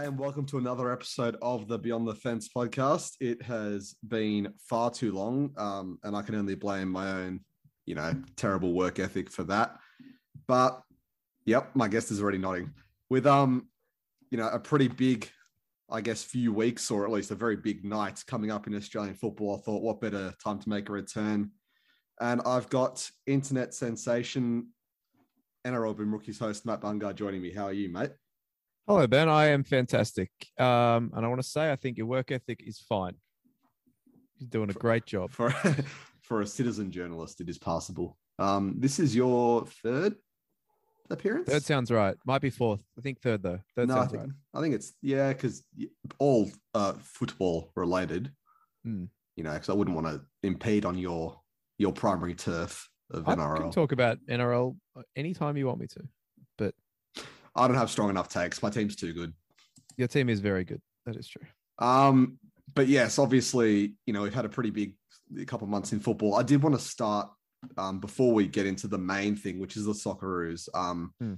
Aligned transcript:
And 0.00 0.16
welcome 0.16 0.46
to 0.46 0.58
another 0.58 0.92
episode 0.92 1.36
of 1.42 1.66
the 1.66 1.76
Beyond 1.76 2.06
the 2.06 2.14
Fence 2.14 2.48
podcast. 2.48 3.16
It 3.18 3.42
has 3.42 3.96
been 4.06 4.54
far 4.60 4.92
too 4.92 5.10
long, 5.10 5.52
um, 5.56 5.98
and 6.04 6.14
I 6.14 6.22
can 6.22 6.36
only 6.36 6.54
blame 6.54 6.88
my 6.88 7.10
own, 7.10 7.40
you 7.84 7.96
know, 7.96 8.14
terrible 8.36 8.74
work 8.74 9.00
ethic 9.00 9.28
for 9.28 9.42
that. 9.44 9.76
But, 10.46 10.80
yep, 11.46 11.74
my 11.74 11.88
guest 11.88 12.12
is 12.12 12.22
already 12.22 12.38
nodding. 12.38 12.70
With 13.10 13.26
um, 13.26 13.66
you 14.30 14.38
know, 14.38 14.46
a 14.46 14.60
pretty 14.60 14.86
big, 14.86 15.28
I 15.90 16.00
guess, 16.00 16.22
few 16.22 16.52
weeks 16.52 16.92
or 16.92 17.04
at 17.04 17.10
least 17.10 17.32
a 17.32 17.34
very 17.34 17.56
big 17.56 17.84
night 17.84 18.22
coming 18.28 18.52
up 18.52 18.68
in 18.68 18.76
Australian 18.76 19.16
football, 19.16 19.56
I 19.56 19.62
thought, 19.62 19.82
what 19.82 20.00
better 20.00 20.32
time 20.42 20.60
to 20.60 20.68
make 20.68 20.88
a 20.88 20.92
return? 20.92 21.50
And 22.20 22.40
I've 22.46 22.70
got 22.70 23.10
internet 23.26 23.74
sensation 23.74 24.68
NRL 25.66 25.96
Boom 25.96 26.12
Rookies 26.12 26.38
host 26.38 26.64
Matt 26.66 26.82
Bungar 26.82 27.16
joining 27.16 27.42
me. 27.42 27.52
How 27.52 27.64
are 27.64 27.72
you, 27.72 27.88
mate? 27.88 28.12
Hello, 28.88 29.06
Ben. 29.06 29.28
I 29.28 29.48
am 29.48 29.64
fantastic. 29.64 30.30
Um, 30.58 31.12
and 31.14 31.22
I 31.22 31.28
want 31.28 31.42
to 31.42 31.46
say, 31.46 31.70
I 31.70 31.76
think 31.76 31.98
your 31.98 32.06
work 32.06 32.32
ethic 32.32 32.62
is 32.66 32.78
fine. 32.78 33.12
You're 34.38 34.48
doing 34.48 34.70
a 34.70 34.72
great 34.72 35.04
job. 35.04 35.30
For 35.30 35.50
for 36.22 36.40
a 36.40 36.46
citizen 36.46 36.90
journalist, 36.90 37.42
it 37.42 37.50
is 37.50 37.58
passable. 37.58 38.16
Um, 38.38 38.76
this 38.78 38.98
is 38.98 39.14
your 39.14 39.66
third 39.82 40.14
appearance. 41.10 41.50
Third 41.50 41.64
sounds 41.64 41.90
right. 41.90 42.16
Might 42.24 42.40
be 42.40 42.48
fourth. 42.48 42.82
I 42.96 43.02
think 43.02 43.20
third 43.20 43.42
though. 43.42 43.58
Third 43.76 43.88
no, 43.88 43.98
I 43.98 44.06
think, 44.06 44.22
right. 44.22 44.32
I 44.54 44.62
think 44.62 44.74
it's 44.74 44.94
yeah, 45.02 45.34
because 45.34 45.62
all 46.18 46.50
uh, 46.72 46.94
football 47.02 47.70
related. 47.76 48.32
Hmm. 48.84 49.04
You 49.36 49.44
know, 49.44 49.52
because 49.52 49.68
I 49.68 49.74
wouldn't 49.74 49.96
want 49.96 50.06
to 50.06 50.22
impede 50.42 50.86
on 50.86 50.96
your 50.96 51.38
your 51.76 51.92
primary 51.92 52.34
turf 52.34 52.88
of 53.10 53.28
I 53.28 53.34
NRL. 53.34 53.56
can 53.58 53.70
talk 53.70 53.92
about 53.92 54.16
NRL 54.30 54.78
anytime 55.14 55.58
you 55.58 55.66
want 55.66 55.78
me 55.78 55.88
to. 55.88 56.08
I 57.54 57.66
don't 57.68 57.76
have 57.76 57.90
strong 57.90 58.10
enough 58.10 58.28
takes. 58.28 58.62
My 58.62 58.70
team's 58.70 58.96
too 58.96 59.12
good. 59.12 59.32
your 59.96 60.08
team 60.08 60.28
is 60.28 60.40
very 60.40 60.64
good. 60.64 60.80
That 61.06 61.16
is 61.16 61.28
true. 61.28 61.42
Um, 61.78 62.38
but 62.74 62.88
yes, 62.88 63.18
obviously, 63.18 63.94
you 64.06 64.12
know, 64.12 64.22
we've 64.22 64.34
had 64.34 64.44
a 64.44 64.48
pretty 64.48 64.70
big 64.70 64.94
couple 65.46 65.64
of 65.64 65.70
months 65.70 65.92
in 65.92 66.00
football. 66.00 66.34
I 66.36 66.42
did 66.42 66.62
want 66.62 66.74
to 66.74 66.80
start 66.80 67.30
um, 67.76 67.98
before 68.00 68.32
we 68.32 68.46
get 68.46 68.66
into 68.66 68.86
the 68.88 68.98
main 68.98 69.34
thing, 69.36 69.58
which 69.58 69.76
is 69.76 69.84
the 69.84 69.92
Socceroos. 69.92 70.68
Um, 70.74 71.12
Hmm. 71.20 71.34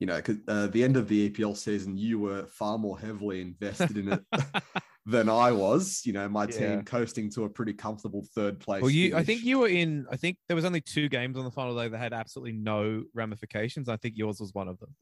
You 0.00 0.06
know, 0.06 0.16
because 0.16 0.38
uh, 0.48 0.66
the 0.68 0.82
end 0.82 0.96
of 0.96 1.08
the 1.08 1.28
EPL 1.28 1.54
season, 1.54 1.94
you 1.98 2.18
were 2.18 2.46
far 2.46 2.78
more 2.78 2.98
heavily 2.98 3.42
invested 3.42 3.98
in 3.98 4.10
it 4.14 4.24
than 5.04 5.28
I 5.28 5.52
was. 5.52 6.00
You 6.06 6.14
know, 6.14 6.26
my 6.26 6.44
Yeah. 6.44 6.50
team 6.76 6.84
coasting 6.84 7.28
to 7.32 7.44
a 7.44 7.50
pretty 7.50 7.74
comfortable 7.74 8.26
third 8.34 8.60
place. 8.60 8.80
Well, 8.80 8.90
you, 8.90 9.14
I 9.14 9.22
think 9.22 9.42
you 9.44 9.58
were 9.58 9.68
in. 9.68 10.06
I 10.10 10.16
think 10.16 10.38
there 10.48 10.54
was 10.56 10.64
only 10.64 10.80
two 10.80 11.10
games 11.10 11.36
on 11.36 11.44
the 11.44 11.50
final 11.50 11.76
day 11.76 11.88
that 11.88 11.98
had 11.98 12.14
absolutely 12.14 12.52
no 12.52 13.02
ramifications. 13.12 13.90
I 13.90 13.98
think 13.98 14.14
yours 14.16 14.40
was 14.40 14.54
one 14.54 14.68
of 14.68 14.78
them. 14.78 14.94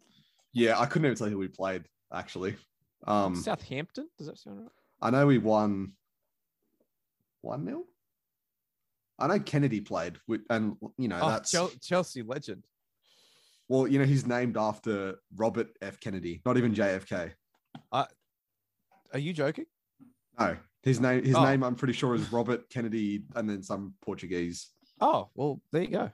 Yeah, 0.52 0.78
I 0.78 0.86
couldn't 0.86 1.06
even 1.06 1.16
tell 1.16 1.26
you 1.28 1.34
who 1.34 1.38
we 1.38 1.48
played 1.48 1.84
actually. 2.12 2.56
Um, 3.06 3.36
Southampton. 3.36 4.08
Does 4.18 4.26
that 4.26 4.38
sound 4.38 4.60
right? 4.60 4.70
I 5.00 5.10
know 5.10 5.26
we 5.26 5.38
won 5.38 5.92
one 7.42 7.64
0 7.64 7.84
I 9.20 9.26
know 9.26 9.38
Kennedy 9.40 9.80
played, 9.80 10.16
and 10.50 10.76
you 10.96 11.08
know 11.08 11.18
Oh, 11.20 11.28
that's 11.28 11.54
Chelsea 11.80 12.22
legend. 12.22 12.64
well, 13.68 13.86
you 13.88 13.98
know 13.98 14.04
he's 14.04 14.26
named 14.26 14.56
after 14.56 15.16
Robert 15.36 15.68
F. 15.82 15.98
Kennedy, 16.00 16.40
not 16.44 16.56
even 16.56 16.72
JFK. 16.74 17.32
Are 17.92 18.08
you 19.18 19.32
joking? 19.32 19.66
No, 20.38 20.56
his 20.82 21.00
name 21.00 21.24
his 21.24 21.34
Oh. 21.36 21.44
name 21.44 21.62
I'm 21.64 21.74
pretty 21.74 21.94
sure 21.94 22.14
is 22.14 22.30
Robert 22.32 22.68
Kennedy, 22.70 23.24
and 23.34 23.48
then 23.48 23.62
some 23.62 23.94
Portuguese. 24.02 24.68
Oh 25.00 25.30
well, 25.34 25.60
there 25.72 25.82
you 25.82 25.88
go. 25.88 26.10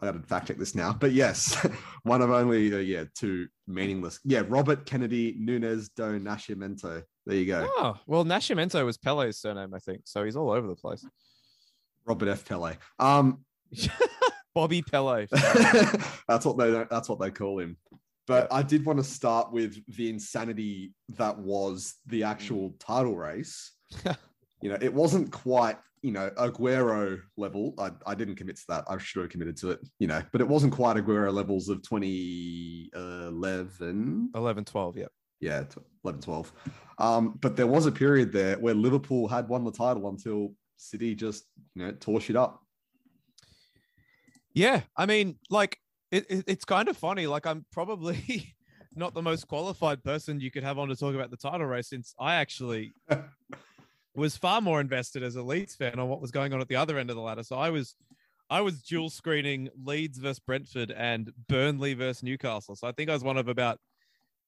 I 0.00 0.06
got 0.06 0.12
to 0.12 0.26
fact 0.26 0.48
check 0.48 0.58
this 0.58 0.74
now, 0.74 0.92
but 0.92 1.12
yes, 1.12 1.56
one 2.02 2.20
of 2.20 2.30
only 2.30 2.72
uh, 2.74 2.78
yeah 2.78 3.04
two 3.14 3.46
meaningless. 3.66 4.18
Yeah, 4.24 4.42
Robert 4.48 4.86
Kennedy 4.86 5.36
Nunes 5.38 5.88
do 5.90 6.18
Nascimento. 6.18 7.02
There 7.26 7.36
you 7.36 7.46
go, 7.46 7.68
Oh 7.76 7.96
well, 8.06 8.24
Nascimento 8.24 8.84
was 8.84 8.98
Pele's 8.98 9.38
surname, 9.38 9.72
I 9.72 9.78
think. 9.78 10.02
So 10.04 10.24
he's 10.24 10.36
all 10.36 10.50
over 10.50 10.66
the 10.66 10.76
place. 10.76 11.06
Robert 12.06 12.28
F. 12.28 12.44
Pele. 12.44 12.76
Um, 12.98 13.44
Bobby 14.54 14.82
Pele. 14.82 15.26
that's 16.28 16.44
what 16.44 16.58
they 16.58 16.84
that's 16.90 17.08
what 17.08 17.20
they 17.20 17.30
call 17.30 17.58
him. 17.58 17.76
But 18.26 18.50
I 18.52 18.62
did 18.62 18.86
want 18.86 18.98
to 18.98 19.04
start 19.04 19.52
with 19.52 19.76
the 19.96 20.08
insanity 20.08 20.92
that 21.10 21.38
was 21.38 21.94
the 22.06 22.24
actual 22.24 22.74
title 22.78 23.16
race. 23.16 23.72
You 24.64 24.70
know, 24.70 24.78
it 24.80 24.92
wasn't 24.92 25.30
quite, 25.30 25.76
you 26.02 26.10
know, 26.10 26.30
Aguero 26.38 27.20
level. 27.36 27.74
I, 27.78 27.90
I 28.06 28.14
didn't 28.14 28.36
commit 28.36 28.56
to 28.56 28.62
that. 28.70 28.84
I 28.88 28.96
should 28.98 29.20
have 29.22 29.30
committed 29.30 29.56
to 29.58 29.70
it, 29.72 29.80
you 29.98 30.06
know, 30.06 30.22
but 30.32 30.40
it 30.40 30.48
wasn't 30.48 30.72
quite 30.72 30.96
Aguero 30.96 31.30
levels 31.32 31.68
of 31.68 31.82
2011. 31.82 34.30
11, 34.34 34.64
12, 34.64 34.96
yeah. 34.96 35.04
Yeah, 35.40 35.64
tw- 35.64 35.78
11, 36.04 36.20
12. 36.22 36.52
Um, 36.98 37.38
but 37.40 37.56
there 37.56 37.66
was 37.66 37.86
a 37.86 37.92
period 37.92 38.32
there 38.32 38.56
where 38.58 38.74
Liverpool 38.74 39.28
had 39.28 39.48
won 39.48 39.64
the 39.64 39.72
title 39.72 40.08
until 40.08 40.54
City 40.76 41.14
just, 41.14 41.44
you 41.74 41.84
know, 41.84 41.92
tore 41.92 42.20
shit 42.20 42.36
up. 42.36 42.62
Yeah, 44.54 44.82
I 44.96 45.06
mean, 45.06 45.38
like 45.50 45.78
it, 46.10 46.26
it- 46.30 46.44
it's 46.46 46.64
kind 46.64 46.88
of 46.88 46.96
funny. 46.96 47.26
Like 47.26 47.46
I'm 47.46 47.66
probably 47.72 48.54
not 48.94 49.12
the 49.12 49.22
most 49.22 49.46
qualified 49.48 50.02
person 50.04 50.40
you 50.40 50.50
could 50.50 50.62
have 50.64 50.78
on 50.78 50.88
to 50.88 50.96
talk 50.96 51.14
about 51.14 51.30
the 51.30 51.36
title 51.36 51.66
race, 51.66 51.88
since 51.88 52.14
I 52.18 52.36
actually 52.36 52.94
was 54.14 54.36
far 54.36 54.60
more 54.60 54.80
invested 54.80 55.22
as 55.22 55.36
a 55.36 55.42
Leeds 55.42 55.74
fan 55.74 55.98
on 55.98 56.08
what 56.08 56.20
was 56.20 56.30
going 56.30 56.52
on 56.52 56.60
at 56.60 56.68
the 56.68 56.76
other 56.76 56.98
end 56.98 57.10
of 57.10 57.16
the 57.16 57.22
ladder. 57.22 57.42
So 57.42 57.56
I 57.56 57.70
was, 57.70 57.94
I 58.48 58.60
was 58.60 58.82
dual 58.82 59.10
screening 59.10 59.68
Leeds 59.82 60.18
versus 60.18 60.38
Brentford 60.38 60.90
and 60.90 61.32
Burnley 61.48 61.94
versus 61.94 62.22
Newcastle. 62.22 62.76
So 62.76 62.86
I 62.86 62.92
think 62.92 63.10
I 63.10 63.12
was 63.12 63.24
one 63.24 63.36
of 63.36 63.48
about 63.48 63.78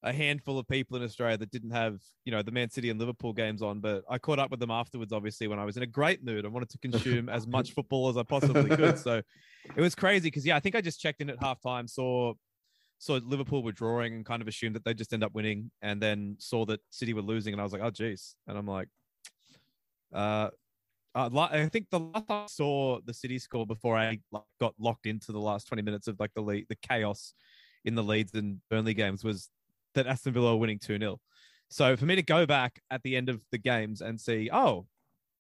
a 0.03 0.13
handful 0.13 0.59
of 0.59 0.69
people 0.69 0.97
in 0.97 1.03
Australia 1.03 1.37
that 1.39 1.51
didn't 1.51 1.71
have, 1.71 1.99
you 2.25 2.31
know, 2.31 2.43
the 2.43 2.53
Man 2.53 2.71
City 2.71 2.91
and 2.91 3.01
Liverpool 3.01 3.33
games 3.33 3.63
on, 3.63 3.81
but 3.81 4.05
I 4.09 4.19
caught 4.19 4.39
up 4.39 4.51
with 4.51 4.61
them 4.61 4.71
afterwards, 4.71 5.13
obviously, 5.13 5.49
when 5.49 5.59
I 5.59 5.65
was 5.65 5.77
in 5.77 5.83
a 5.83 5.87
great 5.87 6.25
mood. 6.25 6.45
I 6.45 6.49
wanted 6.49 6.69
to 6.69 6.79
consume 6.79 7.29
as 7.29 7.47
much 7.47 7.73
football 7.73 8.09
as 8.09 8.17
I 8.17 8.23
possibly 8.23 8.77
could. 8.77 8.99
So 8.99 9.23
it 9.75 9.81
was 9.81 9.97
crazy 9.97 10.29
because, 10.29 10.47
yeah, 10.47 10.55
I 10.55 10.61
think 10.61 10.77
I 10.77 10.81
just 10.81 11.01
checked 11.01 11.21
in 11.21 11.31
at 11.31 11.41
halftime, 11.41 11.91
saw 11.91 12.35
saw 12.99 13.19
Liverpool 13.25 13.63
were 13.63 13.73
drawing 13.73 14.15
and 14.15 14.25
kind 14.25 14.41
of 14.41 14.49
assumed 14.49 14.75
that 14.77 14.85
they'd 14.85 14.97
just 14.97 15.13
end 15.13 15.25
up 15.25 15.35
winning, 15.35 15.71
and 15.83 16.01
then 16.01 16.37
saw 16.39 16.65
that 16.67 16.81
City 16.91 17.13
were 17.13 17.23
losing, 17.23 17.53
and 17.53 17.61
I 17.61 17.65
was 17.65 17.73
like, 17.73 17.83
oh, 17.83 17.91
geez. 17.91 18.37
And 18.47 18.57
I'm 18.57 18.67
like, 18.67 18.89
uh, 20.17 20.51
uh, 21.15 21.49
I 21.51 21.69
think 21.69 21.89
the 21.91 22.01
last 22.01 22.25
I 22.29 22.47
saw 22.47 23.01
the 23.05 23.15
City 23.15 23.39
score 23.39 23.67
before 23.67 23.97
I 23.97 24.19
got 24.61 24.75
locked 24.79 25.07
into 25.07 25.33
the 25.33 25.39
last 25.39 25.67
20 25.69 25.83
minutes 25.83 26.09
of 26.09 26.21
like 26.21 26.33
the 26.35 26.43
lead, 26.43 26.67
the 26.69 26.77
chaos 26.77 27.33
in 27.85 27.95
the 27.95 28.03
Leeds 28.03 28.35
and 28.35 28.61
Burnley 28.69 28.93
games 28.93 29.25
was 29.25 29.49
that 29.95 30.07
Aston 30.07 30.35
Villa 30.35 30.53
were 30.53 30.61
winning 30.61 30.79
2 30.79 30.99
0. 30.99 31.19
So 31.71 31.97
for 31.97 32.05
me 32.05 32.17
to 32.17 32.23
go 32.23 32.45
back 32.45 32.81
at 32.91 33.03
the 33.03 33.17
end 33.17 33.29
of 33.29 33.43
the 33.51 33.59
games 33.59 34.03
and 34.03 34.21
see, 34.21 34.51
oh, 34.53 34.87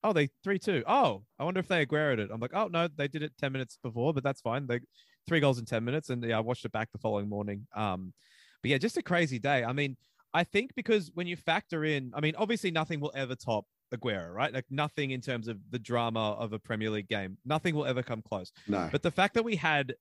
oh, 0.03 0.12
they 0.12 0.28
3 0.44 0.59
2. 0.59 0.84
Oh, 0.87 1.25
I 1.38 1.44
wonder 1.44 1.60
if 1.60 1.69
they 1.69 1.84
Agueroed 1.84 2.20
it. 2.20 2.31
I'm 2.32 2.41
like, 2.41 2.54
oh, 2.54 2.69
no, 2.69 2.88
they 2.97 3.08
did 3.08 3.22
it 3.22 3.32
10 3.38 3.53
minutes 3.53 3.78
before, 3.82 4.14
but 4.14 4.25
that's 4.25 4.41
fine. 4.41 4.66
They 4.66 4.81
three 5.28 5.41
goals 5.41 5.58
in 5.58 5.64
10 5.66 5.84
minutes. 5.84 6.08
And 6.08 6.25
yeah, 6.25 6.38
I 6.38 6.41
watched 6.41 6.64
it 6.64 6.72
back 6.72 6.91
the 6.93 6.98
following 6.98 7.28
morning. 7.28 7.66
Um, 7.75 8.14
but 8.62 8.70
yeah, 8.70 8.78
just 8.78 8.97
a 8.97 9.03
crazy 9.03 9.38
day. 9.38 9.64
I 9.64 9.72
mean, 9.72 9.97
I 10.32 10.44
think 10.44 10.75
because 10.75 11.10
when 11.14 11.26
you 11.26 11.37
factor 11.37 11.84
in, 11.84 12.12
I 12.14 12.20
mean, 12.20 12.34
obviously 12.37 12.70
nothing 12.70 13.00
will 13.00 13.12
ever 13.14 13.34
top 13.34 13.66
Aguero, 13.95 14.33
right? 14.33 14.53
Like 14.53 14.65
nothing 14.71 15.11
in 15.13 15.21
terms 15.21 15.49
of 15.49 15.59
the 15.71 15.79
drama 15.79 16.33
of 16.33 16.53
a 16.53 16.59
Premier 16.59 16.91
League 16.91 17.09
game. 17.09 17.39
Nothing 17.45 17.75
will 17.75 17.87
ever 17.87 18.03
come 18.03 18.23
close. 18.23 18.53
No. 18.69 18.89
But 18.91 19.03
the 19.03 19.11
fact 19.11 19.35
that 19.35 19.45
we 19.45 19.57
had 19.57 19.95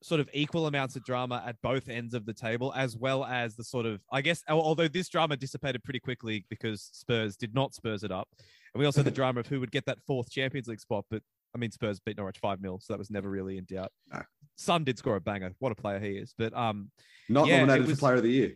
sort 0.00 0.20
of 0.20 0.30
equal 0.32 0.66
amounts 0.68 0.94
of 0.94 1.04
drama 1.04 1.42
at 1.44 1.56
both 1.60 1.88
ends 1.88 2.14
of 2.14 2.24
the 2.24 2.32
table, 2.34 2.72
as 2.76 2.96
well 2.96 3.24
as 3.24 3.56
the 3.56 3.64
sort 3.64 3.84
of, 3.86 4.00
I 4.12 4.20
guess, 4.20 4.42
although 4.48 4.86
this 4.88 5.08
drama 5.08 5.36
dissipated 5.36 5.82
pretty 5.82 5.98
quickly 6.00 6.44
because 6.48 6.88
Spurs 6.92 7.36
did 7.36 7.54
not 7.54 7.74
Spurs 7.74 8.04
it 8.04 8.12
up. 8.12 8.28
And 8.74 8.78
we 8.80 8.86
also 8.86 9.00
had 9.00 9.06
the 9.06 9.10
drama 9.16 9.40
of 9.40 9.46
who 9.48 9.58
would 9.60 9.72
get 9.72 9.86
that 9.86 9.98
fourth 10.06 10.30
Champions 10.30 10.68
League 10.68 10.80
spot. 10.80 11.04
But 11.10 11.22
I 11.54 11.58
mean, 11.58 11.70
Spurs 11.72 11.98
beat 11.98 12.16
Norwich 12.16 12.38
5 12.38 12.60
0, 12.60 12.78
so 12.80 12.92
that 12.92 12.98
was 12.98 13.10
never 13.10 13.28
really 13.28 13.58
in 13.58 13.64
doubt. 13.64 13.90
No. 14.12 14.22
Son 14.56 14.84
did 14.84 14.98
score 14.98 15.16
a 15.16 15.20
banger. 15.20 15.52
What 15.58 15.72
a 15.72 15.74
player 15.74 15.98
he 15.98 16.10
is. 16.12 16.34
But 16.36 16.54
um, 16.56 16.90
Not 17.28 17.48
yeah, 17.48 17.60
nominated 17.60 17.88
was- 17.88 17.96
for 17.96 18.00
Player 18.00 18.14
of 18.16 18.22
the 18.22 18.30
Year. 18.30 18.52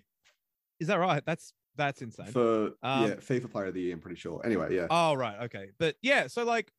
is 0.79 0.89
that 0.89 0.99
right? 0.99 1.23
That's 1.27 1.53
that's 1.77 2.03
insane. 2.03 2.27
For 2.27 2.73
Um, 2.83 3.09
yeah, 3.09 3.15
FIFA 3.17 3.51
Player 3.51 3.67
of 3.67 3.75
the 3.75 3.81
Year, 3.81 3.95
I'm 3.95 4.01
pretty 4.01 4.17
sure. 4.17 4.41
Anyway, 4.45 4.75
yeah. 4.75 4.87
Oh, 4.91 5.15
right. 5.15 5.43
Okay. 5.45 5.71
But 5.79 5.97
yeah, 6.03 6.27
so 6.27 6.45
like, 6.45 6.71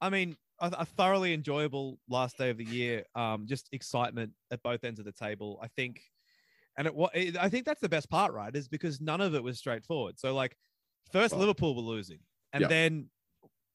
I 0.00 0.10
mean, 0.10 0.36
a, 0.60 0.72
a 0.78 0.84
thoroughly 0.84 1.34
enjoyable 1.34 1.98
last 2.08 2.38
day 2.38 2.50
of 2.50 2.58
the 2.58 2.64
year. 2.64 3.04
Um, 3.14 3.46
just 3.46 3.68
excitement 3.72 4.32
at 4.50 4.62
both 4.62 4.84
ends 4.84 4.98
of 4.98 5.06
the 5.06 5.12
table. 5.12 5.58
I 5.62 5.68
think, 5.68 6.02
and 6.76 6.86
it, 6.86 6.94
what 6.94 7.16
I 7.16 7.48
think 7.48 7.64
that's 7.64 7.80
the 7.80 7.88
best 7.88 8.10
part, 8.10 8.32
right? 8.32 8.54
Is 8.54 8.68
because 8.68 9.00
none 9.00 9.20
of 9.20 9.34
it 9.34 9.42
was 9.42 9.58
straightforward. 9.58 10.18
So 10.18 10.34
like, 10.34 10.56
first 11.12 11.32
Well, 11.32 11.40
Liverpool 11.40 11.74
were 11.74 11.82
losing, 11.82 12.20
and 12.52 12.62
yeah. 12.62 12.68
then, 12.68 13.06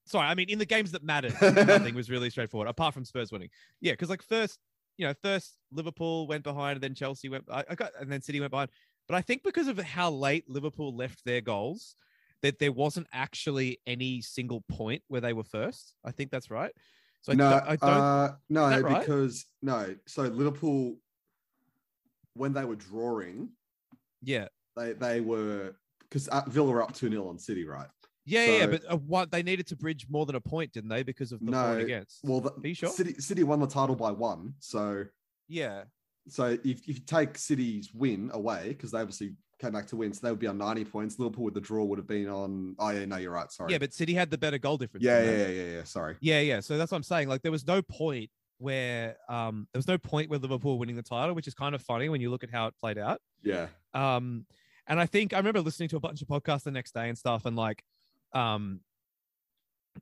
sorry, 0.05 0.27
I 0.27 0.35
mean, 0.35 0.49
in 0.49 0.59
the 0.59 0.65
games 0.65 0.91
that 0.91 1.03
mattered, 1.03 1.33
nothing 1.41 1.95
was 1.95 2.09
really 2.09 2.29
straightforward 2.29 2.69
apart 2.69 2.93
from 2.93 3.05
Spurs 3.05 3.31
winning. 3.31 3.49
Yeah, 3.81 3.93
because 3.93 4.09
like 4.09 4.21
first, 4.21 4.59
you 4.97 5.07
know, 5.07 5.13
first 5.21 5.57
Liverpool 5.71 6.27
went 6.27 6.43
behind, 6.43 6.75
and 6.75 6.83
then 6.83 6.95
Chelsea 6.95 7.29
went, 7.29 7.45
I, 7.51 7.63
I 7.69 7.75
got, 7.75 7.91
and 7.99 8.11
then 8.11 8.21
City 8.21 8.39
went 8.39 8.51
behind. 8.51 8.69
But 9.07 9.15
I 9.15 9.21
think 9.21 9.43
because 9.43 9.67
of 9.67 9.77
how 9.77 10.09
late 10.09 10.49
Liverpool 10.49 10.95
left 10.95 11.23
their 11.25 11.41
goals, 11.41 11.95
that 12.41 12.59
there 12.59 12.71
wasn't 12.71 13.07
actually 13.13 13.79
any 13.85 14.21
single 14.21 14.61
point 14.69 15.03
where 15.07 15.21
they 15.21 15.33
were 15.33 15.43
first. 15.43 15.95
I 16.03 16.11
think 16.11 16.31
that's 16.31 16.49
right. 16.51 16.71
So 17.21 17.33
no, 17.33 17.61
I 17.67 17.75
don't 17.75 17.89
uh, 17.89 18.31
no, 18.49 18.81
right? 18.81 18.99
because 18.99 19.45
no. 19.61 19.95
So 20.05 20.23
Liverpool, 20.23 20.97
when 22.35 22.53
they 22.53 22.65
were 22.65 22.75
drawing, 22.75 23.49
yeah, 24.21 24.47
they 24.75 24.93
they 24.93 25.21
were 25.21 25.75
because 26.01 26.29
Villa 26.47 26.71
were 26.71 26.83
up 26.83 26.93
two 26.93 27.09
0 27.09 27.27
on 27.27 27.39
City, 27.39 27.65
right? 27.65 27.87
Yeah, 28.27 28.45
yeah, 28.45 28.67
but 28.67 28.81
uh, 28.89 28.97
what 28.97 29.31
they 29.31 29.43
needed 29.43 29.67
to 29.67 29.75
bridge 29.75 30.07
more 30.09 30.25
than 30.25 30.35
a 30.35 30.41
point, 30.41 30.73
didn't 30.73 30.89
they? 30.89 31.03
Because 31.03 31.31
of 31.31 31.39
the 31.45 31.51
No, 31.51 31.63
point 31.63 31.81
against. 31.81 32.19
Well, 32.23 32.41
the, 32.41 32.51
Are 32.51 32.67
you 32.67 32.73
sure? 32.73 32.89
City 32.89 33.15
City 33.19 33.43
won 33.43 33.59
the 33.59 33.67
title 33.67 33.95
by 33.95 34.11
one, 34.11 34.53
so 34.59 35.05
yeah, 35.47 35.83
so 36.27 36.45
if, 36.45 36.59
if 36.63 36.87
you 36.87 36.93
take 37.05 37.37
City's 37.37 37.93
win 37.93 38.31
away 38.33 38.69
because 38.69 38.91
they 38.91 38.99
obviously 38.99 39.35
came 39.61 39.71
back 39.71 39.87
to 39.87 39.95
win, 39.95 40.13
so 40.13 40.19
they 40.23 40.31
would 40.31 40.39
be 40.39 40.47
on 40.47 40.57
ninety 40.57 40.83
points. 40.85 41.19
Liverpool 41.19 41.45
with 41.45 41.53
the 41.53 41.61
draw 41.61 41.83
would 41.83 41.99
have 41.99 42.07
been 42.07 42.27
on. 42.27 42.75
Oh 42.79 42.89
yeah, 42.89 43.05
no, 43.05 43.17
you're 43.17 43.31
right. 43.31 43.51
Sorry. 43.51 43.71
yeah, 43.71 43.77
but 43.77 43.93
City 43.93 44.13
had 44.13 44.29
the 44.29 44.37
better 44.37 44.57
goal 44.57 44.77
difference. 44.77 45.03
yeah, 45.03 45.23
yeah, 45.23 45.31
yeah, 45.31 45.47
yeah, 45.47 45.63
yeah. 45.77 45.83
Sorry. 45.83 46.15
Yeah, 46.19 46.39
yeah. 46.41 46.59
So 46.59 46.77
that's 46.77 46.91
what 46.91 46.97
I'm 46.97 47.03
saying. 47.03 47.29
Like 47.29 47.41
there 47.41 47.51
was 47.51 47.65
no 47.67 47.81
point 47.81 48.29
where 48.57 49.17
um 49.27 49.67
there 49.73 49.79
was 49.79 49.87
no 49.87 49.97
point 49.97 50.29
where 50.29 50.39
Liverpool 50.39 50.73
were 50.73 50.79
winning 50.79 50.95
the 50.95 51.03
title, 51.03 51.35
which 51.35 51.47
is 51.47 51.53
kind 51.53 51.75
of 51.75 51.81
funny 51.81 52.09
when 52.09 52.21
you 52.21 52.29
look 52.29 52.43
at 52.43 52.49
how 52.49 52.67
it 52.67 52.73
played 52.79 52.97
out. 52.97 53.21
Yeah. 53.43 53.67
Um 53.93 54.45
and 54.87 54.99
I 54.99 55.05
think 55.05 55.33
I 55.33 55.37
remember 55.37 55.61
listening 55.61 55.89
to 55.89 55.97
a 55.97 55.99
bunch 55.99 56.21
of 56.21 56.27
podcasts 56.27 56.63
the 56.63 56.71
next 56.71 56.93
day 56.93 57.09
and 57.09 57.17
stuff 57.17 57.45
and 57.45 57.55
like 57.55 57.83
um 58.33 58.81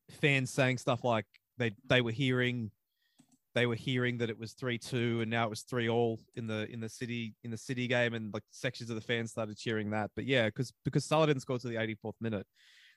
fans 0.10 0.52
saying 0.52 0.78
stuff 0.78 1.04
like 1.04 1.26
they 1.58 1.72
they 1.88 2.02
were 2.02 2.12
hearing 2.12 2.72
they 3.56 3.66
were 3.66 3.76
hearing 3.76 4.18
that 4.18 4.30
it 4.30 4.38
was 4.38 4.54
3-2 4.54 5.22
and 5.22 5.30
now 5.30 5.46
it 5.46 5.50
was 5.50 5.62
3 5.62 5.90
all 5.90 6.20
in 6.36 6.48
the 6.48 6.68
in 6.72 6.80
the 6.80 6.90
city 6.90 7.36
in 7.44 7.52
the 7.52 7.58
city 7.58 7.88
game 7.88 8.14
and 8.14 8.34
like 8.34 8.44
sections 8.52 8.90
of 8.90 8.96
the 8.96 9.02
fans 9.02 9.32
started 9.32 9.58
cheering 9.58 9.92
that 9.92 10.12
but 10.16 10.26
yeah 10.26 10.46
because 10.46 10.74
because 10.84 11.06
Salah 11.06 11.28
didn't 11.28 11.42
score 11.42 11.60
to 11.60 11.68
the 11.68 11.76
84th 11.76 12.14
minute 12.20 12.48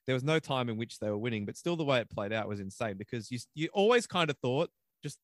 there 0.06 0.14
was 0.14 0.24
no 0.24 0.38
time 0.38 0.68
in 0.68 0.76
which 0.76 0.98
they 0.98 1.10
were 1.10 1.18
winning 1.18 1.44
but 1.44 1.56
still 1.56 1.76
the 1.76 1.84
way 1.84 2.00
it 2.00 2.10
played 2.10 2.32
out 2.32 2.48
was 2.48 2.60
insane 2.60 2.96
because 2.96 3.30
you 3.30 3.38
you 3.54 3.68
always 3.72 4.06
kind 4.06 4.30
of 4.30 4.38
thought 4.38 4.70
just 5.02 5.18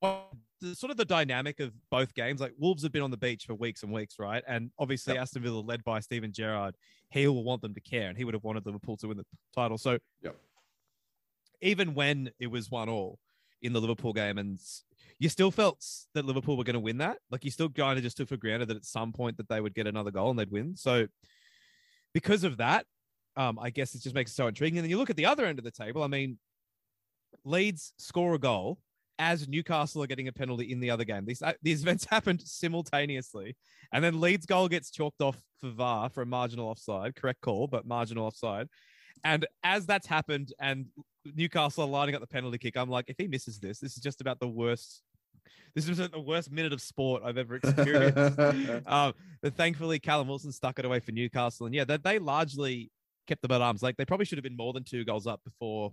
well, 0.00 0.28
the, 0.60 0.76
sort 0.76 0.92
of 0.92 0.96
the 0.96 1.04
dynamic 1.04 1.58
of 1.60 1.72
both 1.90 2.14
games 2.14 2.40
like 2.40 2.52
Wolves 2.56 2.84
have 2.84 2.92
been 2.92 3.02
on 3.02 3.10
the 3.10 3.16
beach 3.16 3.44
for 3.46 3.54
weeks 3.54 3.82
and 3.82 3.92
weeks 3.92 4.16
right 4.18 4.42
and 4.46 4.70
obviously 4.78 5.14
Yep. 5.14 5.22
Aston 5.22 5.42
Villa 5.42 5.60
led 5.60 5.84
by 5.84 6.00
Steven 6.00 6.32
Gerrard 6.32 6.74
he 7.10 7.26
will 7.26 7.44
want 7.44 7.62
them 7.62 7.74
to 7.74 7.80
care 7.80 8.08
and 8.08 8.16
he 8.16 8.24
would 8.24 8.34
have 8.34 8.44
wanted 8.44 8.66
Liverpool 8.66 8.96
to 8.98 9.08
win 9.08 9.16
the 9.16 9.26
title 9.54 9.78
so 9.78 9.98
Yep. 10.22 10.36
even 11.60 11.94
when 11.94 12.30
it 12.40 12.48
was 12.48 12.70
one 12.70 12.88
all 12.88 13.18
in 13.62 13.72
the 13.72 13.80
Liverpool 13.80 14.12
game, 14.12 14.38
and 14.38 14.58
you 15.18 15.28
still 15.28 15.50
felt 15.50 15.84
that 16.14 16.24
Liverpool 16.24 16.56
were 16.56 16.64
going 16.64 16.74
to 16.74 16.80
win 16.80 16.98
that. 16.98 17.18
Like 17.30 17.44
you 17.44 17.50
still 17.50 17.68
kind 17.68 17.98
of 17.98 18.04
just 18.04 18.16
took 18.16 18.28
for 18.28 18.36
granted 18.36 18.68
that 18.68 18.76
at 18.76 18.84
some 18.84 19.12
point 19.12 19.36
that 19.38 19.48
they 19.48 19.60
would 19.60 19.74
get 19.74 19.86
another 19.86 20.10
goal 20.10 20.30
and 20.30 20.38
they'd 20.38 20.50
win. 20.50 20.76
So 20.76 21.06
because 22.14 22.44
of 22.44 22.58
that, 22.58 22.86
um, 23.36 23.58
I 23.60 23.70
guess 23.70 23.94
it 23.94 24.02
just 24.02 24.14
makes 24.14 24.32
it 24.32 24.34
so 24.34 24.46
intriguing. 24.46 24.78
And 24.78 24.84
then 24.84 24.90
you 24.90 24.98
look 24.98 25.10
at 25.10 25.16
the 25.16 25.26
other 25.26 25.44
end 25.44 25.58
of 25.58 25.64
the 25.64 25.70
table. 25.70 26.02
I 26.02 26.08
mean, 26.08 26.38
Leeds 27.44 27.92
score 27.98 28.34
a 28.34 28.38
goal 28.38 28.78
as 29.18 29.48
Newcastle 29.48 30.02
are 30.02 30.06
getting 30.06 30.28
a 30.28 30.32
penalty 30.32 30.70
in 30.70 30.80
the 30.80 30.90
other 30.90 31.04
game. 31.04 31.24
These 31.24 31.42
uh, 31.42 31.54
these 31.62 31.82
events 31.82 32.04
happened 32.04 32.42
simultaneously, 32.44 33.56
and 33.92 34.02
then 34.02 34.20
Leeds 34.20 34.46
goal 34.46 34.68
gets 34.68 34.90
chalked 34.90 35.20
off 35.20 35.40
for 35.60 35.70
VAR 35.70 36.10
for 36.10 36.22
a 36.22 36.26
marginal 36.26 36.68
offside. 36.68 37.16
Correct 37.16 37.40
call, 37.40 37.66
but 37.66 37.86
marginal 37.86 38.26
offside. 38.26 38.68
And 39.24 39.46
as 39.62 39.86
that's 39.86 40.06
happened, 40.06 40.52
and 40.60 40.86
Newcastle 41.24 41.84
are 41.84 41.88
lining 41.88 42.14
up 42.14 42.20
the 42.20 42.26
penalty 42.26 42.58
kick, 42.58 42.76
I'm 42.76 42.90
like, 42.90 43.06
if 43.08 43.16
he 43.18 43.28
misses 43.28 43.58
this, 43.58 43.78
this 43.78 43.96
is 43.96 44.02
just 44.02 44.20
about 44.20 44.40
the 44.40 44.48
worst. 44.48 45.02
This 45.74 45.88
is 45.88 45.96
the 45.98 46.20
worst 46.20 46.50
minute 46.50 46.72
of 46.72 46.80
sport 46.80 47.22
I've 47.24 47.38
ever 47.38 47.56
experienced. 47.56 48.38
um, 48.86 49.14
but 49.42 49.54
thankfully, 49.54 49.98
Callum 49.98 50.28
Wilson 50.28 50.52
stuck 50.52 50.78
it 50.78 50.84
away 50.84 51.00
for 51.00 51.12
Newcastle, 51.12 51.66
and 51.66 51.74
yeah, 51.74 51.84
they, 51.84 51.96
they 51.98 52.18
largely 52.18 52.90
kept 53.26 53.42
them 53.42 53.52
at 53.52 53.60
arms. 53.60 53.82
Like 53.82 53.96
they 53.96 54.04
probably 54.04 54.26
should 54.26 54.38
have 54.38 54.42
been 54.42 54.56
more 54.56 54.72
than 54.72 54.84
two 54.84 55.04
goals 55.04 55.26
up 55.26 55.40
before. 55.44 55.92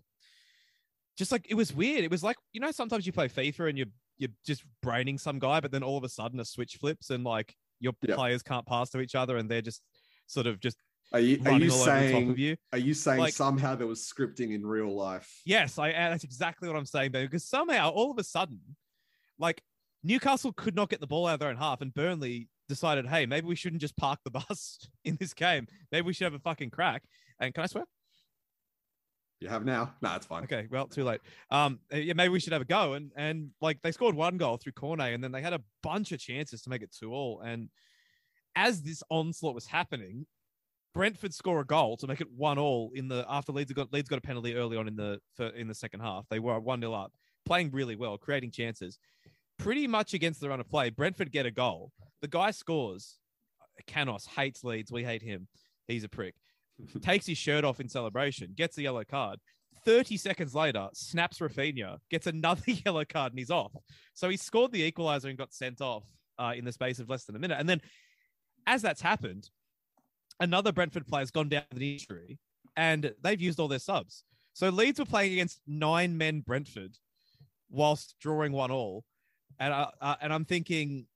Just 1.17 1.31
like 1.31 1.45
it 1.49 1.55
was 1.55 1.73
weird. 1.73 2.03
It 2.03 2.11
was 2.11 2.23
like 2.23 2.37
you 2.51 2.59
know 2.59 2.71
sometimes 2.71 3.05
you 3.05 3.13
play 3.13 3.29
FIFA 3.29 3.69
and 3.69 3.77
you're 3.77 3.87
you're 4.17 4.29
just 4.45 4.63
braining 4.81 5.17
some 5.17 5.39
guy, 5.39 5.59
but 5.59 5.71
then 5.71 5.83
all 5.83 5.97
of 5.97 6.03
a 6.03 6.09
sudden 6.09 6.39
a 6.39 6.45
switch 6.45 6.77
flips 6.77 7.09
and 7.09 7.23
like 7.23 7.55
your 7.79 7.93
Yeah. 8.01 8.15
players 8.15 8.41
can't 8.41 8.65
pass 8.65 8.89
to 8.91 8.99
each 9.01 9.15
other 9.15 9.37
and 9.37 9.49
they're 9.49 9.61
just 9.61 9.81
sort 10.27 10.47
of 10.47 10.59
just 10.59 10.77
Are 11.13 11.19
you 11.19 11.41
are 11.45 11.53
you 11.53 11.71
all 11.71 11.81
over 11.81 11.99
the 12.01 12.11
top 12.11 12.29
of 12.29 12.37
saying 12.37 12.57
are 12.73 12.77
you 12.79 12.93
saying 12.93 13.19
Like- 13.19 13.33
somehow 13.33 13.75
there 13.75 13.87
was 13.87 14.01
scripting 14.01 14.53
in 14.53 14.65
real 14.65 14.93
life? 14.95 15.41
Yes, 15.45 15.77
I 15.77 15.91
that's 15.91 16.23
exactly 16.23 16.67
what 16.67 16.77
I'm 16.77 16.85
saying, 16.85 17.11
Ben. 17.11 17.25
Because 17.25 17.47
somehow, 17.47 17.89
all 17.91 18.11
of 18.11 18.17
a 18.17 18.23
sudden, 18.23 18.59
like 19.37 19.61
Newcastle 20.03 20.51
could 20.53 20.75
not 20.75 20.89
get 20.89 20.99
the 20.99 21.07
ball 21.07 21.27
out 21.27 21.35
of 21.35 21.39
their 21.39 21.49
own 21.49 21.57
half, 21.57 21.81
and 21.81 21.93
Burnley 21.93 22.49
decided, 22.67 23.07
hey, 23.07 23.25
maybe 23.25 23.47
we 23.47 23.55
shouldn't 23.55 23.81
just 23.81 23.95
park 23.97 24.19
the 24.23 24.31
bus 24.31 24.79
in 25.05 25.17
this 25.19 25.33
game. 25.33 25.67
Maybe 25.91 26.05
we 26.05 26.13
should 26.13 26.25
have 26.25 26.33
a 26.33 26.39
fucking 26.39 26.71
crack. 26.71 27.03
And 27.39 27.53
can 27.53 27.63
I 27.63 27.67
swear? 27.67 27.85
You 29.41 29.49
have 29.49 29.65
now. 29.65 29.93
Nah, 30.01 30.15
it's 30.15 30.25
fine. 30.25 30.43
Okay, 30.45 30.67
well, 30.71 30.87
too 30.87 31.03
late. 31.03 31.21
Um, 31.51 31.79
uh, 31.93 31.97
yeah, 31.97 32.13
maybe 32.13 32.29
we 32.29 32.39
should 32.39 32.53
have 32.53 32.61
a 32.61 32.65
go. 32.65 32.93
And 32.93 33.11
and 33.15 33.49
like 33.61 33.81
they 33.83 33.91
scored 33.91 34.15
one 34.15 34.37
goal 34.37 34.57
through 34.57 34.71
Cornet, 34.71 35.13
and 35.13 35.23
then 35.23 35.31
they 35.31 35.41
had 35.41 35.53
a 35.53 35.61
bunch 35.83 36.11
of 36.13 36.19
chances 36.19 36.61
to 36.63 36.69
make 36.69 36.81
it 36.81 36.95
two 36.97 37.13
all. 37.13 37.41
And 37.41 37.69
as 38.55 38.81
this 38.81 39.03
onslaught 39.09 39.53
was 39.53 39.67
happening, 39.67 40.25
Brentford 40.95 41.33
score 41.33 41.59
a 41.59 41.65
goal 41.65 41.97
to 41.97 42.07
make 42.07 42.21
it 42.21 42.31
one 42.31 42.57
all 42.57 42.91
in 42.95 43.09
the 43.09 43.25
after 43.29 43.51
Leeds 43.51 43.73
got 43.73 43.91
Leeds 43.91 44.07
got 44.07 44.17
a 44.17 44.21
penalty 44.21 44.55
early 44.55 44.77
on 44.77 44.87
in 44.87 44.95
the 44.95 45.19
in 45.53 45.67
the 45.67 45.75
second 45.75 45.99
half. 45.99 46.25
They 46.29 46.39
were 46.39 46.57
one 46.59 46.79
0 46.79 46.93
up, 46.93 47.11
playing 47.45 47.71
really 47.71 47.97
well, 47.97 48.17
creating 48.17 48.51
chances. 48.51 48.97
Pretty 49.59 49.87
much 49.87 50.13
against 50.13 50.39
the 50.39 50.49
run 50.49 50.61
of 50.61 50.69
play, 50.69 50.89
Brentford 50.89 51.31
get 51.31 51.45
a 51.45 51.51
goal. 51.51 51.91
The 52.21 52.29
guy 52.29 52.51
scores. 52.51 53.19
Canos 53.87 54.25
hates 54.25 54.63
Leeds. 54.63 54.89
We 54.89 55.03
hate 55.03 55.21
him. 55.21 55.49
He's 55.85 56.05
a 56.05 56.09
prick. 56.09 56.35
Takes 57.01 57.25
his 57.25 57.37
shirt 57.37 57.65
off 57.65 57.81
in 57.81 57.89
celebration, 57.89 58.53
gets 58.55 58.77
a 58.77 58.81
yellow 58.81 59.03
card. 59.03 59.39
30 59.83 60.15
seconds 60.15 60.55
later, 60.55 60.87
snaps 60.93 61.39
Raphinha, 61.39 61.97
gets 62.09 62.25
another 62.25 62.63
yellow 62.85 63.03
card, 63.03 63.33
and 63.33 63.39
he's 63.39 63.51
off. 63.51 63.73
So 64.13 64.29
he 64.29 64.37
scored 64.37 64.71
the 64.71 64.81
equalizer 64.81 65.27
and 65.27 65.37
got 65.37 65.53
sent 65.53 65.81
off 65.81 66.03
uh, 66.39 66.53
in 66.55 66.63
the 66.63 66.71
space 66.71 66.99
of 66.99 67.09
less 67.09 67.25
than 67.25 67.35
a 67.35 67.39
minute. 67.39 67.57
And 67.59 67.67
then, 67.67 67.81
as 68.65 68.81
that's 68.81 69.01
happened, 69.01 69.49
another 70.39 70.71
Brentford 70.71 71.07
player's 71.07 71.31
gone 71.31 71.49
down 71.49 71.63
with 71.71 71.81
an 71.81 71.83
injury, 71.83 72.39
and 72.75 73.13
they've 73.21 73.41
used 73.41 73.59
all 73.59 73.67
their 73.67 73.79
subs. 73.79 74.23
So 74.53 74.69
Leeds 74.69 74.99
were 74.99 75.05
playing 75.05 75.33
against 75.33 75.61
nine 75.67 76.17
men 76.17 76.41
Brentford, 76.41 76.97
whilst 77.69 78.15
drawing 78.19 78.51
one 78.51 78.71
all, 78.71 79.03
and 79.59 79.73
I, 79.73 79.89
uh, 80.01 80.15
and 80.21 80.33
I'm 80.33 80.45
thinking, 80.45 81.07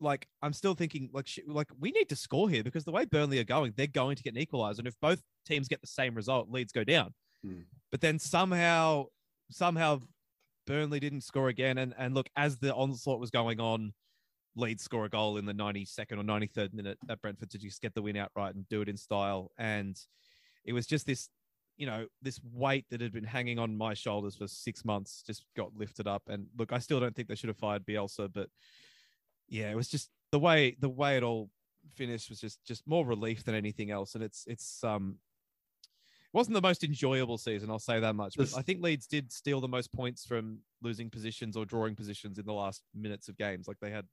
like 0.00 0.26
I'm 0.42 0.52
still 0.52 0.74
thinking 0.74 1.10
like 1.12 1.26
sh- 1.26 1.40
like 1.46 1.68
we 1.78 1.90
need 1.90 2.08
to 2.08 2.16
score 2.16 2.50
here 2.50 2.62
because 2.62 2.84
the 2.84 2.92
way 2.92 3.04
Burnley 3.04 3.38
are 3.38 3.44
going, 3.44 3.72
they're 3.76 3.86
going 3.86 4.16
to 4.16 4.22
get 4.22 4.34
an 4.34 4.40
equalizer, 4.40 4.80
and 4.80 4.88
if 4.88 4.98
both 5.00 5.22
teams 5.46 5.68
get 5.68 5.80
the 5.80 5.86
same 5.86 6.14
result, 6.14 6.50
Leeds 6.50 6.72
go 6.72 6.84
down. 6.84 7.14
Hmm. 7.44 7.60
But 7.90 8.00
then 8.00 8.18
somehow 8.18 9.06
somehow 9.50 10.00
Burnley 10.66 11.00
didn't 11.00 11.22
score 11.22 11.48
again, 11.48 11.78
and 11.78 11.94
and 11.96 12.14
look 12.14 12.28
as 12.36 12.58
the 12.58 12.74
onslaught 12.74 13.20
was 13.20 13.30
going 13.30 13.60
on. 13.60 13.92
Leeds 14.56 14.82
score 14.82 15.04
a 15.04 15.08
goal 15.08 15.36
in 15.36 15.44
the 15.44 15.52
92nd 15.52 16.12
or 16.12 16.24
93rd 16.24 16.72
minute 16.72 16.98
at 17.08 17.20
Brentford 17.20 17.50
to 17.50 17.58
just 17.58 17.82
get 17.82 17.94
the 17.94 18.02
win 18.02 18.16
outright 18.16 18.54
and 18.54 18.68
do 18.68 18.80
it 18.80 18.88
in 18.88 18.96
style. 18.96 19.52
And 19.58 19.98
it 20.64 20.72
was 20.72 20.86
just 20.86 21.06
this, 21.06 21.28
you 21.76 21.86
know, 21.86 22.06
this 22.22 22.40
weight 22.52 22.86
that 22.90 23.00
had 23.00 23.12
been 23.12 23.24
hanging 23.24 23.58
on 23.58 23.76
my 23.76 23.94
shoulders 23.94 24.34
for 24.34 24.48
six 24.48 24.84
months 24.84 25.22
just 25.26 25.44
got 25.56 25.76
lifted 25.76 26.06
up. 26.06 26.22
And 26.28 26.46
look, 26.58 26.72
I 26.72 26.78
still 26.78 27.00
don't 27.00 27.14
think 27.14 27.28
they 27.28 27.34
should 27.34 27.48
have 27.48 27.58
fired 27.58 27.84
Bielsa, 27.84 28.32
but 28.32 28.48
yeah, 29.48 29.70
it 29.70 29.76
was 29.76 29.88
just 29.88 30.10
the 30.32 30.38
way 30.38 30.76
the 30.80 30.88
way 30.88 31.16
it 31.16 31.22
all 31.22 31.50
finished 31.94 32.30
was 32.30 32.40
just 32.40 32.64
just 32.64 32.86
more 32.86 33.06
relief 33.06 33.44
than 33.44 33.54
anything 33.54 33.90
else. 33.90 34.14
And 34.14 34.24
it's 34.24 34.44
it's 34.46 34.82
um 34.82 35.18
it 36.24 36.36
wasn't 36.36 36.54
the 36.54 36.62
most 36.62 36.82
enjoyable 36.82 37.38
season, 37.38 37.70
I'll 37.70 37.78
say 37.78 38.00
that 38.00 38.14
much. 38.14 38.36
But 38.36 38.52
I 38.56 38.62
think 38.62 38.82
Leeds 38.82 39.06
did 39.06 39.32
steal 39.32 39.60
the 39.60 39.68
most 39.68 39.92
points 39.92 40.26
from 40.26 40.58
losing 40.82 41.08
positions 41.08 41.56
or 41.56 41.64
drawing 41.64 41.94
positions 41.94 42.38
in 42.38 42.44
the 42.44 42.52
last 42.52 42.82
minutes 42.94 43.28
of 43.28 43.36
games. 43.36 43.68
Like 43.68 43.78
they 43.80 43.90
had 43.90 44.06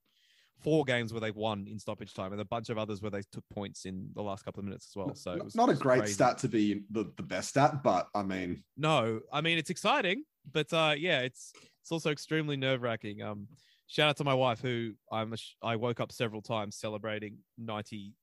four 0.62 0.86
games 0.86 1.12
where 1.14 1.20
they 1.22 1.32
won 1.32 1.68
in 1.70 1.78
stoppage 1.80 2.14
time, 2.14 2.32
and 2.32 2.42
a 2.42 2.46
bunch 2.46 2.70
of 2.70 2.78
others 2.78 3.02
where 3.02 3.12
they 3.12 3.22
took 3.32 3.44
points 3.54 3.86
in 3.86 4.08
the 4.16 4.22
last 4.22 4.46
couple 4.46 4.60
of 4.60 4.66
minutes 4.66 4.88
as 4.92 4.96
well. 4.96 5.16
So 5.16 5.38
was 5.44 5.56
not 5.56 5.70
a 5.70 5.74
great 5.76 6.00
crazy. 6.00 6.14
stat 6.14 6.38
to 6.40 6.48
be 6.48 6.84
the, 6.92 7.12
the 7.18 7.24
best 7.24 7.50
stat, 7.50 7.84
but 7.84 8.08
I 8.16 8.24
mean, 8.24 8.64
No, 8.78 9.20
I 9.32 9.42
mean 9.42 9.58
it's 9.58 9.70
exciting, 9.70 10.24
but 10.52 10.72
uh, 10.74 10.96
yeah, 10.98 11.20
it's 11.22 11.54
it's 11.82 11.92
also 11.92 12.12
extremely 12.12 12.56
nerve 12.56 12.82
wracking. 12.82 13.22
Um, 13.22 13.48
shout 13.88 14.10
out 14.10 14.18
to 14.18 14.24
my 14.24 14.34
wife 14.34 14.62
who 14.62 14.94
I'm 15.12 15.34
I 15.62 15.76
woke 15.76 16.00
up 16.00 16.12
several 16.12 16.42
times 16.42 16.78
celebrating 16.78 17.38
90 17.58 18.14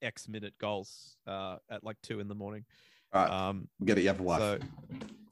x 0.00 0.28
minute 0.28 0.54
goals 0.58 1.16
uh, 1.26 1.56
at 1.70 1.84
like 1.84 1.96
two 2.02 2.20
in 2.20 2.28
the 2.28 2.34
morning. 2.34 2.64
all 3.12 3.22
right, 3.22 3.30
Um, 3.48 3.68
get 3.84 3.98
it. 3.98 4.02
You 4.02 4.08
have 4.08 4.20
a 4.20 4.22
wife. 4.22 4.40
so 4.40 4.58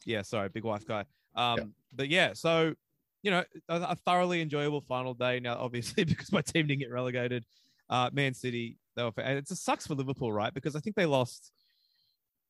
yeah, 0.05 0.23
sorry, 0.23 0.49
big 0.49 0.65
wife 0.65 0.87
guy. 0.87 1.05
Um, 1.35 1.75
but 1.93 2.09
yeah, 2.09 2.33
so 2.35 2.75
you 3.23 3.31
know, 3.31 3.45
a, 3.69 3.77
a 3.81 3.97
thoroughly 3.97 4.41
enjoyable 4.41 4.81
final 4.81 5.15
day. 5.15 5.41
Now, 5.41 5.57
obviously, 5.59 6.05
because 6.05 6.33
my 6.33 6.43
team 6.43 6.67
didn't 6.67 6.81
get 6.81 6.91
relegated, 6.91 7.45
uh, 7.89 8.11
Man 8.13 8.35
City 8.35 8.79
they 8.97 9.05
were, 9.05 9.13
and 9.19 9.39
it 9.39 9.49
sucks 9.49 9.87
for 9.87 9.95
Liverpool, 9.95 10.33
right? 10.33 10.53
Because 10.53 10.77
I 10.77 10.81
think 10.81 10.97
they 10.97 11.07
lost 11.07 11.53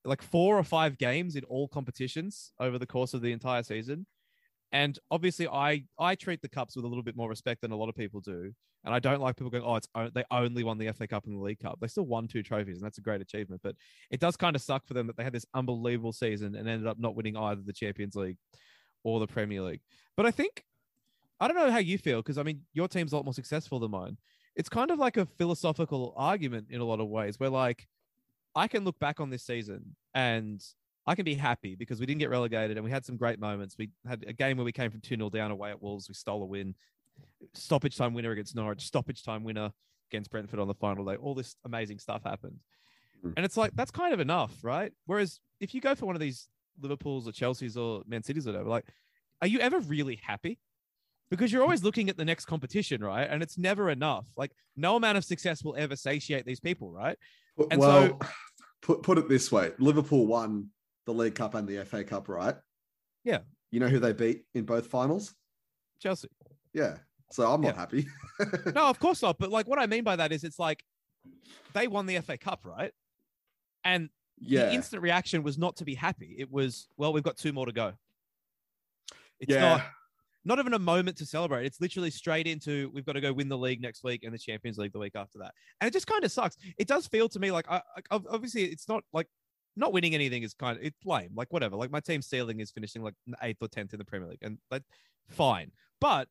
like 0.04 0.22
four 0.22 0.58
or 0.58 0.64
five 0.64 0.96
games 0.98 1.36
in 1.36 1.44
all 1.44 1.68
competitions 1.68 2.52
over 2.58 2.78
the 2.78 2.86
course 2.86 3.14
of 3.14 3.20
the 3.20 3.32
entire 3.32 3.62
season. 3.62 4.06
And 4.72 4.98
obviously, 5.10 5.48
I 5.48 5.84
I 5.98 6.14
treat 6.14 6.42
the 6.42 6.48
cups 6.48 6.76
with 6.76 6.84
a 6.84 6.88
little 6.88 7.02
bit 7.02 7.16
more 7.16 7.28
respect 7.28 7.60
than 7.60 7.72
a 7.72 7.76
lot 7.76 7.88
of 7.88 7.96
people 7.96 8.20
do. 8.20 8.52
And 8.84 8.94
I 8.94 8.98
don't 8.98 9.20
like 9.20 9.36
people 9.36 9.50
going, 9.50 9.64
"Oh, 9.64 9.76
it's 9.76 9.88
they 10.14 10.24
only 10.30 10.64
won 10.64 10.78
the 10.78 10.92
FA 10.92 11.06
Cup 11.06 11.26
and 11.26 11.36
the 11.36 11.42
League 11.42 11.58
Cup." 11.58 11.78
They 11.80 11.88
still 11.88 12.06
won 12.06 12.28
two 12.28 12.42
trophies, 12.42 12.78
and 12.78 12.86
that's 12.86 12.98
a 12.98 13.02
great 13.02 13.20
achievement. 13.20 13.60
But 13.62 13.74
it 14.10 14.20
does 14.20 14.36
kind 14.36 14.56
of 14.56 14.62
suck 14.62 14.86
for 14.86 14.94
them 14.94 15.06
that 15.08 15.16
they 15.16 15.24
had 15.24 15.32
this 15.32 15.44
unbelievable 15.54 16.12
season 16.12 16.54
and 16.54 16.68
ended 16.68 16.86
up 16.86 16.98
not 16.98 17.14
winning 17.14 17.36
either 17.36 17.60
the 17.62 17.72
Champions 17.72 18.14
League 18.14 18.38
or 19.02 19.20
the 19.20 19.26
Premier 19.26 19.62
League. 19.62 19.80
But 20.16 20.26
I 20.26 20.30
think 20.30 20.64
I 21.40 21.48
don't 21.48 21.56
know 21.56 21.70
how 21.70 21.78
you 21.78 21.98
feel 21.98 22.20
because 22.20 22.38
I 22.38 22.42
mean 22.42 22.62
your 22.72 22.88
team's 22.88 23.12
a 23.12 23.16
lot 23.16 23.24
more 23.24 23.34
successful 23.34 23.78
than 23.78 23.90
mine. 23.90 24.18
it's 24.56 24.68
kind 24.68 24.90
of 24.90 24.98
like 24.98 25.16
a 25.16 25.26
philosophical 25.26 26.12
argument 26.16 26.66
in 26.70 26.80
a 26.80 26.84
lot 26.84 27.00
of 27.00 27.08
ways 27.08 27.40
where 27.40 27.50
like 27.50 27.86
I 28.54 28.68
can 28.68 28.84
look 28.84 28.98
back 28.98 29.20
on 29.20 29.30
this 29.30 29.44
season 29.44 29.96
and 30.14 30.62
I 31.06 31.14
can 31.14 31.24
be 31.24 31.34
happy 31.34 31.74
because 31.74 31.98
we 31.98 32.06
didn't 32.06 32.20
get 32.20 32.30
relegated 32.30 32.76
and 32.76 32.84
we 32.84 32.90
had 32.90 33.04
some 33.04 33.16
great 33.16 33.40
moments. 33.40 33.76
We 33.78 33.90
had 34.06 34.24
a 34.26 34.32
game 34.32 34.56
where 34.56 34.64
we 34.64 34.72
came 34.72 34.90
from 34.90 35.00
2 35.00 35.16
0 35.16 35.30
down 35.30 35.50
away 35.50 35.70
at 35.70 35.80
Wolves. 35.80 36.08
We 36.08 36.14
stole 36.14 36.42
a 36.42 36.46
win, 36.46 36.74
stoppage 37.54 37.96
time 37.96 38.12
winner 38.12 38.32
against 38.32 38.54
Norwich, 38.54 38.82
stoppage 38.82 39.24
time 39.24 39.44
winner 39.44 39.72
against 40.10 40.30
Brentford 40.30 40.60
on 40.60 40.68
the 40.68 40.74
final 40.74 41.04
day. 41.04 41.16
All 41.16 41.34
this 41.34 41.56
amazing 41.64 42.00
stuff 42.00 42.22
happened. 42.24 42.58
Mm. 43.24 43.34
And 43.36 43.46
it's 43.46 43.56
like, 43.56 43.72
that's 43.74 43.90
kind 43.90 44.12
of 44.12 44.20
enough, 44.20 44.52
right? 44.62 44.92
Whereas 45.06 45.40
if 45.60 45.74
you 45.74 45.80
go 45.80 45.94
for 45.94 46.06
one 46.06 46.16
of 46.16 46.20
these 46.20 46.48
Liverpools 46.80 47.26
or 47.28 47.32
Chelsea's 47.32 47.76
or 47.76 48.02
Man 48.06 48.22
City's 48.22 48.46
or 48.46 48.52
whatever, 48.52 48.68
like, 48.68 48.86
are 49.42 49.48
you 49.48 49.58
ever 49.60 49.80
really 49.80 50.20
happy? 50.22 50.58
Because 51.30 51.52
you're 51.52 51.62
always 51.62 51.84
looking 51.84 52.08
at 52.10 52.16
the 52.16 52.24
next 52.24 52.46
competition, 52.46 53.02
right? 53.04 53.28
And 53.30 53.42
it's 53.42 53.56
never 53.56 53.88
enough. 53.90 54.26
Like, 54.36 54.50
no 54.76 54.96
amount 54.96 55.16
of 55.18 55.24
success 55.24 55.62
will 55.62 55.76
ever 55.76 55.94
satiate 55.96 56.44
these 56.44 56.58
people, 56.60 56.90
right? 56.92 57.16
And 57.70 57.80
well, 57.80 58.08
so- 58.08 58.18
put 58.82 59.02
put 59.02 59.18
it 59.18 59.28
this 59.28 59.52
way: 59.52 59.72
Liverpool 59.78 60.26
won 60.26 60.70
the 61.06 61.12
League 61.14 61.34
Cup 61.34 61.54
and 61.54 61.68
the 61.68 61.84
FA 61.84 62.02
Cup, 62.04 62.28
right? 62.28 62.56
Yeah. 63.24 63.40
You 63.70 63.78
know 63.80 63.88
who 63.88 63.98
they 64.00 64.12
beat 64.12 64.44
in 64.54 64.64
both 64.64 64.86
finals? 64.88 65.34
Chelsea. 66.00 66.28
Yeah. 66.74 66.96
So 67.30 67.50
I'm 67.52 67.60
not 67.60 67.74
Yeah. 67.74 67.80
happy. 67.80 68.06
No, 68.74 68.86
of 68.88 68.98
course 68.98 69.22
not. 69.22 69.38
But 69.38 69.50
like, 69.50 69.68
what 69.68 69.78
I 69.78 69.86
mean 69.86 70.02
by 70.02 70.16
that 70.16 70.32
is 70.32 70.42
it's 70.44 70.58
like 70.58 70.82
they 71.74 71.86
won 71.86 72.06
the 72.06 72.18
FA 72.20 72.36
Cup, 72.38 72.60
right? 72.64 72.90
And 73.84 74.08
yeah. 74.40 74.66
the 74.66 74.72
instant 74.72 75.02
reaction 75.02 75.42
was 75.42 75.58
not 75.58 75.76
to 75.76 75.84
be 75.84 75.94
happy. 75.94 76.34
It 76.38 76.50
was, 76.50 76.88
well, 76.96 77.12
we've 77.12 77.22
got 77.22 77.36
two 77.36 77.52
more 77.52 77.66
to 77.66 77.72
go. 77.72 77.92
It's 79.38 79.52
yeah. 79.52 79.60
not 79.60 79.82
not 80.44 80.58
even 80.58 80.72
a 80.72 80.78
moment 80.78 81.18
to 81.18 81.26
celebrate. 81.26 81.66
It's 81.66 81.80
literally 81.80 82.10
straight 82.10 82.46
into 82.46 82.90
we've 82.94 83.04
got 83.04 83.12
to 83.12 83.20
go 83.20 83.32
win 83.32 83.48
the 83.48 83.58
league 83.58 83.80
next 83.80 84.02
week 84.02 84.22
and 84.24 84.32
the 84.32 84.38
Champions 84.38 84.78
League 84.78 84.92
the 84.92 84.98
week 84.98 85.14
after 85.14 85.38
that. 85.38 85.52
And 85.80 85.88
it 85.88 85.92
just 85.92 86.06
kind 86.06 86.24
of 86.24 86.32
sucks. 86.32 86.56
It 86.78 86.88
does 86.88 87.06
feel 87.06 87.28
to 87.28 87.38
me 87.38 87.50
like 87.50 87.66
I, 87.68 87.82
I 88.10 88.20
obviously 88.30 88.64
it's 88.64 88.88
not 88.88 89.04
like 89.12 89.26
not 89.76 89.92
winning 89.92 90.14
anything 90.14 90.42
is 90.42 90.54
kind 90.54 90.78
of 90.78 90.84
it's 90.84 90.96
lame. 91.04 91.30
Like 91.34 91.52
whatever. 91.52 91.76
Like 91.76 91.90
my 91.90 92.00
team's 92.00 92.26
ceiling 92.26 92.60
is 92.60 92.70
finishing 92.70 93.02
like 93.02 93.14
eighth 93.42 93.58
or 93.60 93.68
tenth 93.68 93.92
in 93.92 93.98
the 93.98 94.04
Premier 94.04 94.28
League, 94.28 94.42
and 94.42 94.58
like 94.70 94.82
fine. 95.28 95.70
But 96.00 96.28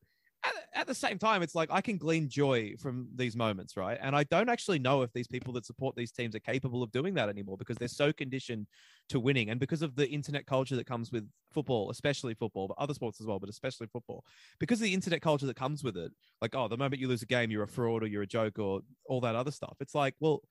at, 0.80 0.86
the 0.86 0.94
same 0.94 1.18
time, 1.18 1.42
it's 1.42 1.54
like 1.54 1.70
I 1.70 1.80
can 1.80 1.96
glean 1.96 2.28
joy 2.28 2.74
from 2.78 3.08
these 3.14 3.36
moments, 3.36 3.76
right? 3.76 3.98
And 4.00 4.16
I 4.16 4.24
don't 4.24 4.48
actually 4.48 4.78
know 4.78 5.02
if 5.02 5.12
these 5.12 5.28
people 5.28 5.52
that 5.54 5.64
support 5.64 5.94
these 5.96 6.10
teams 6.10 6.34
are 6.34 6.40
capable 6.40 6.82
of 6.82 6.90
doing 6.90 7.14
that 7.14 7.28
anymore 7.28 7.56
because 7.56 7.76
they're 7.76 7.88
so 7.88 8.12
conditioned 8.12 8.66
to 9.10 9.20
winning, 9.20 9.50
and 9.50 9.60
because 9.60 9.82
of 9.82 9.94
the 9.96 10.08
internet 10.08 10.46
culture 10.46 10.76
that 10.76 10.86
comes 10.86 11.12
with 11.12 11.28
football, 11.52 11.90
especially 11.90 12.34
football, 12.34 12.68
but 12.68 12.78
other 12.78 12.94
sports 12.94 13.20
as 13.20 13.26
well, 13.26 13.38
but 13.38 13.48
especially 13.48 13.86
football, 13.86 14.24
because 14.58 14.80
of 14.80 14.84
the 14.84 14.94
internet 14.94 15.22
culture 15.22 15.46
that 15.46 15.56
comes 15.56 15.84
with 15.84 15.96
it. 15.96 16.12
Like, 16.40 16.54
oh, 16.54 16.68
the 16.68 16.76
moment 16.76 17.00
you 17.00 17.08
lose 17.08 17.22
a 17.22 17.26
game, 17.26 17.50
you're 17.50 17.62
a 17.62 17.68
fraud 17.68 18.02
or 18.02 18.06
you're 18.06 18.22
a 18.22 18.26
joke 18.26 18.58
or 18.58 18.80
all 19.06 19.20
that 19.20 19.34
other 19.34 19.50
stuff. 19.50 19.76
It's 19.80 19.94
like, 19.94 20.14
well, 20.20 20.42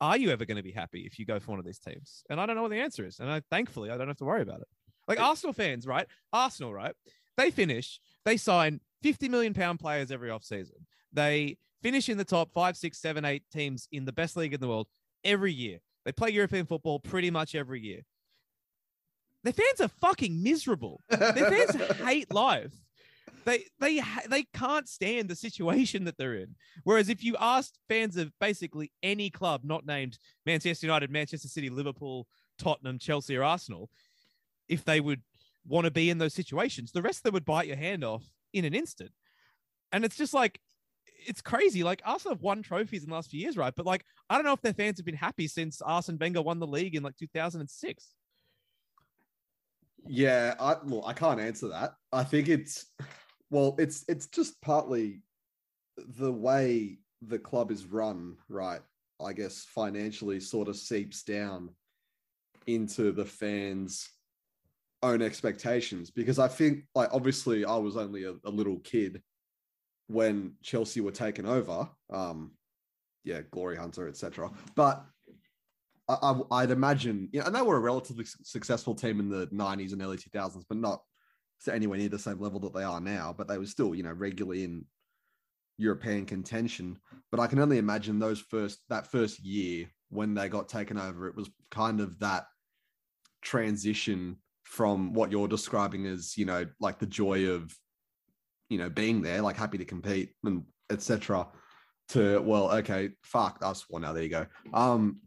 are 0.00 0.16
you 0.16 0.30
ever 0.30 0.44
going 0.44 0.56
to 0.56 0.62
be 0.62 0.72
happy 0.72 1.02
if 1.06 1.18
you 1.18 1.24
go 1.24 1.38
for 1.38 1.52
one 1.52 1.60
of 1.60 1.64
these 1.64 1.78
teams? 1.78 2.24
And 2.28 2.40
I 2.40 2.46
don't 2.46 2.56
know 2.56 2.62
what 2.62 2.72
the 2.72 2.80
answer 2.80 3.06
is. 3.06 3.20
And 3.20 3.30
I 3.30 3.40
thankfully 3.50 3.90
I 3.90 3.96
don't 3.96 4.08
have 4.08 4.16
to 4.18 4.24
worry 4.24 4.42
about 4.42 4.60
it. 4.60 4.66
Like 5.08 5.20
Arsenal 5.20 5.52
fans, 5.52 5.86
right? 5.86 6.06
Arsenal, 6.32 6.74
right? 6.74 6.94
They 7.36 7.50
finish, 7.50 8.00
they 8.24 8.36
sign 8.36 8.80
50 9.02 9.28
million 9.28 9.54
pound 9.54 9.80
players 9.80 10.10
every 10.10 10.30
offseason. 10.30 10.84
They 11.12 11.58
finish 11.82 12.08
in 12.08 12.18
the 12.18 12.24
top 12.24 12.52
five, 12.52 12.76
six, 12.76 12.98
seven, 12.98 13.24
eight 13.24 13.42
teams 13.52 13.88
in 13.92 14.04
the 14.04 14.12
best 14.12 14.36
league 14.36 14.54
in 14.54 14.60
the 14.60 14.68
world 14.68 14.86
every 15.24 15.52
year. 15.52 15.78
They 16.04 16.12
play 16.12 16.30
European 16.30 16.66
football 16.66 16.98
pretty 16.98 17.30
much 17.30 17.54
every 17.54 17.80
year. 17.80 18.00
Their 19.44 19.52
fans 19.52 19.80
are 19.80 19.88
fucking 19.88 20.42
miserable. 20.42 21.00
Their 21.08 21.32
fans 21.32 21.74
hate 22.04 22.32
life. 22.32 22.72
They 23.44 23.64
they 23.80 24.00
they 24.28 24.44
can't 24.54 24.88
stand 24.88 25.28
the 25.28 25.34
situation 25.34 26.04
that 26.04 26.16
they're 26.16 26.36
in. 26.36 26.54
Whereas 26.84 27.08
if 27.08 27.24
you 27.24 27.36
asked 27.40 27.78
fans 27.88 28.16
of 28.16 28.32
basically 28.38 28.92
any 29.02 29.30
club 29.30 29.62
not 29.64 29.84
named 29.84 30.18
Manchester 30.46 30.86
United, 30.86 31.10
Manchester 31.10 31.48
City, 31.48 31.68
Liverpool, 31.68 32.28
Tottenham, 32.58 32.98
Chelsea, 32.98 33.36
or 33.36 33.42
Arsenal, 33.42 33.90
if 34.68 34.84
they 34.84 35.00
would 35.00 35.22
want 35.66 35.86
to 35.86 35.90
be 35.90 36.08
in 36.08 36.18
those 36.18 36.34
situations, 36.34 36.92
the 36.92 37.02
rest 37.02 37.18
of 37.18 37.22
them 37.24 37.34
would 37.34 37.44
bite 37.44 37.66
your 37.66 37.76
hand 37.76 38.04
off 38.04 38.22
in 38.52 38.64
an 38.64 38.74
instant. 38.74 39.12
And 39.92 40.04
it's 40.04 40.16
just 40.16 40.34
like 40.34 40.60
it's 41.26 41.40
crazy. 41.40 41.82
Like 41.82 42.02
Arsenal 42.04 42.34
have 42.34 42.42
won 42.42 42.62
trophies 42.62 43.02
in 43.02 43.10
the 43.10 43.14
last 43.14 43.30
few 43.30 43.40
years, 43.40 43.56
right? 43.56 43.74
But 43.74 43.86
like 43.86 44.04
I 44.28 44.36
don't 44.36 44.44
know 44.44 44.52
if 44.52 44.62
their 44.62 44.74
fans 44.74 44.98
have 44.98 45.06
been 45.06 45.14
happy 45.14 45.48
since 45.48 45.80
Arsene 45.82 46.18
Wenger 46.18 46.42
won 46.42 46.58
the 46.58 46.66
league 46.66 46.94
in 46.94 47.02
like 47.02 47.16
2006. 47.16 48.14
Yeah, 50.06 50.54
I 50.58 50.76
well, 50.84 51.04
I 51.06 51.12
can't 51.12 51.40
answer 51.40 51.68
that. 51.68 51.94
I 52.12 52.24
think 52.24 52.48
it's 52.48 52.86
well, 53.50 53.76
it's 53.78 54.04
it's 54.08 54.26
just 54.26 54.60
partly 54.62 55.22
the 55.96 56.32
way 56.32 56.98
the 57.20 57.38
club 57.38 57.70
is 57.70 57.86
run, 57.86 58.36
right? 58.48 58.80
I 59.22 59.32
guess 59.32 59.64
financially 59.68 60.40
sort 60.40 60.68
of 60.68 60.76
seeps 60.76 61.22
down 61.22 61.70
into 62.66 63.12
the 63.12 63.24
fans' 63.24 64.08
own 65.02 65.22
expectations 65.22 66.10
because 66.10 66.38
I 66.38 66.48
think 66.48 66.84
like 66.94 67.08
obviously 67.12 67.64
I 67.64 67.76
was 67.76 67.96
only 67.96 68.24
a, 68.24 68.34
a 68.44 68.50
little 68.50 68.78
kid 68.80 69.22
when 70.06 70.54
Chelsea 70.62 71.00
were 71.00 71.12
taken 71.12 71.46
over. 71.46 71.88
Um, 72.12 72.52
yeah, 73.24 73.40
Glory 73.50 73.76
Hunter, 73.76 74.08
etc. 74.08 74.50
But 74.74 75.04
I, 76.08 76.40
I'd 76.50 76.70
imagine, 76.70 77.28
you 77.32 77.40
know, 77.40 77.46
and 77.46 77.54
they 77.54 77.62
were 77.62 77.76
a 77.76 77.80
relatively 77.80 78.24
successful 78.42 78.94
team 78.94 79.20
in 79.20 79.28
the 79.28 79.46
90s 79.48 79.92
and 79.92 80.02
early 80.02 80.16
2000s, 80.16 80.64
but 80.68 80.78
not 80.78 81.02
anywhere 81.70 81.98
near 81.98 82.08
the 82.08 82.18
same 82.18 82.40
level 82.40 82.58
that 82.60 82.74
they 82.74 82.82
are 82.82 83.00
now. 83.00 83.34
But 83.36 83.48
they 83.48 83.58
were 83.58 83.66
still, 83.66 83.94
you 83.94 84.02
know, 84.02 84.12
regularly 84.12 84.64
in 84.64 84.84
European 85.78 86.26
contention. 86.26 86.98
But 87.30 87.40
I 87.40 87.46
can 87.46 87.60
only 87.60 87.78
imagine 87.78 88.18
those 88.18 88.40
first, 88.40 88.80
that 88.88 89.06
first 89.06 89.40
year 89.40 89.86
when 90.10 90.34
they 90.34 90.48
got 90.48 90.68
taken 90.68 90.98
over, 90.98 91.28
it 91.28 91.36
was 91.36 91.48
kind 91.70 92.00
of 92.00 92.18
that 92.18 92.46
transition 93.42 94.36
from 94.72 95.12
what 95.12 95.30
you're 95.30 95.48
describing 95.48 96.06
as, 96.06 96.38
you 96.38 96.46
know, 96.46 96.64
like 96.80 96.98
the 96.98 97.04
joy 97.04 97.46
of, 97.50 97.76
you 98.70 98.78
know, 98.78 98.88
being 98.88 99.20
there, 99.20 99.42
like 99.42 99.54
happy 99.54 99.76
to 99.76 99.84
compete 99.84 100.30
and 100.44 100.62
etc. 100.88 101.46
To 102.08 102.40
well, 102.40 102.72
okay, 102.76 103.10
fuck 103.22 103.58
us. 103.60 103.84
Well, 103.90 104.00
now 104.00 104.14
there 104.14 104.22
you 104.22 104.30
go. 104.30 104.46
Um, 104.72 105.18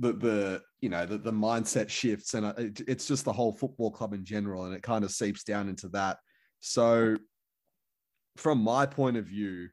the 0.00 0.14
the 0.14 0.62
you 0.80 0.88
know 0.88 1.04
the, 1.04 1.18
the 1.18 1.32
mindset 1.32 1.90
shifts 1.90 2.32
and 2.32 2.46
uh, 2.46 2.54
it, 2.56 2.80
it's 2.88 3.06
just 3.06 3.26
the 3.26 3.32
whole 3.32 3.52
football 3.52 3.90
club 3.90 4.14
in 4.14 4.24
general 4.24 4.64
and 4.64 4.74
it 4.74 4.82
kind 4.82 5.04
of 5.04 5.10
seeps 5.10 5.42
down 5.44 5.68
into 5.68 5.88
that 5.88 6.18
so 6.60 7.16
from 8.36 8.58
my 8.58 8.84
point 8.84 9.16
of 9.16 9.24
view 9.24 9.68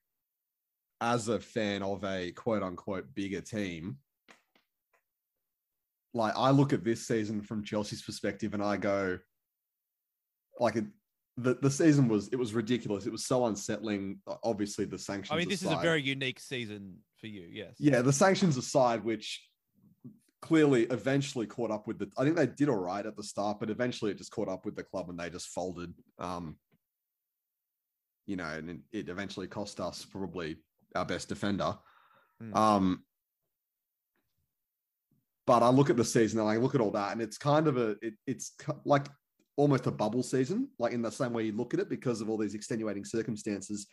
as 1.02 1.28
a 1.28 1.40
fan 1.40 1.84
of 1.84 2.04
a 2.06 2.32
quote 2.32 2.64
unquote 2.64 3.14
bigger 3.14 3.42
team 3.42 3.98
like 6.14 6.34
i 6.36 6.50
look 6.50 6.74
at 6.74 6.84
this 6.84 7.08
season 7.08 7.42
from 7.42 7.64
chelsea's 7.64 8.02
perspective 8.04 8.54
and 8.54 8.64
i 8.64 8.78
go 8.78 9.18
like 10.60 10.76
it, 10.76 10.86
the, 11.38 11.56
the 11.56 11.70
season 11.72 12.08
was 12.08 12.28
it 12.30 12.36
was 12.36 12.54
ridiculous 12.54 13.06
it 13.06 13.12
was 13.12 13.26
so 13.26 13.46
unsettling 13.48 14.20
obviously 14.44 14.86
the 14.86 14.98
sanctions 15.00 15.32
I 15.36 15.38
mean, 15.40 15.50
this 15.50 15.64
is 15.64 15.72
a 15.72 15.78
very 15.78 16.02
unique 16.02 16.40
season 16.40 16.98
for 17.20 17.28
you. 17.28 17.48
Yes. 17.52 17.76
yeah 17.80 18.02
the 18.02 18.14
sanctions 18.14 18.56
aside 18.58 19.04
which 19.04 19.42
clearly 20.44 20.84
eventually 20.92 21.48
caught 21.48 21.72
up 21.72 21.88
with 21.88 21.98
the 21.98 22.10
i 22.18 22.24
think 22.24 22.36
they 22.36 22.46
did 22.46 22.70
all 22.70 22.76
right 22.78 23.06
at 23.06 23.16
the 23.16 23.24
start 23.24 23.60
but 23.60 23.70
eventually 23.70 24.12
it 24.12 24.18
just 24.18 24.32
caught 24.32 24.50
up 24.50 24.66
with 24.66 24.76
the 24.76 24.84
club 24.84 25.10
and 25.10 25.18
they 25.20 25.30
just 25.30 25.48
folded 25.48 25.92
um 26.20 26.56
you 28.28 28.36
know 28.36 28.46
and 28.46 28.82
it- 28.92 29.10
eventually 29.10 29.48
cost 29.48 29.80
us 29.80 30.06
probably 30.06 30.58
our 30.96 31.06
best 31.06 31.30
defender 31.30 31.76
Hmm. 32.42 32.56
um 32.58 33.04
but 35.46 35.64
i 35.64 35.70
look 35.70 35.90
at 35.90 35.98
the 35.98 36.06
season 36.06 36.40
and 36.40 36.50
i 36.50 36.58
look 36.58 36.76
at 36.76 36.82
all 36.82 36.92
that 36.92 37.12
and 37.12 37.22
it's 37.22 37.38
kind 37.38 37.68
of 37.68 37.78
a 37.78 37.96
it, 38.02 38.14
it's 38.28 38.54
like 38.86 39.08
almost 39.56 39.86
a 39.88 39.92
bubble 39.92 40.24
season 40.24 40.68
like 40.80 40.94
in 40.94 41.02
the 41.02 41.12
same 41.12 41.34
way 41.34 41.44
you 41.44 41.52
look 41.52 41.74
at 41.74 41.80
it 41.80 41.90
because 41.90 42.22
of 42.22 42.30
all 42.30 42.38
these 42.38 42.56
extenuating 42.56 43.06
circumstances 43.06 43.88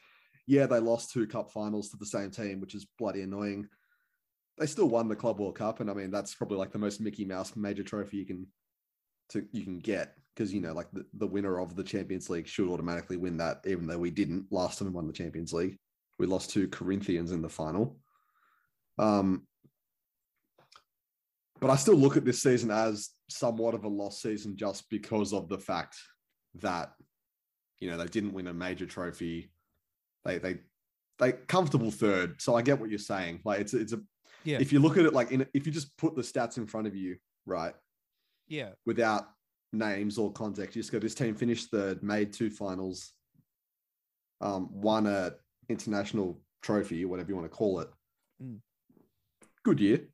yeah 0.47 0.67
they 0.67 0.79
lost 0.79 1.13
two 1.13 1.27
cup 1.27 1.51
finals 1.53 1.91
to 1.91 1.97
the 1.99 2.07
same 2.07 2.31
team 2.31 2.61
which 2.61 2.75
is 2.75 2.87
bloody 2.99 3.23
annoying 3.23 3.69
they 4.61 4.67
still 4.67 4.89
won 4.89 5.09
the 5.09 5.17
Club 5.17 5.41
World 5.41 5.57
Cup, 5.57 5.81
and 5.81 5.91
I 5.91 5.95
mean 5.95 6.11
that's 6.11 6.35
probably 6.35 6.59
like 6.59 6.71
the 6.71 6.79
most 6.79 7.01
Mickey 7.01 7.25
Mouse 7.25 7.57
major 7.57 7.83
trophy 7.83 8.19
you 8.19 8.27
can 8.27 8.47
to 9.31 9.47
you 9.53 9.65
can 9.65 9.79
get 9.79 10.15
because 10.35 10.53
you 10.53 10.61
know 10.61 10.75
like 10.75 10.91
the, 10.93 11.07
the 11.15 11.27
winner 11.27 11.59
of 11.59 11.75
the 11.75 11.83
Champions 11.83 12.29
League 12.29 12.47
should 12.47 12.69
automatically 12.69 13.17
win 13.17 13.39
that, 13.39 13.63
even 13.67 13.87
though 13.87 13.99
we 13.99 14.11
didn't 14.11 14.47
last 14.51 14.79
time 14.79 14.89
we 14.89 14.95
won 14.95 15.07
the 15.07 15.15
Champions 15.15 15.55
League. 15.55 15.79
We 16.19 16.27
lost 16.27 16.51
to 16.51 16.69
Corinthians 16.69 17.33
in 17.33 17.41
the 17.41 17.49
final. 17.49 17.99
Um, 18.99 19.47
but 21.61 21.71
I 21.71 21.77
still 21.77 21.95
look 21.95 22.17
at 22.17 22.25
this 22.25 22.43
season 22.43 22.71
as 22.71 23.11
somewhat 23.29 23.75
of 23.75 23.85
a 23.85 23.89
lost 23.89 24.23
season 24.23 24.57
just 24.57 24.89
because 24.91 25.33
of 25.33 25.49
the 25.49 25.59
fact 25.59 25.97
that 26.57 26.93
you 27.79 27.91
know 27.91 27.97
they 27.97 28.07
didn't 28.07 28.33
win 28.33 28.49
a 28.49 28.55
major 28.55 28.87
trophy. 28.87 29.53
They 30.25 30.39
they 30.39 30.59
they 31.19 31.33
comfortable 31.33 31.91
third. 31.91 32.41
So 32.41 32.55
I 32.57 32.63
get 32.63 32.81
what 32.81 32.91
you're 32.91 32.99
saying. 32.99 33.41
Like 33.45 33.61
it's 33.61 33.75
it's 33.75 33.93
a 33.93 34.01
Yeah. 34.45 34.59
if 34.61 34.73
you 34.73 34.81
look 34.81 34.97
at 34.97 35.05
it 35.05 35.13
like 35.13 35.31
in 35.31 35.47
if 35.55 35.67
you 35.67 35.73
just 35.73 35.97
put 35.99 36.17
the 36.17 36.23
stats 36.23 36.57
in 36.57 36.67
front 36.67 36.87
of 36.87 36.97
you, 36.97 37.17
right, 37.47 37.75
Yeah. 38.49 38.71
without 38.87 39.29
names 39.73 40.19
or 40.19 40.33
context, 40.33 40.75
you 40.75 40.83
just 40.83 40.93
go 40.93 40.99
this 40.99 41.15
team 41.15 41.35
finished 41.35 41.71
third, 41.71 42.03
made 42.03 42.33
two 42.33 42.51
finals, 42.51 43.13
um, 44.41 44.69
won 44.73 45.07
a 45.07 45.35
international 45.69 46.41
trophy, 46.63 47.05
whatever 47.05 47.31
you 47.31 47.37
want 47.37 47.51
to 47.51 47.57
call 47.57 47.81
it. 47.81 47.89
Mm. 48.43 48.61
Good 49.63 49.81
year. 49.81 50.09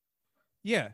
Yeah. 0.62 0.90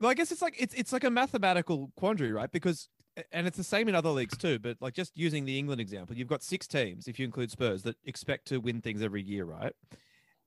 Well, 0.00 0.10
I 0.10 0.14
guess 0.14 0.32
it's 0.32 0.42
like 0.42 0.56
it's 0.58 0.74
it's 0.74 0.92
like 0.92 1.04
a 1.04 1.10
mathematical 1.10 1.90
quandary, 1.96 2.32
right? 2.32 2.50
Because 2.50 2.88
and 3.32 3.46
it's 3.46 3.56
the 3.56 3.64
same 3.64 3.88
in 3.88 3.94
other 3.94 4.10
leagues 4.10 4.36
too, 4.36 4.58
but 4.58 4.76
like 4.80 4.94
just 4.94 5.12
using 5.16 5.44
the 5.44 5.58
England 5.58 5.80
example, 5.80 6.16
you've 6.16 6.28
got 6.28 6.42
six 6.42 6.66
teams, 6.66 7.06
if 7.06 7.18
you 7.18 7.24
include 7.24 7.50
Spurs, 7.50 7.82
that 7.84 7.96
expect 8.04 8.46
to 8.48 8.58
win 8.58 8.80
things 8.80 9.02
every 9.02 9.22
year, 9.22 9.44
right? 9.44 9.72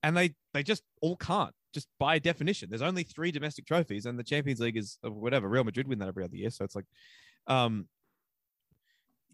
And 0.03 0.15
they 0.15 0.35
they 0.53 0.63
just 0.63 0.83
all 1.01 1.15
can't, 1.15 1.53
just 1.73 1.87
by 1.97 2.19
definition. 2.19 2.69
There's 2.69 2.81
only 2.81 3.03
three 3.03 3.31
domestic 3.31 3.65
trophies, 3.65 4.05
and 4.05 4.19
the 4.19 4.23
Champions 4.23 4.59
League 4.59 4.77
is 4.77 4.97
uh, 5.05 5.11
whatever. 5.11 5.47
Real 5.47 5.63
Madrid 5.63 5.87
win 5.87 5.99
that 5.99 6.09
every 6.09 6.23
other 6.23 6.35
year, 6.35 6.49
so 6.49 6.65
it's 6.65 6.75
like, 6.75 6.85
um, 7.47 7.87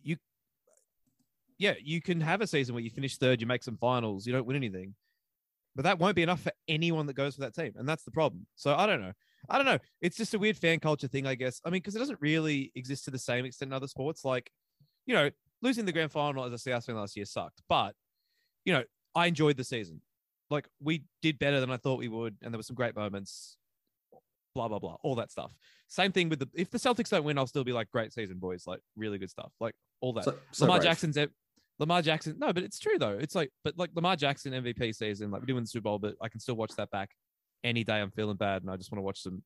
you, 0.03 0.17
yeah, 1.57 1.73
you 1.83 2.01
can 2.01 2.21
have 2.21 2.41
a 2.41 2.47
season 2.47 2.75
where 2.75 2.83
you 2.83 2.91
finish 2.91 3.17
third, 3.17 3.41
you 3.41 3.47
make 3.47 3.63
some 3.63 3.77
finals, 3.77 4.27
you 4.27 4.33
don't 4.33 4.45
win 4.45 4.55
anything, 4.55 4.93
but 5.75 5.83
that 5.83 5.97
won't 5.99 6.15
be 6.15 6.23
enough 6.23 6.41
for 6.41 6.51
anyone 6.67 7.07
that 7.07 7.15
goes 7.15 7.35
for 7.35 7.41
that 7.41 7.55
team, 7.55 7.73
and 7.77 7.89
that's 7.89 8.03
the 8.03 8.11
problem. 8.11 8.45
So 8.55 8.75
I 8.75 8.85
don't 8.85 9.01
know. 9.01 9.13
I 9.49 9.57
don't 9.57 9.65
know. 9.65 9.79
It's 10.01 10.17
just 10.17 10.33
a 10.33 10.39
weird 10.39 10.57
fan 10.57 10.79
culture 10.79 11.07
thing, 11.07 11.27
I 11.27 11.35
guess. 11.35 11.61
I 11.65 11.69
mean, 11.69 11.81
because 11.81 11.95
it 11.95 11.99
doesn't 11.99 12.21
really 12.21 12.71
exist 12.75 13.05
to 13.05 13.11
the 13.11 13.19
same 13.19 13.45
extent 13.45 13.69
in 13.69 13.73
other 13.73 13.87
sports. 13.87 14.23
Like, 14.23 14.49
you 15.05 15.13
know, 15.13 15.29
losing 15.61 15.85
the 15.85 15.91
grand 15.91 16.11
final 16.11 16.43
as 16.45 16.53
a 16.53 16.57
South 16.57 16.85
fan 16.85 16.95
last 16.95 17.15
year 17.15 17.25
sucked, 17.25 17.61
but 17.67 17.93
you 18.65 18.73
know, 18.73 18.83
I 19.15 19.27
enjoyed 19.27 19.57
the 19.57 19.63
season. 19.63 20.01
Like, 20.49 20.67
we 20.81 21.03
did 21.21 21.39
better 21.39 21.59
than 21.59 21.71
I 21.71 21.77
thought 21.77 21.99
we 21.99 22.07
would, 22.07 22.37
and 22.41 22.53
there 22.53 22.59
were 22.59 22.63
some 22.63 22.75
great 22.75 22.95
moments. 22.95 23.57
Blah 24.55 24.67
blah 24.67 24.79
blah, 24.79 24.97
all 25.03 25.15
that 25.15 25.31
stuff. 25.31 25.51
Same 25.87 26.11
thing 26.11 26.29
with 26.29 26.39
the 26.39 26.47
if 26.53 26.69
the 26.69 26.77
Celtics 26.77 27.09
don't 27.09 27.23
win, 27.23 27.37
I'll 27.37 27.47
still 27.47 27.63
be 27.63 27.73
like, 27.73 27.89
great 27.89 28.13
season, 28.13 28.37
boys. 28.37 28.65
Like, 28.67 28.79
really 28.95 29.17
good 29.17 29.31
stuff. 29.31 29.51
Like 29.59 29.73
all 29.99 30.13
that. 30.13 30.25
So, 30.25 30.35
so 30.51 30.65
Lamar 30.65 30.77
brave. 30.77 30.89
Jackson's 30.89 31.17
Lamar 31.79 32.01
Jackson. 32.01 32.35
No, 32.37 32.53
but 32.53 32.63
it's 32.63 32.79
true 32.79 32.99
though. 32.99 33.17
It's 33.19 33.35
like, 33.35 33.49
but 33.63 33.77
like 33.77 33.89
Lamar 33.95 34.15
Jackson 34.15 34.53
MVP 34.53 34.95
season, 34.95 35.31
like 35.31 35.41
we're 35.41 35.47
doing 35.47 35.63
the 35.63 35.67
Super 35.67 35.83
Bowl, 35.83 35.99
but 35.99 36.15
I 36.21 36.29
can 36.29 36.39
still 36.39 36.55
watch 36.55 36.75
that 36.77 36.91
back 36.91 37.09
any 37.63 37.83
day 37.83 37.95
I'm 38.01 38.11
feeling 38.11 38.37
bad 38.37 38.61
and 38.61 38.71
I 38.71 38.77
just 38.77 38.91
want 38.91 38.99
to 38.99 39.03
watch 39.03 39.21
some, 39.21 39.43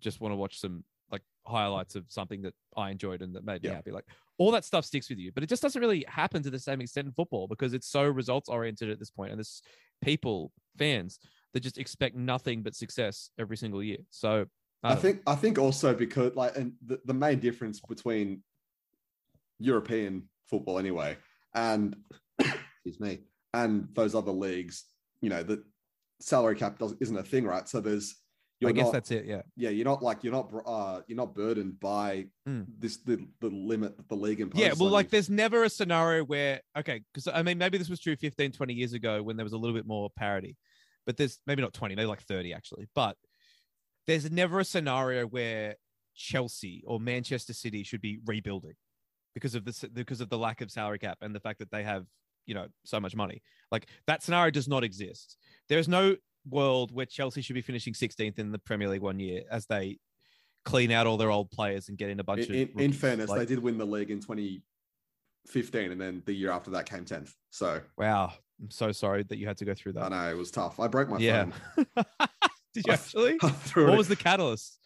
just 0.00 0.20
want 0.20 0.32
to 0.32 0.36
watch 0.36 0.60
some 0.60 0.84
like 1.10 1.22
highlights 1.46 1.94
of 1.94 2.04
something 2.08 2.42
that 2.42 2.54
I 2.76 2.90
enjoyed 2.90 3.22
and 3.22 3.34
that 3.34 3.44
made 3.44 3.62
me 3.62 3.70
Yeah. 3.70 3.76
happy. 3.76 3.90
Like 3.90 4.04
all 4.36 4.50
that 4.52 4.64
stuff 4.64 4.84
sticks 4.84 5.08
with 5.08 5.18
you, 5.18 5.32
but 5.32 5.42
it 5.42 5.48
just 5.48 5.62
doesn't 5.62 5.80
really 5.80 6.04
happen 6.08 6.42
to 6.42 6.50
the 6.50 6.58
same 6.58 6.80
extent 6.80 7.06
in 7.06 7.12
football 7.12 7.48
because 7.48 7.72
it's 7.74 7.88
so 7.88 8.04
results 8.04 8.48
oriented 8.48 8.90
at 8.90 8.98
this 8.98 9.10
point, 9.10 9.30
and 9.32 9.38
there's 9.38 9.62
people, 10.02 10.52
fans 10.76 11.18
that 11.54 11.60
just 11.60 11.78
expect 11.78 12.14
nothing 12.14 12.62
but 12.62 12.74
success 12.74 13.30
every 13.38 13.56
single 13.56 13.82
year. 13.82 13.98
So 14.10 14.46
I 14.84 14.94
know. 14.94 15.00
think 15.00 15.22
I 15.26 15.34
think 15.34 15.58
also 15.58 15.94
because 15.94 16.36
like 16.36 16.56
and 16.56 16.74
the, 16.84 17.00
the 17.04 17.14
main 17.14 17.40
difference 17.40 17.80
between 17.80 18.42
European 19.58 20.28
football 20.46 20.78
anyway 20.78 21.16
and 21.54 21.96
excuse 22.38 23.00
me 23.00 23.18
and 23.54 23.88
those 23.94 24.14
other 24.14 24.30
leagues, 24.30 24.84
you 25.20 25.30
know, 25.30 25.42
the 25.42 25.64
salary 26.20 26.56
cap 26.56 26.78
doesn't 26.78 27.00
isn't 27.00 27.16
a 27.16 27.22
thing, 27.22 27.44
right? 27.44 27.68
So 27.68 27.80
there's 27.80 28.16
you're 28.60 28.70
I 28.70 28.72
guess 28.72 28.86
not, 28.86 28.92
that's 28.92 29.10
it. 29.12 29.24
Yeah. 29.24 29.42
yeah, 29.56 29.70
you're 29.70 29.84
not 29.84 30.02
like 30.02 30.24
you're 30.24 30.32
not 30.32 30.52
uh 30.66 31.00
you're 31.06 31.16
not 31.16 31.34
burdened 31.34 31.78
by 31.78 32.26
Mm. 32.48 32.66
this 32.78 32.96
the, 32.98 33.24
the 33.40 33.50
limit 33.50 33.96
that 33.96 34.08
the 34.08 34.16
league 34.16 34.40
imposes. 34.40 34.66
Yeah, 34.66 34.72
well, 34.78 34.90
like 34.90 35.06
you. 35.06 35.10
there's 35.10 35.30
never 35.30 35.62
a 35.64 35.70
scenario 35.70 36.24
where, 36.24 36.60
okay, 36.76 37.02
because 37.12 37.28
I 37.32 37.42
mean, 37.42 37.58
maybe 37.58 37.78
this 37.78 37.88
was 37.88 38.00
true 38.00 38.16
15, 38.16 38.52
20 38.52 38.72
years 38.74 38.94
ago 38.94 39.22
when 39.22 39.36
there 39.36 39.44
was 39.44 39.52
a 39.52 39.58
little 39.58 39.76
bit 39.76 39.86
more 39.86 40.10
parity, 40.16 40.56
but 41.06 41.16
there's 41.16 41.38
maybe 41.46 41.62
not 41.62 41.72
20, 41.72 41.94
maybe 41.94 42.06
like 42.06 42.22
30 42.22 42.52
actually. 42.52 42.88
But 42.94 43.16
there's 44.08 44.28
never 44.30 44.58
a 44.58 44.64
scenario 44.64 45.26
where 45.26 45.76
Chelsea 46.16 46.82
or 46.86 46.98
Manchester 46.98 47.52
City 47.52 47.84
should 47.84 48.00
be 48.00 48.18
rebuilding 48.26 48.74
because 49.34 49.54
of 49.54 49.64
this, 49.64 49.84
because 49.92 50.20
of 50.20 50.30
the 50.30 50.38
lack 50.38 50.62
of 50.62 50.70
salary 50.70 50.98
cap 50.98 51.18
and 51.20 51.32
the 51.32 51.40
fact 51.40 51.60
that 51.60 51.70
they 51.70 51.84
have, 51.84 52.06
you 52.48 52.54
know, 52.54 52.66
so 52.84 52.98
much 52.98 53.14
money. 53.14 53.42
Like 53.70 53.86
that 54.08 54.22
scenario 54.22 54.50
does 54.50 54.66
not 54.66 54.82
exist. 54.82 55.36
There 55.68 55.78
is 55.78 55.86
no 55.86 56.16
world 56.48 56.90
where 56.90 57.06
Chelsea 57.06 57.42
should 57.42 57.54
be 57.54 57.60
finishing 57.60 57.92
16th 57.92 58.38
in 58.38 58.50
the 58.50 58.58
Premier 58.58 58.88
League 58.88 59.02
one 59.02 59.20
year 59.20 59.42
as 59.50 59.66
they 59.66 59.98
clean 60.64 60.90
out 60.90 61.06
all 61.06 61.18
their 61.18 61.30
old 61.30 61.50
players 61.50 61.88
and 61.90 61.98
get 61.98 62.08
in 62.08 62.18
a 62.20 62.24
bunch 62.24 62.46
in, 62.46 62.54
of. 62.62 62.70
in, 62.70 62.80
in 62.80 62.92
fairness, 62.92 63.28
Like- 63.28 63.40
they 63.40 63.46
did 63.46 63.58
win 63.58 63.76
the 63.76 63.84
league 63.84 64.10
in 64.10 64.18
2015, 64.20 65.92
and 65.92 66.00
then 66.00 66.22
the 66.24 66.32
year 66.32 66.50
after 66.50 66.70
that 66.70 66.88
came 66.88 67.04
10th. 67.04 67.32
So 67.50 67.80
Wow. 67.98 68.32
I'm 68.60 68.70
so 68.70 68.90
sorry 68.92 69.22
that 69.24 69.36
you 69.38 69.46
had 69.46 69.58
to 69.58 69.64
go 69.66 69.74
through 69.74 69.92
that. 69.92 70.04
I 70.04 70.08
know 70.08 70.30
it 70.30 70.36
was 70.36 70.50
tough. 70.50 70.80
I 70.80 70.88
broke 70.88 71.08
my 71.10 71.18
Yeah. 71.18 71.50
phone. 71.76 71.86
Did 72.74 72.86
you 72.86 72.92
actually? 72.92 73.38
What 73.74 73.96
was 73.98 74.08
the 74.08 74.16
catalyst? 74.16 74.78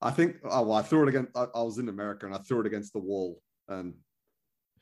I 0.00 0.10
think. 0.10 0.36
Oh 0.44 0.62
well, 0.62 0.78
I 0.78 0.82
threw 0.82 1.02
it 1.02 1.08
against. 1.08 1.36
I, 1.36 1.46
I 1.54 1.62
was 1.62 1.78
in 1.78 1.88
America 1.88 2.24
and 2.26 2.34
I 2.34 2.38
threw 2.38 2.60
it 2.60 2.66
against 2.66 2.92
the 2.92 2.98
wall, 3.00 3.40
and 3.68 3.94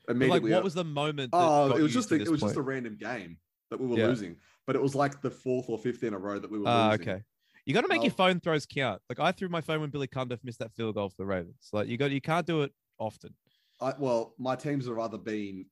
like, 0.07 0.43
what 0.43 0.63
was 0.63 0.73
the 0.73 0.83
moment? 0.83 1.29
oh, 1.33 1.71
it 1.75 1.81
was 1.81 1.93
just. 1.93 2.11
A, 2.11 2.15
it 2.15 2.29
was 2.29 2.41
just 2.41 2.55
a 2.55 2.61
random 2.61 2.97
game 2.99 3.37
that 3.71 3.79
we 3.79 3.87
were 3.87 3.97
Yeah. 3.97 4.07
losing, 4.07 4.37
but 4.65 4.75
it 4.75 4.81
was 4.81 4.95
like 4.95 5.21
the 5.21 5.29
fourth 5.31 5.69
or 5.69 5.77
fifth 5.77 6.03
in 6.03 6.13
a 6.13 6.17
row 6.17 6.39
that 6.39 6.49
we 6.49 6.57
were 6.59 6.65
Ah, 6.67 6.91
losing. 6.91 7.09
okay. 7.09 7.23
You 7.65 7.73
got 7.73 7.81
to 7.81 7.89
make 7.89 8.01
your 8.03 8.13
Oh. 8.13 8.15
phone 8.15 8.39
throws 8.39 8.65
count. 8.65 9.01
Like 9.09 9.19
I 9.19 9.33
threw 9.33 9.49
my 9.49 9.59
phone 9.59 9.81
when 9.81 9.89
Billy 9.89 10.07
Cundiff 10.07 10.39
missed 10.43 10.59
that 10.59 10.71
field 10.73 10.95
goal 10.95 11.09
for 11.09 11.15
the 11.17 11.25
Ravens. 11.25 11.67
Like 11.73 11.89
you 11.89 11.97
got, 11.97 12.11
you 12.11 12.21
can't 12.21 12.47
do 12.47 12.61
it 12.61 12.71
often. 12.97 13.33
I, 13.81 13.93
well, 13.99 14.33
my 14.37 14.55
teams 14.55 14.87
have 14.87 14.97
either 14.97 15.17
been 15.17 15.65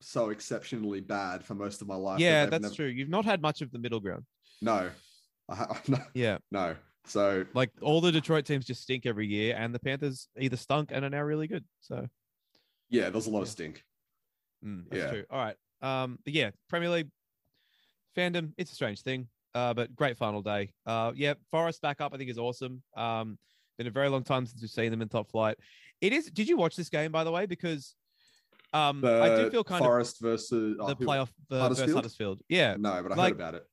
so 0.00 0.30
exceptionally 0.30 1.00
bad 1.00 1.44
for 1.44 1.54
most 1.54 1.82
of 1.82 1.88
my 1.88 1.96
life. 1.96 2.20
yeah, 2.20 2.42
they've 2.44 2.52
that's 2.52 2.62
never- 2.62 2.74
true. 2.76 2.86
You've 2.86 3.08
not 3.08 3.24
had 3.24 3.42
much 3.42 3.60
of 3.62 3.72
the 3.72 3.78
middle 3.80 3.98
ground. 4.00 4.24
No, 4.62 4.90
I, 5.48 5.76
no, 5.88 5.98
Yeah, 6.14 6.38
no. 6.52 6.76
So 7.06 7.44
like 7.54 7.70
all 7.82 8.00
the 8.00 8.12
Detroit 8.12 8.44
teams 8.44 8.64
just 8.64 8.82
stink 8.82 9.04
every 9.04 9.26
year, 9.26 9.56
and 9.58 9.74
the 9.74 9.80
Panthers 9.80 10.28
either 10.38 10.56
stunk 10.56 10.90
and 10.92 11.04
are 11.04 11.10
now 11.10 11.22
really 11.22 11.48
good. 11.48 11.64
So 11.80 12.06
yeah, 12.90 13.10
there's 13.10 13.26
a 13.26 13.30
lot 13.30 13.42
of 13.42 13.48
stink. 13.48 13.82
Mm, 14.64 14.84
that's 14.90 15.02
Yeah. 15.02 15.10
true. 15.10 15.24
All 15.30 15.38
right. 15.38 15.56
Um, 15.82 16.18
but 16.24 16.34
yeah, 16.34 16.50
Premier 16.68 16.90
League 16.90 17.08
fandom, 18.16 18.52
it's 18.58 18.72
a 18.72 18.74
strange 18.74 19.00
thing. 19.02 19.28
Uh, 19.54 19.74
but 19.74 19.94
great 19.96 20.16
final 20.16 20.42
day. 20.42 20.72
Uh, 20.86 21.12
yeah, 21.14 21.34
Forest 21.50 21.80
back 21.82 22.00
up, 22.00 22.14
I 22.14 22.18
think 22.18 22.30
is 22.30 22.38
awesome. 22.38 22.82
Um, 22.96 23.36
been 23.78 23.86
a 23.86 23.90
very 23.90 24.08
long 24.08 24.22
time 24.22 24.46
since 24.46 24.60
we've 24.60 24.70
seen 24.70 24.90
them 24.90 25.02
in 25.02 25.08
top 25.08 25.30
flight. 25.30 25.56
It 26.00 26.12
is. 26.12 26.26
Did 26.26 26.48
you 26.48 26.56
watch 26.56 26.76
this 26.76 26.88
game 26.88 27.10
by 27.10 27.24
the 27.24 27.32
way? 27.32 27.46
Because 27.46 27.94
um, 28.72 29.00
The 29.00 29.20
I 29.22 29.42
do 29.42 29.50
feel 29.50 29.64
kind 29.64 29.80
of 29.82 29.86
Forest 29.86 30.20
versus 30.20 30.76
oh, 30.78 30.86
the 30.88 30.94
who- 30.94 31.04
playoff 31.06 31.30
uh, 31.50 31.68
versus 31.68 31.78
Huddersfield? 31.78 31.94
Huddersfield. 31.96 32.40
Yeah, 32.48 32.76
No, 32.78 33.02
but 33.02 33.12
I 33.12 33.14
like- 33.16 33.32
heard 33.34 33.40
about 33.40 33.54
it. 33.56 33.66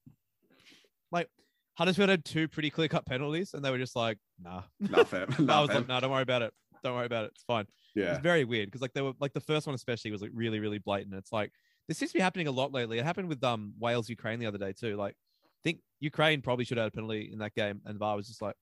like 1.12 1.30
Huddersfield 1.78 2.10
had 2.10 2.26
two 2.26 2.48
pretty 2.48 2.72
clear 2.72 2.88
cut 2.88 3.06
penalties, 3.06 3.54
and 3.54 3.64
they 3.64 3.70
were 3.70 3.78
just 3.78 3.96
like, 3.96 4.18
nah. 4.42 4.64
Not 4.80 5.08
fair. 5.08 5.28
I 5.48 5.62
was 5.62 5.70
fair. 5.70 5.80
like, 5.80 5.88
no, 5.88 6.00
don't 6.00 6.10
worry 6.12 6.24
about 6.24 6.42
it. 6.42 6.54
Don't 6.84 6.96
worry 6.96 7.06
about 7.06 7.26
it. 7.26 7.32
It's 7.36 7.44
fine. 7.44 7.66
Yeah. 7.96 8.14
It's 8.14 8.22
very 8.22 8.46
weird 8.46 8.68
because 8.68 8.82
like 8.82 8.94
they 8.94 9.02
were 9.02 9.14
like 9.20 9.34
the 9.34 9.42
first 9.42 9.66
one 9.68 9.76
especially 9.76 10.12
was 10.12 10.22
like 10.22 10.32
really 10.34 10.60
really 10.60 10.78
blatant. 10.80 11.16
It's 11.16 11.32
like 11.32 11.52
this 11.88 11.98
seems 11.98 12.12
to 12.12 12.18
be 12.18 12.22
happening 12.22 12.48
a 12.48 12.52
lot 12.52 12.72
lately. 12.72 13.00
It 13.00 13.06
happened 13.06 13.30
with 13.30 13.44
um 13.44 13.74
Wales 13.80 14.10
Ukraine 14.10 14.40
the 14.40 14.46
other 14.46 14.58
day 14.58 14.74
too. 14.74 14.96
Like 14.96 15.14
I 15.14 15.62
think 15.64 15.80
Ukraine 16.00 16.42
probably 16.42 16.66
should 16.66 16.78
have 16.78 16.86
had 16.86 16.94
a 16.94 16.96
penalty 16.96 17.30
in 17.32 17.40
that 17.40 17.56
game, 17.56 17.82
and 17.86 17.98
VAR 17.98 18.16
was 18.16 18.28
just 18.28 18.42
like, 18.42 18.56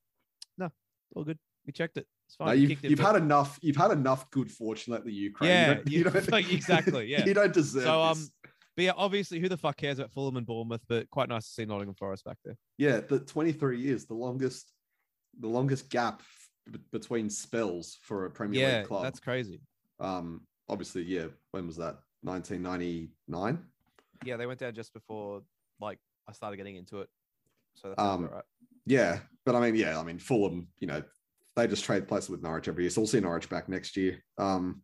no, 0.57 0.69
all 1.15 1.23
good. 1.23 1.37
We 1.65 1.73
checked 1.73 1.97
it. 1.97 2.07
It's 2.27 2.35
fine. 2.35 2.47
No, 2.47 2.53
you've, 2.53 2.71
it, 2.83 2.89
you've 2.91 2.99
had 2.99 3.15
enough. 3.15 3.59
You've 3.61 3.75
had 3.75 3.91
enough 3.91 4.29
good 4.31 4.51
fortune 4.51 4.99
Ukraine. 5.05 5.49
Yeah, 5.49 5.67
you 5.69 5.75
don't, 5.75 5.87
you 5.91 5.97
you- 5.97 6.03
don't- 6.05 6.31
like, 6.31 6.51
exactly, 6.51 7.05
yeah. 7.11 7.25
you 7.25 7.33
don't 7.33 7.53
deserve. 7.53 7.83
so 7.83 8.01
um. 8.01 8.17
this. 8.17 8.31
But 8.75 8.83
yeah, 8.83 8.91
obviously, 8.97 9.39
who 9.39 9.47
the 9.47 9.55
fuck 9.55 9.77
cares 9.77 9.99
about 9.99 10.11
Fulham 10.11 10.35
and 10.35 10.45
Bournemouth? 10.45 10.81
But 10.89 11.09
quite 11.09 11.29
nice 11.29 11.47
to 11.47 11.53
see 11.53 11.65
Nottingham 11.65 11.95
Forest 11.95 12.25
back 12.25 12.37
there. 12.43 12.57
yeah, 12.77 12.99
the 12.99 13.19
23 13.19 13.79
years, 13.79 14.05
the 14.05 14.15
longest, 14.15 14.69
the 15.39 15.47
longest 15.47 15.89
gap 15.89 16.21
b- 16.71 16.79
between 16.91 17.29
spells 17.29 17.97
for 18.01 18.25
a 18.25 18.31
Premier 18.31 18.61
yeah, 18.61 18.77
League 18.79 18.87
club. 18.87 19.03
that's 19.03 19.19
crazy. 19.19 19.61
um, 19.99 20.41
obviously, 20.69 21.03
yeah. 21.03 21.27
When 21.51 21.67
was 21.67 21.77
that? 21.77 21.97
1999. 22.23 23.59
Yeah, 24.25 24.37
they 24.37 24.47
went 24.47 24.59
down 24.59 24.73
just 24.73 24.93
before 24.93 25.41
like 25.79 25.99
I 26.27 26.31
started 26.31 26.57
getting 26.57 26.75
into 26.75 27.01
it. 27.01 27.09
So 27.75 27.89
that's 27.89 28.01
Um, 28.01 28.23
all 28.25 28.35
right. 28.35 28.43
Yeah, 28.85 29.19
but 29.45 29.55
I 29.55 29.59
mean, 29.59 29.75
yeah, 29.75 29.99
I 29.99 30.03
mean, 30.03 30.19
Fulham, 30.19 30.67
you 30.79 30.87
know, 30.87 31.01
they 31.55 31.67
just 31.67 31.83
trade 31.85 32.07
places 32.07 32.29
with 32.29 32.41
Norwich 32.43 32.67
every 32.67 32.83
year, 32.83 32.89
so 32.91 33.01
we'll 33.01 33.07
see 33.07 33.19
Norwich 33.19 33.49
back 33.49 33.67
next 33.69 33.95
year. 33.97 34.23
Um, 34.37 34.81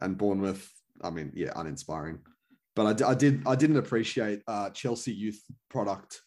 and 0.00 0.16
Bournemouth, 0.18 0.68
I 1.02 1.10
mean, 1.10 1.30
yeah, 1.34 1.52
uninspiring. 1.56 2.18
But 2.74 2.86
I, 2.86 2.92
d- 2.94 3.04
I 3.04 3.14
did, 3.14 3.46
I 3.46 3.54
didn't 3.54 3.76
appreciate 3.76 4.42
uh, 4.48 4.70
Chelsea 4.70 5.12
youth 5.12 5.40
product 5.70 6.20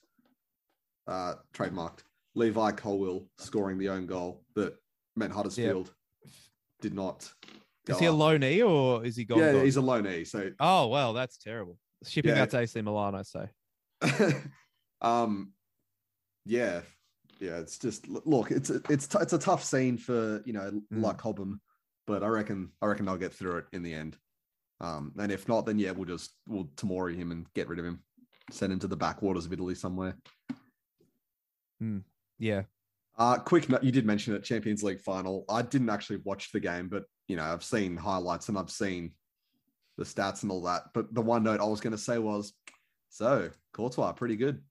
uh, 1.08 1.36
trademarked 1.54 2.04
Levi 2.36 2.72
Colwill 2.72 3.28
scoring 3.38 3.78
the 3.78 3.90
own 3.90 4.06
goal 4.06 4.44
that 4.56 4.76
meant 5.16 5.32
Huddersfield 5.34 5.92
did 6.82 6.94
not. 6.94 7.32
Is 7.88 8.00
he 8.00 8.06
a 8.06 8.12
up. 8.12 8.18
low 8.18 8.38
knee 8.38 8.62
or 8.62 9.06
is 9.06 9.16
he 9.16 9.26
gone? 9.26 9.40
Yeah, 9.40 9.54
gone? 9.54 9.66
he's 9.66 9.78
a 9.78 9.82
low 9.82 10.02
knee. 10.02 10.24
So 10.26 10.52
Oh 10.60 10.88
well, 10.88 11.14
that's 11.14 11.38
terrible. 11.38 11.78
Shipping 12.06 12.36
Yeah. 12.36 12.42
out 12.44 12.50
to 12.52 12.60
AC 12.60 12.82
Milan, 12.82 13.16
I 13.16 13.22
say. 13.24 13.50
um 15.02 15.52
yeah 16.46 16.82
yeah 17.40 17.58
it's 17.58 17.78
just 17.80 18.08
look 18.08 18.52
it's 18.52 18.70
it's 18.70 19.14
it's 19.16 19.34
a 19.34 19.38
tough 19.38 19.64
scene 19.64 19.98
for 19.98 20.42
you 20.46 20.54
know 20.54 20.70
Mm. 20.94 21.02
like 21.04 21.18
Cobham 21.18 21.60
but 22.08 22.24
I 22.24 22.28
reckon 22.28 22.72
I 22.82 22.86
reckon 22.88 23.06
they'll 23.06 23.18
get 23.18 23.34
through 23.34 23.58
it 23.58 23.66
in 23.74 23.84
the 23.84 23.94
end 23.94 24.18
um 24.82 25.12
and 25.18 25.32
if 25.32 25.48
not 25.48 25.66
then 25.66 25.80
yeah 25.80 25.92
we'll 25.92 26.06
just 26.06 26.34
we'll 26.48 26.66
Tomori 26.76 27.16
him 27.16 27.32
and 27.32 27.46
get 27.54 27.68
rid 27.68 27.80
of 27.80 27.86
him 27.86 28.04
send 28.52 28.72
him 28.74 28.80
to 28.80 28.88
the 28.88 28.96
backwaters 28.98 29.46
of 29.46 29.54
Italy 29.54 29.76
somewhere 29.76 30.16
Yeah. 32.40 32.64
uh 33.18 33.38
quick 33.38 33.70
note 33.70 33.84
you 33.84 33.92
did 33.92 34.06
mention 34.06 34.36
it 34.36 34.44
Champions 34.44 34.84
League 34.84 35.00
final 35.00 35.46
I 35.50 35.62
didn't 35.62 35.90
actually 35.90 36.18
watch 36.24 36.52
the 36.52 36.60
game 36.60 36.90
but 36.90 37.04
you 37.28 37.36
know 37.36 37.44
I've 37.44 37.64
seen 37.64 37.96
highlights 37.96 38.50
and 38.50 38.58
I've 38.58 38.70
seen 38.70 39.12
the 39.98 40.04
stats 40.04 40.44
and 40.44 40.52
all 40.52 40.62
that 40.64 40.84
but 40.94 41.14
the 41.14 41.22
one 41.22 41.44
note 41.44 41.62
I 41.62 41.66
was 41.66 41.80
going 41.80 41.92
to 41.92 41.98
say 41.98 42.18
was 42.18 42.54
So 43.10 43.50
Courtois, 43.74 44.12
pretty 44.14 44.36
good. 44.36 44.62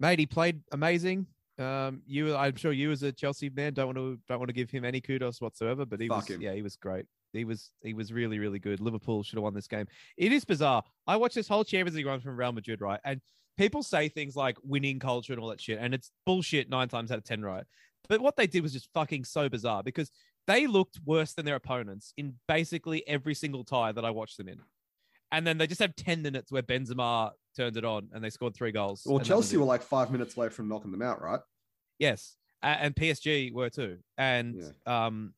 Mate, 0.00 0.18
he 0.18 0.26
played 0.26 0.60
amazing. 0.72 1.26
Um, 1.58 2.02
you, 2.06 2.34
I'm 2.34 2.56
sure 2.56 2.72
you 2.72 2.90
as 2.90 3.02
a 3.02 3.12
Chelsea 3.12 3.48
man 3.48 3.74
don't 3.74 3.86
want 3.86 3.98
to 3.98 4.18
don't 4.26 4.38
want 4.38 4.48
to 4.48 4.54
give 4.54 4.70
him 4.70 4.84
any 4.84 5.00
kudos 5.00 5.40
whatsoever, 5.40 5.86
but 5.86 6.00
he 6.00 6.08
Fuck 6.08 6.16
was 6.16 6.28
him. 6.30 6.40
yeah, 6.42 6.52
he 6.52 6.62
was 6.62 6.76
great. 6.76 7.06
He 7.32 7.44
was 7.44 7.70
he 7.82 7.94
was 7.94 8.12
really 8.12 8.38
really 8.38 8.58
good. 8.58 8.80
Liverpool 8.80 9.22
should 9.22 9.36
have 9.36 9.44
won 9.44 9.54
this 9.54 9.68
game. 9.68 9.86
It 10.16 10.32
is 10.32 10.44
bizarre. 10.44 10.82
I 11.06 11.16
watched 11.16 11.36
this 11.36 11.46
whole 11.46 11.62
Champions 11.64 11.96
League 11.96 12.06
run 12.06 12.20
from 12.20 12.36
Real 12.36 12.52
Madrid, 12.52 12.80
right? 12.80 13.00
And 13.04 13.20
people 13.56 13.82
say 13.82 14.08
things 14.08 14.36
like 14.36 14.56
winning 14.62 14.98
culture 14.98 15.32
and 15.32 15.40
all 15.40 15.48
that 15.48 15.60
shit, 15.60 15.78
and 15.80 15.94
it's 15.94 16.10
bullshit 16.26 16.68
nine 16.68 16.88
times 16.88 17.10
out 17.10 17.18
of 17.18 17.24
ten, 17.24 17.42
right? 17.42 17.64
But 18.08 18.20
what 18.20 18.36
they 18.36 18.46
did 18.46 18.62
was 18.62 18.72
just 18.72 18.88
fucking 18.92 19.24
so 19.24 19.48
bizarre 19.48 19.82
because 19.82 20.10
they 20.46 20.66
looked 20.66 21.00
worse 21.04 21.32
than 21.32 21.46
their 21.46 21.54
opponents 21.56 22.12
in 22.16 22.34
basically 22.48 23.06
every 23.08 23.34
single 23.34 23.64
tie 23.64 23.92
that 23.92 24.04
I 24.04 24.10
watched 24.10 24.36
them 24.36 24.48
in. 24.48 24.60
And 25.32 25.46
then 25.46 25.58
they 25.58 25.66
just 25.66 25.80
had 25.80 25.96
10 25.96 26.22
minutes 26.22 26.52
where 26.52 26.62
Benzema 26.62 27.30
turned 27.56 27.76
it 27.76 27.84
on 27.84 28.08
and 28.12 28.22
they 28.22 28.30
scored 28.30 28.54
three 28.54 28.72
goals. 28.72 29.02
Well, 29.06 29.16
and 29.16 29.26
that 29.26 29.36
was 29.36 29.46
Chelsea 29.46 29.56
were 29.56 29.64
like 29.64 29.82
five 29.82 30.10
minutes 30.10 30.36
away 30.36 30.50
from 30.50 30.68
knocking 30.68 30.92
them 30.92 31.02
out, 31.02 31.22
right? 31.22 31.40
Yes, 31.98 32.36
and 32.62 32.94
PSG 32.94 33.52
were 33.52 33.70
too, 33.70 33.98
and 34.18 34.62
um, 34.86 35.32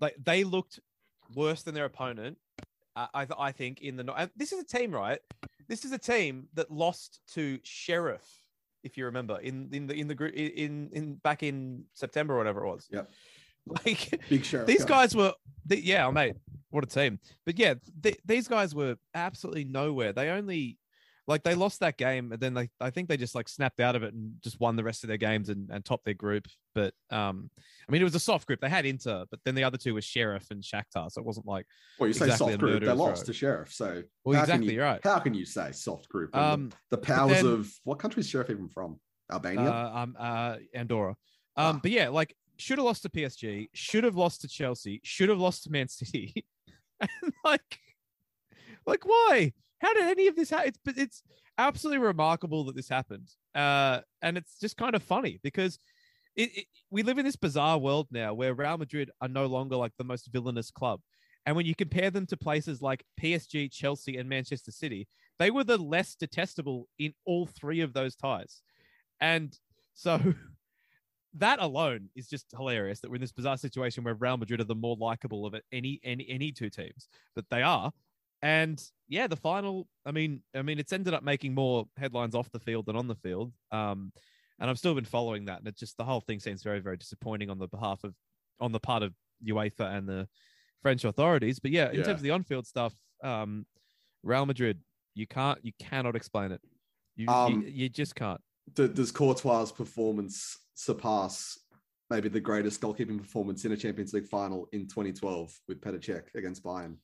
like 0.00 0.14
they 0.22 0.44
looked 0.44 0.78
worse 1.34 1.62
than 1.62 1.74
their 1.74 1.84
opponent. 1.84 2.38
Uh, 2.96 3.06
I 3.12 3.26
I 3.38 3.52
think 3.52 3.82
in 3.82 3.96
the 3.96 4.12
and 4.14 4.30
this 4.36 4.52
is 4.52 4.60
a 4.60 4.64
team, 4.64 4.92
right? 4.92 5.18
This 5.68 5.84
is 5.84 5.92
a 5.92 5.98
team 5.98 6.48
that 6.54 6.70
lost 6.70 7.20
to 7.34 7.58
Sheriff, 7.62 8.24
if 8.82 8.96
you 8.96 9.06
remember, 9.06 9.38
in 9.40 9.68
in 9.72 9.86
the 9.86 9.94
in 9.94 10.08
the 10.08 10.14
group 10.14 10.34
in 10.34 10.90
in 10.92 11.14
back 11.16 11.42
in 11.42 11.84
September 11.94 12.34
or 12.34 12.38
whatever 12.38 12.64
it 12.64 12.68
was. 12.68 12.86
Yep. 12.90 13.10
Like 13.66 14.20
Big 14.28 14.44
sheriff. 14.44 14.66
these 14.66 14.84
guy. 14.84 15.04
guys 15.04 15.16
were, 15.16 15.32
th- 15.66 15.82
yeah, 15.82 16.10
mate, 16.10 16.34
what 16.68 16.84
a 16.84 16.86
team. 16.86 17.18
But 17.46 17.58
yeah, 17.58 17.72
th- 18.02 18.18
these 18.22 18.46
guys 18.46 18.74
were 18.74 18.96
absolutely 19.14 19.64
nowhere. 19.64 20.12
They 20.12 20.28
only, 20.28 20.76
like, 21.26 21.42
they 21.42 21.54
lost 21.54 21.80
that 21.80 21.96
game, 21.96 22.32
and 22.32 22.40
then 22.40 22.54
they, 22.54 22.68
I 22.80 22.90
think 22.90 23.08
they 23.08 23.16
just 23.16 23.34
like 23.34 23.48
snapped 23.48 23.80
out 23.80 23.96
of 23.96 24.02
it 24.02 24.12
and 24.12 24.34
just 24.42 24.60
won 24.60 24.76
the 24.76 24.84
rest 24.84 25.04
of 25.04 25.08
their 25.08 25.16
games 25.16 25.48
and, 25.48 25.70
and 25.70 25.84
topped 25.84 26.04
their 26.04 26.14
group. 26.14 26.46
But 26.74 26.92
um, 27.10 27.50
I 27.88 27.92
mean, 27.92 28.00
it 28.00 28.04
was 28.04 28.14
a 28.14 28.20
soft 28.20 28.46
group. 28.46 28.60
They 28.60 28.68
had 28.68 28.84
Inter, 28.86 29.24
but 29.30 29.40
then 29.44 29.54
the 29.54 29.64
other 29.64 29.78
two 29.78 29.94
were 29.94 30.00
Sheriff 30.02 30.46
and 30.50 30.62
Shakhtar, 30.62 31.10
so 31.10 31.20
it 31.20 31.24
wasn't 31.24 31.46
like, 31.46 31.66
Well, 31.98 32.08
you 32.08 32.12
say 32.14 32.26
exactly 32.26 32.52
soft 32.52 32.54
a 32.54 32.58
group. 32.58 32.84
They 32.84 32.92
lost 32.92 33.26
to 33.26 33.32
Sheriff. 33.32 33.72
So 33.72 34.02
well, 34.24 34.40
exactly 34.40 34.74
you, 34.74 34.82
right. 34.82 35.00
How 35.02 35.18
can 35.18 35.34
you 35.34 35.44
say 35.44 35.72
soft 35.72 36.08
group? 36.08 36.36
Um, 36.36 36.70
the, 36.90 36.98
powers 36.98 37.42
then- 37.42 37.46
of 37.46 37.70
what 37.84 37.98
country 37.98 38.20
is 38.20 38.28
Sheriff 38.28 38.50
even 38.50 38.68
from? 38.68 38.98
Albania. 39.32 39.62
uh, 39.70 39.90
um, 39.94 40.16
uh, 40.18 40.56
Andorra. 40.74 41.10
Um, 41.56 41.76
Ah. 41.76 41.80
but 41.82 41.90
yeah, 41.90 42.08
like 42.10 42.34
should 42.58 42.78
have 42.78 42.84
lost 42.84 43.02
to 43.02 43.08
PSG, 43.08 43.68
should 43.72 44.04
have 44.04 44.16
lost 44.16 44.42
to 44.42 44.48
Chelsea, 44.48 45.00
should 45.02 45.28
have 45.28 45.38
lost 45.38 45.62
to 45.64 45.70
Man 45.70 45.88
City, 45.88 46.44
and 47.00 47.32
like, 47.44 47.78
like 48.86 49.06
why? 49.06 49.52
How 49.84 49.92
did 49.92 50.04
any 50.04 50.28
of 50.28 50.36
this 50.36 50.50
happen? 50.50 50.72
It's 50.86 50.98
it's 50.98 51.22
absolutely 51.58 52.04
remarkable 52.04 52.64
that 52.64 52.74
this 52.74 52.88
happened, 52.88 53.28
uh, 53.54 54.00
and 54.22 54.38
it's 54.38 54.58
just 54.58 54.76
kind 54.76 54.94
of 54.94 55.02
funny 55.02 55.38
because. 55.42 55.78
It, 56.36 56.50
it, 56.56 56.66
we 56.90 57.04
live 57.04 57.18
in 57.18 57.24
this 57.24 57.36
bizarre 57.36 57.78
world 57.78 58.08
now 58.10 58.34
where 58.34 58.54
Real 58.54 58.76
Madrid 58.76 59.08
are 59.20 59.28
no 59.28 59.46
longer 59.46 59.76
like 59.76 59.92
the 59.96 60.02
most 60.02 60.26
villainous 60.32 60.68
club. 60.72 60.98
And 61.46 61.54
when 61.54 61.64
you 61.64 61.76
compare 61.76 62.10
them 62.10 62.26
to 62.26 62.36
places 62.36 62.82
like 62.82 63.04
PSG, 63.20 63.70
Chelsea, 63.70 64.16
and 64.16 64.28
Manchester 64.28 64.72
City, 64.72 65.06
they 65.38 65.52
were 65.52 65.64
the 65.64 65.78
less 65.78 66.14
detestable 66.14 66.88
in 66.98 67.14
all 67.24 67.46
three 67.46 67.82
of 67.82 67.92
those 67.92 68.16
ties. 68.16 68.62
And 69.20 69.56
so 69.94 70.20
that 71.34 71.60
alone 71.60 72.08
is 72.14 72.28
just 72.28 72.46
hilarious 72.56 73.00
that 73.00 73.10
we're 73.10 73.16
in 73.16 73.20
this 73.20 73.32
bizarre 73.32 73.58
situation 73.58 74.04
where 74.04 74.14
Real 74.14 74.36
Madrid 74.36 74.60
are 74.60 74.64
the 74.64 74.74
more 74.74 74.96
likable 74.98 75.46
of 75.46 75.54
any 75.72 76.00
any 76.02 76.26
any 76.28 76.52
two 76.52 76.70
teams, 76.70 77.08
but 77.34 77.44
they 77.50 77.62
are. 77.62 77.92
And 78.44 78.78
yeah, 79.08 79.26
the 79.26 79.36
final, 79.36 79.88
I 80.04 80.12
mean, 80.12 80.42
I 80.54 80.60
mean, 80.60 80.78
it's 80.78 80.92
ended 80.92 81.14
up 81.14 81.22
making 81.22 81.54
more 81.54 81.86
headlines 81.96 82.34
off 82.34 82.50
the 82.50 82.60
field 82.60 82.84
than 82.84 82.94
on 82.94 83.08
the 83.08 83.14
field. 83.14 83.54
Um, 83.72 84.12
and 84.60 84.68
I've 84.68 84.78
still 84.78 84.94
been 84.94 85.06
following 85.06 85.46
that, 85.46 85.60
and 85.60 85.66
it 85.66 85.78
just 85.78 85.96
the 85.96 86.04
whole 86.04 86.20
thing 86.20 86.40
seems 86.40 86.62
very, 86.62 86.80
very 86.80 86.98
disappointing 86.98 87.48
on 87.48 87.58
the 87.58 87.66
behalf 87.68 88.04
of 88.04 88.14
on 88.60 88.70
the 88.70 88.78
part 88.78 89.02
of 89.02 89.14
UEFA 89.42 89.96
and 89.96 90.06
the 90.06 90.28
French 90.82 91.04
authorities. 91.04 91.58
But 91.58 91.70
yeah, 91.70 91.88
in 91.88 91.96
Yeah. 91.96 92.02
terms 92.04 92.20
of 92.20 92.22
the 92.22 92.32
on-field 92.32 92.66
stuff, 92.66 92.94
um, 93.22 93.64
Real 94.22 94.44
Madrid, 94.44 94.78
you 95.14 95.26
can't, 95.26 95.58
you 95.64 95.72
cannot 95.80 96.14
explain 96.14 96.52
it. 96.52 96.60
You, 97.16 97.28
Um, 97.28 97.62
you, 97.62 97.68
you 97.68 97.88
just 97.88 98.14
can't. 98.14 98.40
Does 98.74 99.10
Courtois' 99.10 99.72
performance 99.72 100.58
surpass 100.74 101.58
maybe 102.10 102.28
the 102.28 102.40
greatest 102.40 102.80
goalkeeping 102.82 103.18
performance 103.18 103.64
in 103.64 103.72
a 103.72 103.76
Champions 103.76 104.12
League 104.12 104.26
final 104.26 104.68
in 104.72 104.86
2012 104.86 105.58
with 105.66 105.80
Petr 105.80 105.98
Cech 105.98 106.34
against 106.34 106.62
Bayern? 106.62 106.96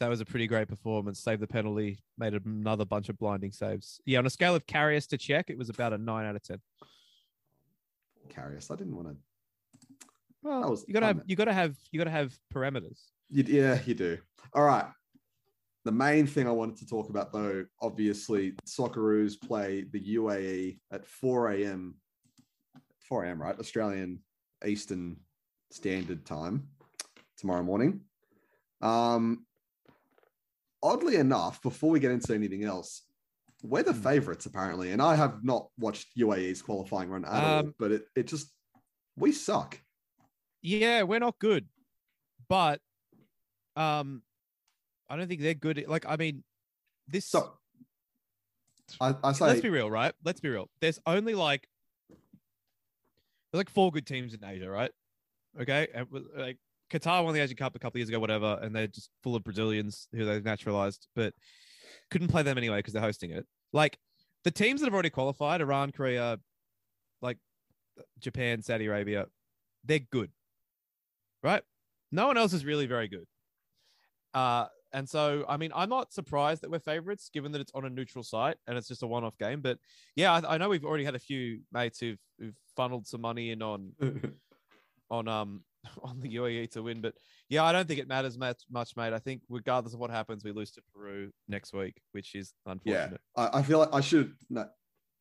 That 0.00 0.08
was 0.08 0.20
a 0.20 0.24
pretty 0.24 0.46
great 0.46 0.68
performance. 0.68 1.20
Saved 1.20 1.42
the 1.42 1.46
penalty, 1.46 1.98
made 2.16 2.34
another 2.34 2.84
bunch 2.84 3.08
of 3.08 3.18
blinding 3.18 3.52
saves. 3.52 4.00
Yeah, 4.06 4.18
on 4.18 4.26
a 4.26 4.30
scale 4.30 4.54
of 4.54 4.64
Karius 4.66 5.08
to 5.08 5.18
Cech, 5.18 5.44
it 5.48 5.58
was 5.58 5.68
about 5.68 5.92
a 5.92 5.98
nine 5.98 6.24
out 6.24 6.36
of 6.36 6.42
ten. 6.42 6.58
Karius, 8.28 8.70
I 8.70 8.76
didn't 8.76 8.94
want 8.94 9.08
to. 9.08 9.16
Well, 10.42 10.70
was 10.70 10.84
you 10.86 10.94
gotta 10.94 11.06
have 11.06 11.22
you 11.26 11.34
gotta 11.34 11.52
have 11.52 11.76
you 11.90 11.98
gotta 11.98 12.10
have 12.10 12.32
parameters. 12.54 13.00
You, 13.28 13.44
yeah, 13.44 13.80
you 13.84 13.94
do. 13.94 14.18
All 14.54 14.62
right. 14.62 14.86
The 15.84 15.92
main 15.92 16.26
thing 16.26 16.46
I 16.46 16.52
wanted 16.52 16.76
to 16.78 16.86
talk 16.86 17.08
about, 17.08 17.32
though, 17.32 17.64
obviously, 17.80 18.52
Socceroos 18.66 19.40
play 19.40 19.84
the 19.90 20.16
UAE 20.16 20.78
at 20.90 21.06
4 21.06 21.52
a.m. 21.52 21.94
4 23.08 23.24
a.m., 23.24 23.40
right? 23.40 23.58
Australian 23.58 24.20
Eastern 24.66 25.16
Standard 25.70 26.26
Time 26.26 26.68
tomorrow 27.38 27.62
morning. 27.62 28.00
Um, 28.82 29.46
oddly 30.82 31.16
enough, 31.16 31.60
before 31.62 31.90
we 31.90 32.00
get 32.00 32.10
into 32.10 32.34
anything 32.34 32.64
else, 32.64 33.02
we're 33.62 33.82
the 33.82 33.92
Hmm. 33.92 34.02
favorites 34.02 34.46
apparently, 34.46 34.92
and 34.92 35.02
I 35.02 35.16
have 35.16 35.42
not 35.44 35.70
watched 35.78 36.16
UAE's 36.16 36.62
qualifying 36.62 37.08
run 37.10 37.24
at 37.24 37.30
all, 37.32 37.58
Um, 37.60 37.74
but 37.78 37.92
it, 37.92 38.06
it 38.14 38.26
just 38.28 38.52
we 39.16 39.32
suck. 39.32 39.80
Yeah, 40.62 41.02
we're 41.02 41.18
not 41.18 41.38
good, 41.38 41.68
but 42.48 42.80
um, 43.76 44.22
I 45.08 45.16
don't 45.16 45.28
think 45.28 45.40
they're 45.40 45.54
good. 45.54 45.84
Like, 45.88 46.04
I 46.06 46.16
mean, 46.16 46.44
this. 47.08 47.24
So 47.26 47.58
I, 49.00 49.14
I 49.24 49.32
say 49.32 49.46
let's 49.46 49.60
be 49.60 49.70
real, 49.70 49.90
right? 49.90 50.14
Let's 50.24 50.40
be 50.40 50.48
real. 50.48 50.68
There's 50.80 51.00
only 51.06 51.34
like 51.34 51.68
there's 53.50 53.60
like 53.60 53.70
four 53.70 53.90
good 53.90 54.06
teams 54.06 54.34
in 54.34 54.44
Asia, 54.44 54.68
right? 54.70 54.90
Okay, 55.60 55.88
and 55.94 56.06
like 56.36 56.58
Qatar 56.90 57.24
won 57.24 57.34
the 57.34 57.40
Asian 57.40 57.56
Cup 57.56 57.76
a 57.76 57.78
couple 57.78 57.98
years 57.98 58.08
ago, 58.08 58.18
whatever, 58.18 58.58
and 58.62 58.74
they're 58.74 58.86
just 58.86 59.10
full 59.22 59.36
of 59.36 59.44
Brazilians 59.44 60.08
who 60.12 60.24
they've 60.24 60.44
naturalized, 60.44 61.06
but 61.14 61.34
couldn't 62.10 62.28
play 62.28 62.42
them 62.42 62.58
anyway 62.58 62.78
because 62.78 62.92
they're 62.92 63.02
hosting 63.02 63.30
it. 63.30 63.46
Like 63.72 63.98
the 64.44 64.50
teams 64.50 64.80
that 64.80 64.86
have 64.86 64.94
already 64.94 65.10
qualified, 65.10 65.60
Iran, 65.60 65.92
Korea, 65.92 66.38
like 67.20 67.38
Japan, 68.18 68.62
Saudi 68.62 68.86
Arabia, 68.86 69.26
they're 69.84 69.98
good, 69.98 70.30
right? 71.42 71.62
No 72.10 72.26
one 72.26 72.38
else 72.38 72.52
is 72.52 72.64
really 72.64 72.86
very 72.86 73.08
good. 73.08 73.26
Uh, 74.32 74.66
and 74.92 75.08
so, 75.08 75.44
I 75.48 75.58
mean, 75.58 75.70
I'm 75.74 75.90
not 75.90 76.12
surprised 76.12 76.62
that 76.62 76.70
we're 76.70 76.78
favorites, 76.78 77.30
given 77.32 77.52
that 77.52 77.60
it's 77.60 77.72
on 77.74 77.84
a 77.84 77.90
neutral 77.90 78.24
site 78.24 78.56
and 78.66 78.78
it's 78.78 78.88
just 78.88 79.02
a 79.02 79.06
one-off 79.06 79.36
game. 79.36 79.60
But 79.60 79.78
yeah, 80.16 80.32
I, 80.32 80.54
I 80.54 80.58
know 80.58 80.68
we've 80.68 80.84
already 80.84 81.04
had 81.04 81.14
a 81.14 81.18
few 81.18 81.60
mates 81.72 82.00
who've 82.00 82.18
who've 82.38 82.56
funneled 82.76 83.06
some 83.06 83.20
money 83.20 83.50
in 83.50 83.60
on 83.60 83.92
on 85.10 85.28
um 85.28 85.62
on 86.02 86.20
the 86.20 86.36
UAE 86.36 86.70
to 86.72 86.82
win. 86.82 87.00
But 87.00 87.14
yeah, 87.48 87.64
I 87.64 87.72
don't 87.72 87.86
think 87.86 88.00
it 88.00 88.08
matters 88.08 88.38
much, 88.38 88.62
much, 88.70 88.96
mate. 88.96 89.12
I 89.12 89.18
think 89.18 89.42
regardless 89.48 89.94
of 89.94 90.00
what 90.00 90.10
happens, 90.10 90.44
we 90.44 90.52
lose 90.52 90.70
to 90.72 90.82
Peru 90.94 91.30
next 91.48 91.72
week, 91.72 92.00
which 92.12 92.34
is 92.34 92.52
yeah, 92.66 92.72
unfortunate. 92.72 93.20
I, 93.36 93.50
I 93.54 93.62
feel 93.62 93.78
like 93.78 93.90
I 93.92 94.00
should. 94.00 94.34
No, 94.50 94.66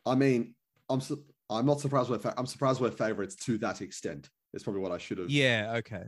I 0.06 0.16
mean, 0.16 0.56
I'm 0.90 1.02
su- 1.02 1.24
I'm 1.50 1.66
not 1.66 1.80
surprised 1.80 2.10
we're 2.10 2.20
fa- 2.20 2.34
I'm 2.38 2.46
surprised 2.46 2.82
we're 2.82 2.92
favorites 2.92 3.36
to 3.46 3.58
that 3.60 3.82
extent. 3.82 4.30
Is 4.54 4.64
probably 4.64 4.82
what 4.82 4.92
I 4.92 4.98
should 4.98 5.18
have. 5.20 5.30
Yeah. 5.30 5.74
Okay. 5.78 6.04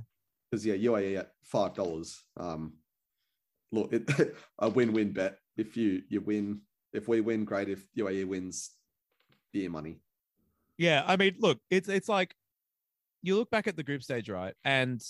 because 0.50 0.65
yeah, 0.65 0.76
UAE 0.76 1.19
at 1.19 1.32
five 1.43 1.74
dollars. 1.74 2.24
Um, 2.38 2.74
look, 3.72 3.93
it, 3.93 4.36
a 4.60 4.69
win-win 4.69 5.12
bet. 5.12 5.38
If 5.58 5.78
you 5.78 6.02
you 6.10 6.22
win, 6.22 6.62
if 6.93 7.08
we 7.08 7.22
win, 7.22 7.45
great. 7.45 7.69
If 7.69 7.86
UAE 7.98 8.26
wins, 8.26 8.72
beer 9.54 9.69
money. 9.69 10.00
Yeah, 10.78 11.04
I 11.06 11.17
mean, 11.17 11.36
look, 11.39 11.60
it's 11.69 11.89
it's 11.89 12.08
like 12.08 12.36
you 13.21 13.36
look 13.36 13.49
back 13.49 13.67
at 13.67 13.75
the 13.75 13.84
group 13.84 14.03
stage, 14.03 14.29
right? 14.29 14.53
And 14.63 15.01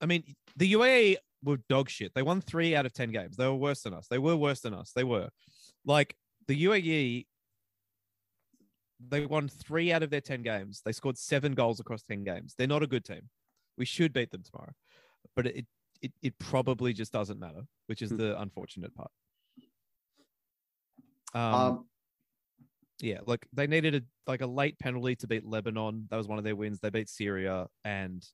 I 0.00 0.06
mean, 0.06 0.24
the 0.56 0.72
UAE 0.72 1.16
were 1.44 1.58
dog 1.68 1.88
shit. 1.90 2.12
They 2.14 2.22
won 2.22 2.40
three 2.40 2.74
out 2.74 2.86
of 2.86 2.92
ten 2.92 3.10
games. 3.10 3.36
They 3.36 3.46
were 3.46 3.54
worse 3.54 3.82
than 3.82 3.94
us. 3.94 4.06
They 4.08 4.18
were 4.18 4.36
worse 4.36 4.60
than 4.60 4.74
us. 4.74 4.92
They 4.94 5.04
were 5.04 5.28
like 5.84 6.16
the 6.48 6.64
UAE. 6.64 7.26
They 9.08 9.26
won 9.26 9.48
three 9.48 9.92
out 9.92 10.02
of 10.02 10.10
their 10.10 10.20
ten 10.20 10.42
games. 10.42 10.80
They 10.84 10.92
scored 10.92 11.18
seven 11.18 11.54
goals 11.54 11.80
across 11.80 12.02
ten 12.02 12.24
games. 12.24 12.54
They're 12.56 12.66
not 12.66 12.82
a 12.82 12.86
good 12.86 13.04
team. 13.04 13.28
We 13.76 13.84
should 13.84 14.12
beat 14.12 14.30
them 14.30 14.42
tomorrow, 14.42 14.72
but 15.36 15.46
it 15.46 15.66
it, 16.00 16.12
it 16.20 16.38
probably 16.38 16.92
just 16.92 17.12
doesn't 17.12 17.38
matter, 17.38 17.62
which 17.86 18.02
is 18.02 18.10
Hmm. 18.10 18.16
the 18.16 18.40
unfortunate 18.40 18.92
part. 18.94 19.10
Um, 21.34 21.42
Um, 21.54 21.88
yeah, 23.02 23.18
like 23.26 23.44
they 23.52 23.66
needed 23.66 23.96
a 23.96 24.02
like 24.30 24.42
a 24.42 24.46
late 24.46 24.78
penalty 24.78 25.16
to 25.16 25.26
beat 25.26 25.44
Lebanon. 25.44 26.06
That 26.08 26.16
was 26.16 26.28
one 26.28 26.38
of 26.38 26.44
their 26.44 26.54
wins. 26.54 26.78
They 26.78 26.88
beat 26.88 27.08
Syria, 27.08 27.66
and 27.84 28.24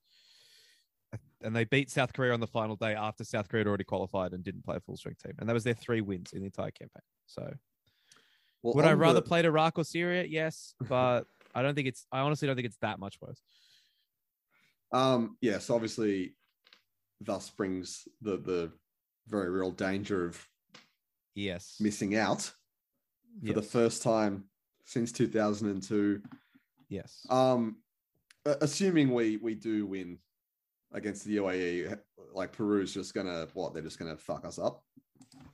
and 1.42 1.56
they 1.56 1.64
beat 1.64 1.90
South 1.90 2.12
Korea 2.12 2.34
on 2.34 2.40
the 2.40 2.46
final 2.46 2.76
day 2.76 2.94
after 2.94 3.24
South 3.24 3.48
Korea 3.48 3.60
had 3.62 3.66
already 3.66 3.84
qualified 3.84 4.34
and 4.34 4.44
didn't 4.44 4.64
play 4.64 4.76
a 4.76 4.80
full 4.80 4.98
strength 4.98 5.22
team, 5.22 5.32
and 5.38 5.48
that 5.48 5.54
was 5.54 5.64
their 5.64 5.72
three 5.74 6.02
wins 6.02 6.34
in 6.34 6.40
the 6.40 6.44
entire 6.46 6.70
campaign. 6.70 7.02
So, 7.26 7.50
Well, 8.62 8.74
would 8.74 8.84
I 8.84 8.92
rather 8.92 9.20
the- 9.20 9.26
played 9.26 9.46
Iraq 9.46 9.78
or 9.78 9.84
Syria? 9.84 10.24
Yes, 10.24 10.74
but 10.88 11.22
I 11.54 11.62
don't 11.62 11.74
think 11.74 11.88
it's. 11.88 12.06
I 12.12 12.20
honestly 12.20 12.46
don't 12.46 12.54
think 12.56 12.66
it's 12.66 12.78
that 12.82 12.98
much 12.98 13.18
worse. 13.22 13.40
Um, 14.92 15.38
yes, 15.40 15.70
obviously, 15.70 16.36
thus 17.22 17.48
brings 17.48 18.06
the 18.20 18.36
the 18.36 18.72
very 19.28 19.48
real 19.48 19.70
danger 19.70 20.26
of 20.26 20.46
Yes, 21.34 21.76
missing 21.80 22.16
out 22.16 22.52
for 23.46 23.52
the 23.54 23.62
first 23.62 24.02
time 24.02 24.47
since 24.88 25.12
2002. 25.12 26.22
yes. 26.88 27.26
Um, 27.28 27.76
assuming 28.46 29.12
we 29.12 29.36
we 29.36 29.54
do 29.54 29.84
win 29.86 30.18
against 30.92 31.26
the 31.26 31.36
UAE, 31.36 31.98
like 32.32 32.52
Peru's 32.52 32.94
just 32.94 33.12
gonna 33.12 33.46
what? 33.52 33.74
They're 33.74 33.82
just 33.82 33.98
gonna 33.98 34.16
fuck 34.16 34.46
us 34.46 34.58
up. 34.58 34.82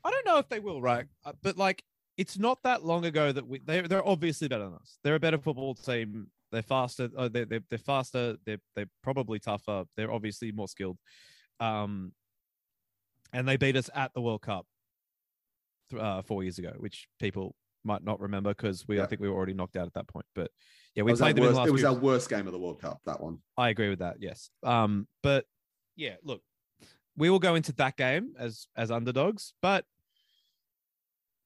I 0.04 0.10
don't 0.12 0.24
know 0.24 0.38
if 0.38 0.48
they 0.48 0.60
will, 0.60 0.80
right? 0.80 1.06
Uh, 1.24 1.32
But 1.42 1.58
like, 1.58 1.82
it's 2.16 2.38
not 2.38 2.62
that 2.62 2.84
long 2.84 3.04
ago 3.06 3.32
that 3.32 3.46
we 3.46 3.58
they 3.58 3.80
they're 3.80 4.06
obviously 4.06 4.46
better 4.46 4.64
than 4.66 4.74
us. 4.74 4.98
They're 5.02 5.16
a 5.16 5.20
better 5.20 5.38
football 5.38 5.74
team. 5.74 6.28
They're 6.52 6.62
faster. 6.62 7.10
Uh, 7.16 7.28
they're, 7.28 7.44
they're 7.44 7.64
they're 7.68 7.78
faster. 7.80 8.36
They're 8.46 8.60
they're 8.76 8.90
probably 9.02 9.40
tougher. 9.40 9.84
They're 9.96 10.12
obviously 10.12 10.52
more 10.52 10.68
skilled. 10.68 10.98
Um, 11.58 12.12
and 13.32 13.48
they 13.48 13.56
beat 13.56 13.74
us 13.74 13.90
at 13.96 14.14
the 14.14 14.20
World 14.20 14.42
Cup 14.42 14.64
uh, 15.98 16.22
four 16.22 16.44
years 16.44 16.60
ago, 16.60 16.72
which 16.76 17.08
people 17.18 17.56
might 17.84 18.02
not 18.02 18.20
remember 18.20 18.50
because 18.50 18.86
we 18.88 19.00
I 19.00 19.06
think 19.06 19.20
we 19.20 19.28
were 19.28 19.36
already 19.36 19.54
knocked 19.54 19.76
out 19.76 19.86
at 19.86 19.94
that 19.94 20.08
point. 20.08 20.26
But 20.34 20.50
yeah, 20.94 21.02
we 21.02 21.14
played 21.14 21.36
them 21.36 21.44
worst, 21.44 21.66
it 21.66 21.72
was 21.72 21.84
our 21.84 21.94
worst 21.94 22.28
game 22.30 22.46
of 22.46 22.52
the 22.52 22.58
World 22.58 22.80
Cup. 22.80 23.00
That 23.06 23.20
one. 23.20 23.38
I 23.56 23.68
agree 23.70 23.88
with 23.88 23.98
that. 23.98 24.16
Yes. 24.20 24.50
Um, 24.62 25.06
but 25.22 25.44
yeah, 25.96 26.14
look, 26.22 26.42
we 27.16 27.30
will 27.30 27.38
go 27.38 27.54
into 27.54 27.72
that 27.74 27.96
game 27.96 28.34
as 28.38 28.66
as 28.76 28.90
underdogs, 28.90 29.54
but 29.62 29.84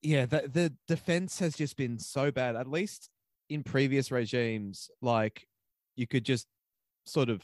yeah, 0.02 0.26
the 0.26 0.48
the 0.52 0.72
defense 0.86 1.38
has 1.40 1.54
just 1.56 1.76
been 1.76 1.98
so 1.98 2.30
bad. 2.30 2.56
At 2.56 2.68
least 2.68 3.10
in 3.48 3.62
previous 3.62 4.10
regimes, 4.10 4.90
like 5.02 5.46
you 5.96 6.06
could 6.06 6.24
just 6.24 6.46
sort 7.06 7.28
of 7.28 7.42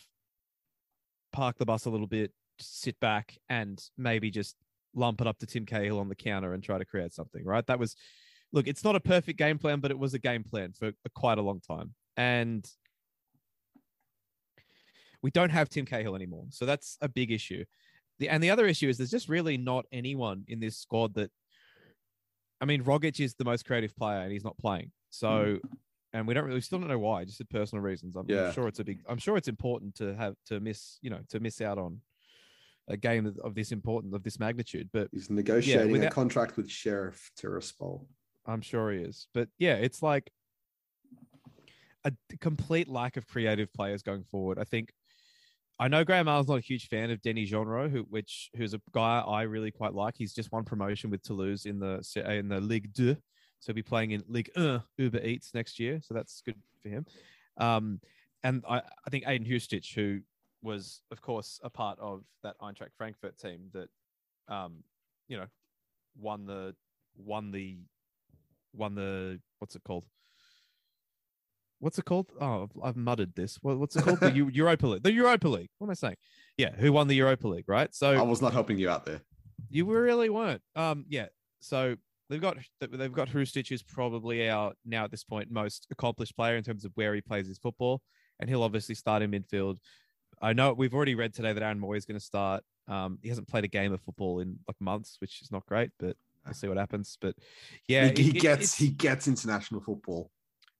park 1.33 1.59
the 1.59 1.67
bus 1.67 1.87
a 1.87 1.91
little 1.91 2.07
bit, 2.07 2.33
sit 2.61 2.99
back, 3.01 3.37
and 3.49 3.83
maybe 3.99 4.31
just 4.31 4.57
lump 4.95 5.21
it 5.21 5.27
up 5.27 5.39
to 5.39 5.47
Tim 5.47 5.67
Cahill 5.67 5.99
on 5.99 6.09
the 6.09 6.15
counter 6.15 6.55
and 6.55 6.63
try 6.63 6.79
to 6.79 6.85
create 6.85 7.13
something. 7.13 7.45
Right? 7.45 7.67
That 7.67 7.79
was 7.79 7.97
look. 8.55 8.67
It's 8.67 8.85
not 8.85 8.97
a 8.97 9.01
perfect 9.01 9.39
game 9.39 9.59
plan, 9.59 9.81
but 9.81 9.91
it 9.91 9.99
was 9.99 10.15
a 10.15 10.19
game 10.19 10.45
plan 10.45 10.73
for 10.73 10.93
quite 11.15 11.37
a 11.37 11.43
long 11.43 11.61
time, 11.61 11.95
and 12.17 12.67
we 15.25 15.31
don't 15.31 15.51
have 15.51 15.71
Tim 15.71 15.87
Cahill 15.87 16.15
anymore. 16.15 16.45
So 16.51 16.67
that's 16.67 16.99
a 17.01 17.09
big 17.09 17.33
issue. 17.33 17.65
The, 18.19 18.29
and 18.29 18.43
the 18.43 18.51
other 18.51 18.67
issue 18.67 18.91
is 18.91 18.99
there's 18.99 19.11
just 19.11 19.31
really 19.31 19.57
not 19.57 19.87
anyone 19.91 20.45
in 20.49 20.61
this 20.61 20.77
squad 20.77 21.15
that, 21.15 21.31
I 22.61 22.67
mean, 22.67 22.85
Rogic 22.85 23.19
is 23.19 23.35
the 23.35 23.45
most 23.47 23.65
creative 23.65 23.97
player 23.97 24.21
and 24.21 24.31
he's 24.31 24.45
not 24.45 24.59
playing. 24.59 24.93
So, 25.09 25.61
hmm. 25.63 25.69
and 26.13 26.29
we 26.29 26.35
don't 26.35 26.45
really, 26.45 26.57
we 26.57 26.61
still 26.61 26.79
don't 26.79 26.89
know 26.89 26.99
why, 26.99 27.25
just 27.25 27.39
for 27.39 27.45
personal 27.45 27.83
reasons. 27.83 28.17
I'm, 28.17 28.27
I'm 28.31 28.53
sure 28.53 28.69
it's 28.69 28.81
a 28.81 28.85
big, 28.85 29.01
I'm 29.09 29.17
sure 29.17 29.39
it's 29.39 29.49
important 29.49 29.95
to 29.95 30.15
have, 30.15 30.35
to 30.49 30.61
miss, 30.61 30.99
you 31.01 31.09
know, 31.09 31.21
to 31.31 31.41
miss 31.41 31.63
out 31.63 31.79
on 31.79 32.03
a 32.89 32.97
game 32.99 33.35
of, 33.43 33.55
this 33.55 33.73
importance, 33.73 34.15
of 34.15 34.23
this 34.25 34.39
magnitude. 34.39 34.91
But 34.93 35.09
He's 35.11 35.31
negotiating 35.31 35.89
a 35.89 35.93
without- 35.93 36.13
contract 36.13 36.59
with 36.59 36.71
Sheriff 36.71 37.31
Tiraspol. 37.41 38.05
I'm 38.47 38.61
sure 38.61 38.93
he 38.93 38.99
is. 38.99 39.27
But 39.35 39.49
yeah, 39.59 39.75
it's 39.75 40.03
like 40.03 40.31
a 42.05 42.13
complete 42.41 42.89
lack 42.89 43.17
of 43.17 43.27
creative 43.27 43.73
players 43.73 44.03
going 44.03 44.25
forward. 44.31 44.59
I 44.59 44.65
think 44.65 44.93
I 45.79 45.89
know 45.89 46.05
Graham 46.05 46.29
Allen's 46.29 46.49
not 46.49 46.59
a 46.59 46.61
huge 46.61 46.89
fan 46.89 47.11
of 47.11 47.21
Denis 47.23 47.51
Genreau, 47.51 47.91
who 47.91 48.01
which 48.03 48.51
who's 48.57 48.75
a 48.75 48.81
guy 48.93 49.21
I 49.21 49.43
really 49.43 49.71
quite 49.71 49.95
like. 49.95 50.15
He's 50.17 50.35
just 50.35 50.53
won 50.53 50.65
promotion 50.65 51.11
with 51.11 51.23
Toulouse 51.23 51.67
in 51.67 51.81
the 51.81 52.05
in 52.27 52.49
the 52.49 52.61
Ligue 52.61 52.95
2. 52.95 53.17
So 53.61 53.73
he'll 53.73 53.75
be 53.75 53.83
playing 53.83 54.11
in 54.13 54.23
Ligue 54.29 54.51
1 54.55 54.83
Uber 54.99 55.21
Eats 55.21 55.53
next 55.55 55.81
year. 55.81 56.01
So 56.03 56.15
that's 56.15 56.43
good 56.45 56.57
for 56.83 56.91
him. 56.91 57.07
Um, 57.57 58.01
and 58.43 58.63
I, 58.69 58.79
I 58.79 59.11
think 59.11 59.25
Ajdin 59.25 59.49
Hrustic, 59.49 59.95
who 59.95 60.21
was, 60.63 61.01
of 61.11 61.23
course, 61.23 61.61
a 61.65 61.71
part 61.71 61.99
of 61.99 62.25
that 62.43 62.59
Eintracht 62.61 62.95
Frankfurt 62.99 63.39
team 63.39 63.71
that, 63.73 63.89
um, 64.49 64.85
you 65.29 65.39
know, 65.39 65.47
won 66.17 66.45
the 66.45 66.75
won 67.17 67.51
the 67.51 67.79
won 68.75 68.95
the 68.95 69.41
what's 69.59 69.77
it 69.77 69.83
called? 69.85 70.05
What's 71.81 71.99
it 71.99 72.05
called? 72.05 72.31
Oh, 72.41 72.69
I've- 72.83 72.99
muttered 72.99 73.35
this. 73.35 73.59
What, 73.61 73.79
what's 73.79 73.97
it 73.97 74.05
called? 74.05 74.21
the 74.21 74.31
Eu- 74.35 74.49
Europa 74.53 74.87
League. 74.87 75.03
The 75.03 75.13
Europa 75.13 75.49
League. 75.49 75.69
What 75.79 75.87
am 75.89 75.91
I 75.91 75.95
saying? 75.95 76.17
Yeah, 76.57 76.75
who 76.75 76.93
won 76.93 77.09
the 77.09 77.15
Europa 77.17 77.47
League? 77.49 77.69
Right. 77.69 77.95
So 77.95 78.13
I 78.13 78.23
was 78.23 78.41
not 78.41 78.53
helping 78.53 78.79
you 78.79 78.89
out 78.89 79.05
there. 79.05 79.21
you 79.69 79.85
really 79.85 80.31
weren't. 80.31 80.63
Um, 80.77 81.05
yeah. 81.09 81.27
So 81.61 81.97
they've 82.31 82.41
got 82.41 82.57
they've 82.81 83.13
got 83.13 83.29
Hrustic, 83.29 83.69
who's 83.69 83.83
probably 83.83 84.49
our 84.49 84.73
now 84.87 85.05
at 85.05 85.11
this 85.11 85.25
point 85.25 85.51
most 85.51 85.87
accomplished 85.91 86.37
player 86.37 86.57
in 86.57 86.65
terms 86.65 86.85
of 86.85 86.93
where 86.95 87.15
he 87.15 87.21
plays 87.21 87.47
his 87.49 87.59
football, 87.59 88.01
and 88.41 88.49
he'll 88.49 88.63
obviously 88.63 88.95
start 88.95 89.23
in 89.23 89.31
midfield. 89.31 89.79
I 90.41 90.53
know 90.53 90.73
we've 90.73 90.95
already 90.95 91.15
read 91.15 91.35
today 91.35 91.53
that 91.53 91.63
Aaron 91.63 91.81
Mooy 91.81 91.97
is 91.97 92.05
going 92.07 92.19
to 92.19 92.25
start. 92.25 92.65
Um, 92.89 93.19
he 93.23 93.29
hasn't 93.29 93.49
played 93.49 93.65
a 93.65 93.69
game 93.69 93.93
of 93.93 94.01
football 94.03 94.41
in 94.41 94.59
like 94.69 94.77
months, 94.81 95.17
which 95.21 95.43
is 95.43 95.51
not 95.51 95.67
great, 95.67 95.91
but 95.99 96.17
we'll 96.45 96.55
see 96.55 96.69
what 96.69 96.77
happens. 96.77 97.17
But 97.21 97.35
yeah, 97.89 98.09
he, 98.09 98.25
he 98.25 98.31
it- 98.31 98.41
gets 98.41 98.75
he 98.77 98.89
gets 98.89 99.29
international 99.29 99.81
football. 99.81 100.31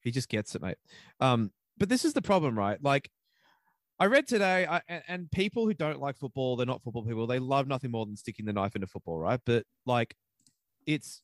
he 0.03 0.11
just 0.11 0.29
gets 0.29 0.55
it, 0.55 0.63
mate. 0.63 0.77
Um, 1.21 1.51
but 1.79 1.89
this 1.89 2.05
is 2.05 2.13
the 2.13 2.23
problem, 2.23 2.57
right? 2.59 2.79
Like, 2.83 3.11
I 3.99 4.07
read 4.07 4.27
today, 4.27 4.67
I, 4.67 4.81
and, 4.89 5.03
and 5.09 5.31
people 5.31 5.67
who 5.67 5.75
don't 5.75 6.01
like 6.01 6.17
football, 6.17 6.57
they're 6.57 6.67
not 6.67 6.83
football 6.83 7.05
people. 7.05 7.27
They 7.27 7.39
love 7.39 7.67
nothing 7.67 7.91
more 7.91 8.07
than 8.07 8.17
sticking 8.17 8.45
the 8.47 8.53
knife 8.53 8.75
into 8.75 8.87
football, 8.87 9.19
right? 9.19 9.41
But 9.47 9.65
like, 9.87 10.15
it's, 10.87 11.21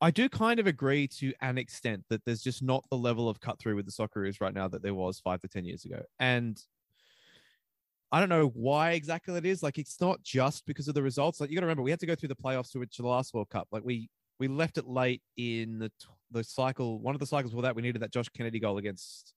I 0.00 0.10
do 0.10 0.28
kind 0.28 0.60
of 0.60 0.66
agree 0.66 1.08
to 1.20 1.32
an 1.40 1.58
extent 1.58 2.04
that 2.10 2.24
there's 2.26 2.42
just 2.42 2.62
not 2.62 2.84
the 2.90 2.96
level 2.98 3.28
of 3.28 3.40
cut 3.40 3.58
through 3.58 3.76
with 3.76 3.86
the 3.86 3.92
Socceroos 3.92 4.40
right 4.40 4.52
now 4.52 4.68
that 4.68 4.82
there 4.82 4.94
was 4.94 5.20
five 5.20 5.40
to 5.40 5.48
ten 5.48 5.64
years 5.64 5.84
ago, 5.84 6.02
and 6.18 6.60
I 8.12 8.20
don't 8.20 8.28
know 8.28 8.48
why 8.48 8.92
exactly 8.92 9.34
it 9.36 9.44
is. 9.44 9.62
Like, 9.62 9.78
it's 9.78 10.00
not 10.00 10.22
just 10.22 10.64
because 10.66 10.86
of 10.88 10.94
the 10.94 11.02
results. 11.02 11.40
Like, 11.40 11.50
you 11.50 11.56
got 11.56 11.60
to 11.62 11.66
remember, 11.66 11.82
we 11.82 11.90
had 11.90 12.00
to 12.00 12.06
go 12.06 12.14
through 12.14 12.28
the 12.28 12.36
playoffs 12.36 12.70
to 12.72 12.78
which 12.78 12.96
the 12.96 13.06
last 13.06 13.34
World 13.34 13.48
Cup. 13.50 13.68
Like, 13.72 13.82
we 13.84 14.08
we 14.38 14.48
left 14.48 14.76
it 14.78 14.86
late 14.86 15.22
in 15.36 15.78
the 15.78 15.90
the 16.30 16.44
cycle. 16.44 17.00
One 17.00 17.14
of 17.14 17.20
the 17.20 17.26
cycles 17.26 17.52
before 17.52 17.62
that, 17.62 17.74
we 17.74 17.82
needed 17.82 18.02
that 18.02 18.12
Josh 18.12 18.28
Kennedy 18.28 18.60
goal 18.60 18.78
against 18.78 19.34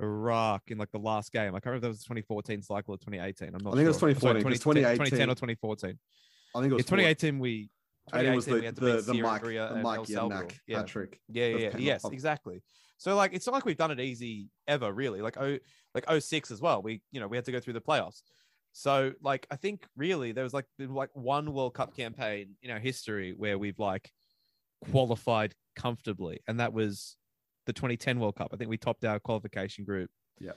Iraq 0.00 0.62
in 0.68 0.78
like 0.78 0.90
the 0.90 0.98
last 0.98 1.32
game. 1.32 1.54
I 1.54 1.60
can't 1.60 1.66
remember 1.66 1.76
if 1.76 1.82
that 1.82 1.88
was 1.88 1.98
the 2.00 2.04
2014 2.04 2.62
cycle 2.62 2.94
or 2.94 2.98
2018. 2.98 3.48
I'm 3.48 3.62
not 3.62 3.74
I 3.74 3.76
think 3.76 3.84
it 3.84 3.88
was 3.88 3.98
sure. 3.98 4.08
2014, 4.12 4.42
'cause 4.42 4.58
2018 4.60 4.96
2010 4.98 5.30
or 5.30 5.34
2014. 5.34 5.98
I 6.54 6.58
think 6.60 6.66
it 6.66 6.68
Yeah, 6.70 6.76
was 6.76 6.84
2018 6.86 7.38
we. 7.38 7.70
And 8.12 8.26
it 8.26 8.34
was 8.34 8.44
2018 8.46 8.54
we 8.54 8.60
the 8.60 8.66
had 8.66 8.74
to 8.74 8.80
the, 8.80 8.86
beat 8.86 8.96
the 8.96 9.02
Syria, 9.02 9.22
Mike 9.22 9.42
the 9.42 9.82
Mike 9.82 10.06
Salvador. 10.06 10.48
Yeah. 10.66 10.78
hat 10.78 10.86
trick. 10.88 11.20
Yeah, 11.28 11.44
of 11.44 11.60
yeah, 11.60 11.76
yes, 11.78 12.04
exactly. 12.04 12.62
So 13.02 13.16
like, 13.16 13.34
it's 13.34 13.46
not 13.46 13.52
like 13.52 13.64
we've 13.64 13.76
done 13.76 13.90
it 13.90 13.98
easy 13.98 14.46
ever, 14.68 14.92
really. 14.92 15.22
Like 15.22 15.36
oh, 15.36 15.58
like 15.92 16.08
06 16.08 16.52
as 16.52 16.60
well. 16.60 16.82
We, 16.82 17.02
you 17.10 17.18
know, 17.18 17.26
we 17.26 17.36
had 17.36 17.44
to 17.46 17.50
go 17.50 17.58
through 17.58 17.72
the 17.72 17.80
playoffs. 17.80 18.22
So 18.70 19.10
like, 19.20 19.44
I 19.50 19.56
think 19.56 19.88
really 19.96 20.30
there 20.30 20.44
was 20.44 20.54
like 20.54 20.66
been 20.78 20.94
like 20.94 21.10
one 21.14 21.52
World 21.52 21.74
Cup 21.74 21.96
campaign 21.96 22.50
in 22.62 22.70
our 22.70 22.78
history 22.78 23.34
where 23.36 23.58
we've 23.58 23.80
like 23.80 24.12
qualified 24.92 25.52
comfortably, 25.74 26.42
and 26.46 26.60
that 26.60 26.72
was 26.72 27.16
the 27.66 27.72
2010 27.72 28.20
World 28.20 28.36
Cup. 28.36 28.50
I 28.54 28.56
think 28.56 28.70
we 28.70 28.78
topped 28.78 29.04
our 29.04 29.18
qualification 29.18 29.84
group. 29.84 30.08
Yeah. 30.38 30.52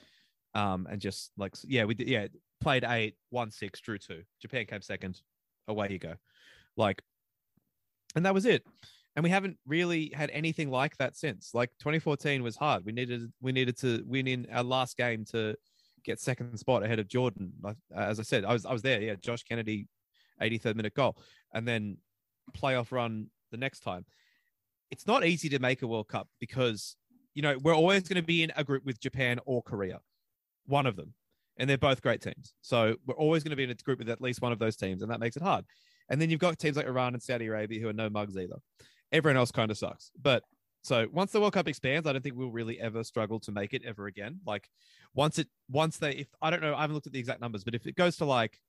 Um, 0.53 0.87
and 0.87 1.01
just 1.01 1.31
like 1.37 1.55
yeah, 1.63 1.85
we 1.85 1.95
did 1.95 2.07
yeah, 2.07 2.27
played 2.61 2.83
eight, 2.83 3.15
won 3.31 3.49
six, 3.49 3.81
drew 3.81 3.97
two. 3.97 4.21
Japan 4.39 4.67
came 4.67 4.83
second. 4.83 5.19
Away 5.67 5.87
you 5.89 5.97
go. 5.97 6.13
Like, 6.77 7.01
and 8.15 8.23
that 8.27 8.35
was 8.35 8.45
it 8.45 8.63
and 9.15 9.23
we 9.23 9.29
haven't 9.29 9.57
really 9.65 10.11
had 10.13 10.29
anything 10.31 10.69
like 10.69 10.97
that 10.97 11.15
since. 11.15 11.51
Like 11.53 11.69
2014 11.79 12.43
was 12.43 12.57
hard. 12.57 12.85
We 12.85 12.91
needed 12.91 13.31
we 13.41 13.51
needed 13.51 13.77
to 13.79 14.03
win 14.05 14.27
in 14.27 14.47
our 14.51 14.63
last 14.63 14.97
game 14.97 15.23
to 15.31 15.55
get 16.03 16.19
second 16.19 16.57
spot 16.57 16.83
ahead 16.83 16.99
of 16.99 17.07
Jordan. 17.07 17.53
As 17.95 18.19
I 18.19 18.23
said, 18.23 18.43
I 18.45 18.53
was 18.53 18.65
I 18.65 18.73
was 18.73 18.81
there. 18.81 19.01
Yeah, 19.01 19.15
Josh 19.15 19.43
Kennedy, 19.43 19.87
83rd 20.41 20.75
minute 20.75 20.93
goal, 20.93 21.17
and 21.53 21.67
then 21.67 21.97
playoff 22.51 22.91
run 22.91 23.27
the 23.51 23.57
next 23.57 23.79
time. 23.79 24.05
It's 24.91 25.07
not 25.07 25.25
easy 25.25 25.49
to 25.49 25.59
make 25.59 25.81
a 25.81 25.87
World 25.87 26.09
Cup 26.09 26.27
because 26.39 26.97
you 27.33 27.41
know 27.41 27.57
we're 27.63 27.75
always 27.75 28.03
going 28.03 28.21
to 28.21 28.27
be 28.27 28.43
in 28.43 28.51
a 28.57 28.63
group 28.63 28.85
with 28.85 28.99
Japan 28.99 29.39
or 29.45 29.63
Korea, 29.63 29.99
one 30.65 30.85
of 30.85 30.97
them, 30.97 31.13
and 31.57 31.69
they're 31.69 31.77
both 31.77 32.01
great 32.01 32.21
teams. 32.21 32.53
So 32.61 32.97
we're 33.05 33.15
always 33.15 33.43
going 33.43 33.51
to 33.51 33.55
be 33.55 33.63
in 33.63 33.69
a 33.69 33.75
group 33.75 33.99
with 33.99 34.09
at 34.09 34.21
least 34.21 34.41
one 34.41 34.51
of 34.51 34.59
those 34.59 34.75
teams, 34.75 35.01
and 35.01 35.09
that 35.09 35.21
makes 35.21 35.37
it 35.37 35.43
hard. 35.43 35.63
And 36.09 36.21
then 36.21 36.29
you've 36.29 36.41
got 36.41 36.59
teams 36.59 36.77
like 36.77 36.85
Iran 36.85 37.13
and 37.13 37.23
Saudi 37.23 37.47
Arabia 37.47 37.81
who 37.81 37.87
are 37.87 37.93
no 37.93 38.11
mugs 38.11 38.37
either 38.37 38.57
everyone 39.11 39.37
else 39.37 39.51
kind 39.51 39.71
of 39.71 39.77
sucks. 39.77 40.11
But 40.19 40.43
so 40.83 41.07
once 41.11 41.31
the 41.31 41.39
World 41.39 41.53
Cup 41.53 41.67
expands, 41.67 42.07
I 42.07 42.13
don't 42.13 42.21
think 42.21 42.35
we'll 42.35 42.51
really 42.51 42.79
ever 42.79 43.03
struggle 43.03 43.39
to 43.41 43.51
make 43.51 43.73
it 43.73 43.83
ever 43.85 44.05
again. 44.07 44.39
Like 44.45 44.69
once 45.13 45.39
it 45.39 45.47
once 45.69 45.97
they 45.97 46.11
if 46.11 46.27
I 46.41 46.49
don't 46.49 46.61
know, 46.61 46.75
I 46.75 46.81
haven't 46.81 46.93
looked 46.93 47.07
at 47.07 47.13
the 47.13 47.19
exact 47.19 47.41
numbers, 47.41 47.63
but 47.63 47.75
if 47.75 47.87
it 47.87 47.95
goes 47.95 48.17
to 48.17 48.25
like 48.25 48.59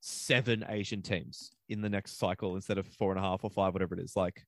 seven 0.00 0.64
Asian 0.68 1.02
teams 1.02 1.50
in 1.68 1.80
the 1.80 1.88
next 1.88 2.18
cycle 2.18 2.54
instead 2.56 2.78
of 2.78 2.86
four 2.86 3.10
and 3.10 3.18
a 3.18 3.22
half 3.22 3.42
or 3.42 3.50
five, 3.50 3.72
whatever 3.72 3.94
it 3.94 4.00
is, 4.00 4.14
like 4.16 4.44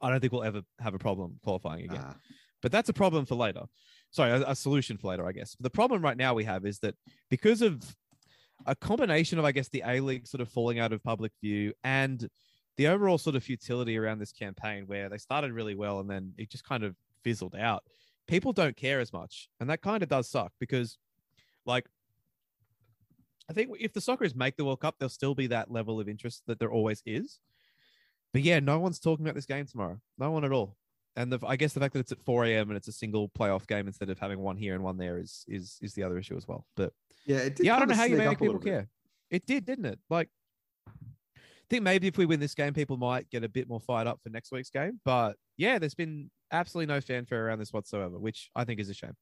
I 0.00 0.10
don't 0.10 0.20
think 0.20 0.32
we'll 0.32 0.44
ever 0.44 0.62
have 0.78 0.94
a 0.94 0.98
problem 0.98 1.38
qualifying 1.44 1.84
again. 1.84 2.00
Ah, 2.02 2.16
But 2.62 2.72
that's 2.72 2.88
a 2.88 2.92
problem 2.94 3.24
for 3.26 3.34
later. 3.34 3.62
sorry, 4.10 4.30
a, 4.32 4.50
a 4.50 4.56
solution 4.56 4.96
for 4.96 5.08
later, 5.08 5.26
I 5.26 5.32
guess. 5.32 5.54
But 5.54 5.64
The 5.64 5.70
problem 5.70 6.02
right 6.02 6.16
now 6.16 6.34
we 6.34 6.44
have 6.44 6.64
is 6.66 6.78
that 6.80 6.94
because 7.30 7.62
of 7.62 7.82
a 8.66 8.74
combination 8.74 9.38
of, 9.38 9.44
I 9.44 9.52
guess, 9.52 9.68
the 9.68 9.82
A 9.86 10.00
League 10.00 10.26
sort 10.26 10.40
of 10.40 10.48
falling 10.48 10.78
out 10.78 10.92
of 10.92 11.02
public 11.02 11.32
view 11.42 11.72
and 11.84 12.28
the 12.80 12.88
overall 12.88 13.18
sort 13.18 13.36
of 13.36 13.44
futility 13.44 13.98
around 13.98 14.20
this 14.20 14.32
campaign, 14.32 14.84
where 14.86 15.10
they 15.10 15.18
started 15.18 15.52
really 15.52 15.74
well 15.74 16.00
and 16.00 16.08
then 16.08 16.32
it 16.38 16.48
just 16.48 16.64
kind 16.64 16.82
of 16.82 16.96
fizzled 17.22 17.54
out. 17.54 17.82
People 18.26 18.54
don't 18.54 18.74
care 18.74 19.00
as 19.00 19.12
much, 19.12 19.50
and 19.60 19.68
that 19.68 19.82
kind 19.82 20.02
of 20.02 20.08
does 20.08 20.30
suck 20.30 20.50
because, 20.58 20.96
like, 21.66 21.84
I 23.50 23.52
think 23.52 23.68
if 23.78 23.92
the 23.92 24.00
Socceroos 24.00 24.34
make 24.34 24.56
the 24.56 24.64
World 24.64 24.80
Cup, 24.80 24.94
there'll 24.98 25.10
still 25.10 25.34
be 25.34 25.46
that 25.48 25.70
level 25.70 26.00
of 26.00 26.08
interest 26.08 26.44
that 26.46 26.58
there 26.58 26.72
always 26.72 27.02
is. 27.04 27.38
But 28.32 28.40
yeah, 28.40 28.60
no 28.60 28.78
one's 28.78 28.98
talking 28.98 29.26
about 29.26 29.34
this 29.34 29.44
game 29.44 29.66
tomorrow. 29.66 30.00
No 30.16 30.30
one 30.30 30.46
at 30.46 30.52
all. 30.52 30.74
And 31.16 31.30
the, 31.30 31.38
I 31.46 31.56
guess 31.56 31.74
the 31.74 31.80
fact 31.80 31.92
that 31.92 32.00
it's 32.00 32.12
at 32.12 32.22
4 32.22 32.46
a.m. 32.46 32.70
and 32.70 32.78
it's 32.78 32.88
a 32.88 32.92
single 32.92 33.28
playoff 33.28 33.66
game 33.66 33.88
instead 33.88 34.08
of 34.08 34.18
having 34.18 34.38
one 34.38 34.56
here 34.56 34.74
and 34.74 34.82
one 34.82 34.96
there 34.96 35.18
is 35.18 35.44
is 35.46 35.76
is 35.82 35.92
the 35.92 36.02
other 36.02 36.16
issue 36.16 36.38
as 36.38 36.48
well. 36.48 36.64
But 36.76 36.94
Yeah, 37.26 37.50
yeah, 37.58 37.76
I 37.76 37.78
don't 37.78 37.88
know 37.88 37.94
how 37.94 38.04
you 38.04 38.16
make 38.16 38.38
people 38.38 38.58
care. 38.58 38.88
It 39.28 39.44
did, 39.44 39.66
didn't 39.66 39.84
it? 39.84 39.98
Like, 40.08 40.30
think 41.70 41.82
maybe 41.82 42.08
if 42.08 42.18
we 42.18 42.26
win 42.26 42.40
this 42.40 42.54
game, 42.54 42.74
people 42.74 42.96
might 42.96 43.30
get 43.30 43.44
a 43.44 43.48
bit 43.48 43.68
more 43.68 43.80
fired 43.80 44.06
up 44.06 44.20
for 44.22 44.28
next 44.28 44.52
week's 44.52 44.70
game. 44.70 45.00
But 45.04 45.36
yeah, 45.56 45.78
there's 45.78 45.94
been 45.94 46.30
absolutely 46.52 46.92
no 46.92 47.00
fanfare 47.00 47.46
around 47.46 47.60
this 47.60 47.72
whatsoever, 47.72 48.18
which 48.18 48.50
I 48.54 48.64
think 48.64 48.80
is 48.80 48.90
a 48.90 48.94
shame. 48.94 49.14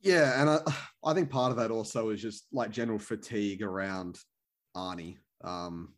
Yeah, 0.00 0.40
and 0.40 0.50
I, 0.50 0.58
I 1.04 1.14
think 1.14 1.30
part 1.30 1.50
of 1.50 1.56
that 1.56 1.70
also 1.70 2.10
is 2.10 2.20
just 2.20 2.46
like 2.52 2.70
general 2.70 2.98
fatigue 2.98 3.62
around 3.62 4.18
Arnie. 4.76 5.16
Um, 5.42 5.94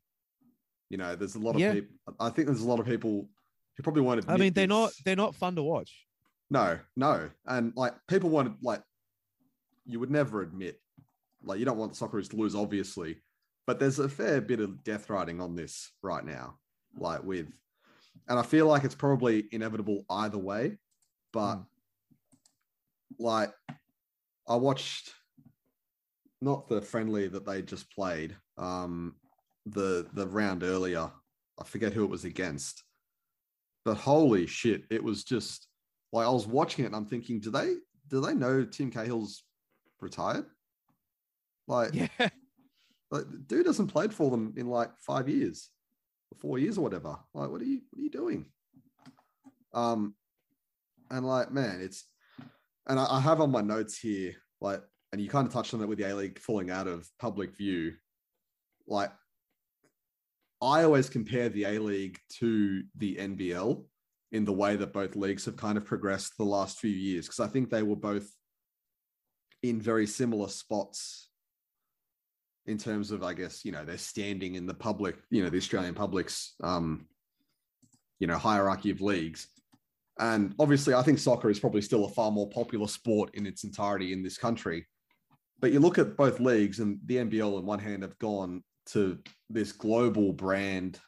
you 0.90 0.98
know, 0.98 1.16
there's 1.16 1.34
a 1.34 1.40
lot 1.40 1.56
of 1.56 1.60
Yeah. 1.60 1.72
people. 1.72 1.96
I 2.20 2.30
think 2.30 2.46
there's 2.46 2.62
a 2.62 2.68
lot 2.68 2.78
of 2.78 2.86
people 2.86 3.28
who 3.76 3.82
probably 3.82 4.02
won't. 4.02 4.28
I 4.28 4.36
mean, 4.36 4.52
they're 4.52 4.68
not 4.68 4.92
they're 5.04 5.16
not 5.16 5.34
fun 5.34 5.56
to 5.56 5.62
watch. 5.62 6.06
No, 6.50 6.78
no, 6.94 7.28
and 7.46 7.72
like 7.74 7.94
people 8.06 8.30
want 8.30 8.62
like 8.62 8.82
you 9.84 9.98
would 9.98 10.10
never 10.10 10.42
admit 10.42 10.80
like 11.42 11.58
you 11.58 11.64
don't 11.64 11.76
want 11.78 11.92
the 11.92 12.06
Socceroos 12.06 12.30
to 12.30 12.36
lose, 12.36 12.54
obviously, 12.54 13.16
but 13.66 13.78
there's 13.78 13.98
a 13.98 14.08
fair 14.08 14.40
bit 14.40 14.60
of 14.60 14.84
death 14.84 15.10
riding 15.10 15.40
on 15.40 15.54
this 15.56 15.90
right 16.02 16.24
now, 16.24 16.58
like 16.96 17.22
with, 17.22 17.48
and 18.28 18.38
I 18.38 18.42
feel 18.42 18.66
like 18.66 18.84
it's 18.84 18.94
probably 18.94 19.48
inevitable 19.52 20.04
either 20.08 20.38
way, 20.38 20.78
but 21.32 21.56
Mm. 21.56 21.66
like 23.18 23.52
I 24.48 24.56
watched 24.56 25.12
not 26.40 26.68
the 26.68 26.80
friendly 26.80 27.28
that 27.28 27.44
they 27.46 27.62
just 27.62 27.90
played, 27.90 28.36
um, 28.56 29.16
the 29.66 30.08
the 30.14 30.26
round 30.26 30.62
earlier. 30.62 31.10
I 31.58 31.64
forget 31.64 31.92
who 31.92 32.04
it 32.04 32.10
was 32.10 32.24
against, 32.24 32.84
but 33.84 33.96
holy 33.96 34.46
shit, 34.46 34.84
it 34.90 35.02
was 35.02 35.24
just 35.24 35.66
like 36.12 36.26
I 36.26 36.30
was 36.30 36.46
watching 36.46 36.84
it 36.84 36.88
and 36.88 36.96
I'm 36.96 37.06
thinking, 37.06 37.40
do 37.40 37.50
they 37.50 37.76
do 38.08 38.20
they 38.20 38.34
know 38.34 38.64
Tim 38.64 38.90
Cahill's 38.90 39.42
retired? 40.00 40.46
Like, 41.66 41.90
Yeah, 42.20 42.28
like 43.10 43.30
the 43.30 43.38
dude 43.38 43.66
hasn't 43.66 43.92
played 43.92 44.12
for 44.12 44.30
them 44.30 44.54
in 44.56 44.66
like 44.66 44.90
five 44.98 45.28
years, 45.28 45.70
or 46.32 46.38
four 46.38 46.58
years 46.58 46.78
or 46.78 46.82
whatever. 46.82 47.16
Like, 47.34 47.50
what 47.50 47.60
are 47.60 47.64
you 47.64 47.80
what 47.90 48.00
are 48.00 48.02
you 48.02 48.10
doing? 48.10 48.46
Um, 49.72 50.14
and 51.10 51.26
like, 51.26 51.52
man, 51.52 51.80
it's 51.80 52.04
and 52.86 52.98
I, 52.98 53.06
I 53.08 53.20
have 53.20 53.40
on 53.40 53.50
my 53.50 53.60
notes 53.60 53.98
here, 53.98 54.34
like, 54.60 54.82
and 55.12 55.20
you 55.20 55.28
kind 55.28 55.46
of 55.46 55.52
touched 55.52 55.74
on 55.74 55.82
it 55.82 55.88
with 55.88 55.98
the 55.98 56.10
A 56.10 56.14
League 56.14 56.38
falling 56.38 56.70
out 56.70 56.88
of 56.88 57.08
public 57.18 57.56
view. 57.56 57.94
Like, 58.88 59.12
I 60.62 60.84
always 60.84 61.08
compare 61.08 61.48
the 61.48 61.64
A 61.64 61.78
League 61.78 62.18
to 62.38 62.82
the 62.96 63.16
NBL 63.16 63.84
in 64.32 64.44
the 64.44 64.52
way 64.52 64.76
that 64.76 64.92
both 64.92 65.14
leagues 65.14 65.44
have 65.44 65.56
kind 65.56 65.78
of 65.78 65.84
progressed 65.84 66.34
the 66.36 66.44
last 66.44 66.78
few 66.78 66.90
years, 66.90 67.26
because 67.26 67.40
I 67.40 67.46
think 67.46 67.70
they 67.70 67.82
were 67.82 67.96
both 67.96 68.28
in 69.62 69.80
very 69.80 70.06
similar 70.06 70.48
spots 70.48 71.28
in 72.66 72.78
terms 72.78 73.10
of, 73.10 73.22
I 73.22 73.32
guess, 73.34 73.64
you 73.64 73.72
know, 73.72 73.84
their 73.84 73.98
standing 73.98 74.56
in 74.56 74.66
the 74.66 74.74
public, 74.74 75.16
you 75.30 75.42
know, 75.42 75.50
the 75.50 75.58
Australian 75.58 75.94
public's, 75.94 76.54
um, 76.62 77.06
you 78.18 78.26
know, 78.26 78.36
hierarchy 78.36 78.90
of 78.90 79.00
leagues. 79.00 79.48
And 80.18 80.54
obviously, 80.58 80.94
I 80.94 81.02
think 81.02 81.18
soccer 81.18 81.50
is 81.50 81.60
probably 81.60 81.82
still 81.82 82.06
a 82.06 82.08
far 82.08 82.30
more 82.30 82.48
popular 82.48 82.88
sport 82.88 83.34
in 83.34 83.46
its 83.46 83.64
entirety 83.64 84.12
in 84.12 84.22
this 84.22 84.38
country. 84.38 84.86
But 85.60 85.72
you 85.72 85.80
look 85.80 85.98
at 85.98 86.16
both 86.16 86.40
leagues, 86.40 86.80
and 86.80 86.98
the 87.06 87.16
NBL, 87.16 87.58
on 87.58 87.66
one 87.66 87.78
hand, 87.78 88.02
have 88.02 88.18
gone 88.18 88.62
to 88.86 89.18
this 89.50 89.72
global 89.72 90.32
brand. 90.32 90.98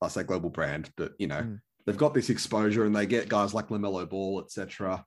I 0.00 0.08
say 0.08 0.22
global 0.22 0.50
brand, 0.50 0.90
but 0.96 1.12
you 1.18 1.26
know, 1.26 1.42
Mm. 1.42 1.60
they've 1.84 1.96
got 1.96 2.14
this 2.14 2.30
exposure, 2.30 2.84
and 2.84 2.94
they 2.94 3.06
get 3.06 3.28
guys 3.28 3.54
like 3.54 3.68
Lamelo 3.68 4.08
Ball, 4.08 4.40
etc. 4.42 5.04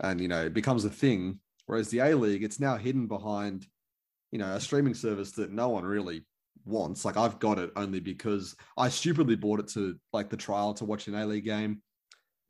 And 0.00 0.20
you 0.20 0.28
know, 0.28 0.44
it 0.44 0.54
becomes 0.54 0.84
a 0.84 0.90
thing. 0.90 1.40
Whereas 1.66 1.88
the 1.88 2.00
A 2.00 2.14
League, 2.16 2.42
it's 2.42 2.60
now 2.60 2.76
hidden 2.76 3.06
behind, 3.06 3.66
you 4.30 4.38
know, 4.38 4.54
a 4.54 4.60
streaming 4.60 4.94
service 4.94 5.32
that 5.32 5.50
no 5.52 5.68
one 5.70 5.84
really 5.84 6.24
wants. 6.64 7.04
Like 7.04 7.16
I've 7.16 7.38
got 7.38 7.58
it 7.58 7.70
only 7.76 8.00
because 8.00 8.54
I 8.76 8.88
stupidly 8.88 9.36
bought 9.36 9.60
it 9.60 9.68
to 9.68 9.96
like 10.12 10.28
the 10.28 10.36
trial 10.36 10.74
to 10.74 10.84
watch 10.84 11.08
an 11.08 11.14
A 11.14 11.24
League 11.26 11.44
game, 11.44 11.82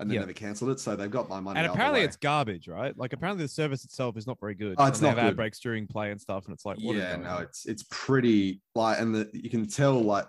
and 0.01 0.11
then 0.11 0.14
Yeah. 0.14 0.21
never 0.21 0.33
cancelled 0.33 0.71
it. 0.71 0.81
So 0.81 0.97
they've 0.97 1.11
got 1.11 1.29
my 1.29 1.41
money. 1.41 1.59
and 1.61 1.69
apparently 1.71 2.03
it's 2.03 2.17
garbage, 2.17 2.69
right? 2.69 2.97
Like 2.97 3.12
apparently 3.12 3.45
the 3.45 3.49
service 3.49 3.85
itself 3.85 4.17
is 4.17 4.27
not 4.27 4.38
very 4.41 4.55
good. 4.55 4.75
Oh, 4.79 4.87
it's 4.87 4.99
and 4.99 5.05
they 5.07 5.11
not 5.11 5.17
have 5.19 5.25
ad 5.27 5.31
good. 5.33 5.37
breaks 5.37 5.61
during 5.61 5.87
play 5.87 6.11
and 6.11 6.21
stuff, 6.21 6.47
and 6.47 6.55
it's 6.55 6.64
like, 6.64 6.77
yeah, 6.81 7.17
no, 7.17 7.29
on? 7.37 7.43
it's 7.43 7.67
it's 7.67 7.85
pretty 7.91 8.61
like, 8.75 8.99
and 9.01 9.14
the 9.14 9.31
you 9.33 9.51
can 9.51 9.67
tell 9.69 10.01
like 10.01 10.27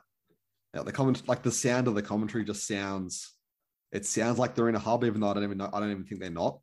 yeah, 0.75 0.83
the 0.83 0.91
comment 0.91 1.27
like 1.27 1.41
the 1.41 1.51
sound 1.51 1.88
of 1.88 1.95
the 1.95 2.01
commentary 2.03 2.43
just 2.43 2.67
sounds. 2.67 3.33
It 3.91 4.05
sounds 4.05 4.38
like 4.38 4.53
they're 4.53 4.69
in 4.69 4.75
a 4.75 4.79
hub, 4.79 5.03
even 5.03 5.19
though 5.19 5.29
I 5.29 5.33
don't 5.33 5.43
even 5.43 5.57
know. 5.57 5.69
I 5.73 5.79
don't 5.79 5.89
even 5.89 6.03
think 6.03 6.21
they're 6.21 6.29
not. 6.29 6.59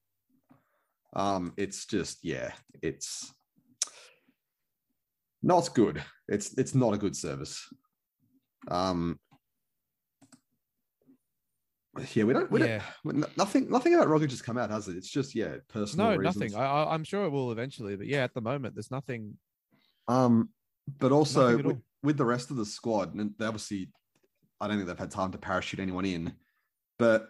Um, 1.13 1.55
it's 1.57 1.87
just 1.87 2.19
yeah, 2.25 2.53
it's 2.83 3.33
not 5.47 5.73
good. 5.75 6.03
It's 6.29 6.59
it's 6.59 6.75
not 6.75 6.93
a 6.93 6.99
good 6.99 7.17
service. 7.17 7.65
Um, 8.69 9.21
yeah, 12.13 12.25
we 12.25 12.33
don't. 12.33 12.51
We 12.51 12.61
Yeah. 12.65 12.83
don't. 13.05 13.37
Nothing. 13.39 13.71
Nothing 13.71 13.95
about 13.95 14.09
Rocket 14.09 14.27
just 14.27 14.45
come 14.45 14.59
out, 14.59 14.71
has 14.71 14.89
it? 14.89 14.97
It's 14.97 15.09
just 15.09 15.35
yeah, 15.35 15.57
personal. 15.69 16.11
No, 16.11 16.17
reasons. 16.17 16.53
nothing. 16.53 16.57
I, 16.57 16.93
I'm 16.93 17.05
sure 17.05 17.25
it 17.25 17.31
will 17.31 17.53
eventually, 17.53 17.97
but 17.97 18.09
yeah, 18.09 18.25
at 18.25 18.35
the 18.35 18.41
moment, 18.41 18.75
there's 18.75 18.91
nothing. 18.91 19.39
Um, 20.09 20.51
but 20.99 21.13
also 21.13 21.53
Nothing 21.53 21.67
with, 21.67 21.83
with 22.03 22.17
the 22.17 22.25
rest 22.25 22.51
of 22.51 22.57
the 22.57 22.67
squad, 22.67 23.15
and 23.15 23.33
they 23.39 23.47
obviously, 23.47 23.91
I 24.61 24.67
don't 24.67 24.77
think 24.77 24.89
they've 24.89 24.99
had 24.99 25.11
time 25.11 25.33
to 25.33 25.39
parachute 25.39 25.81
anyone 25.81 26.05
in. 26.05 26.33
But, 26.99 27.29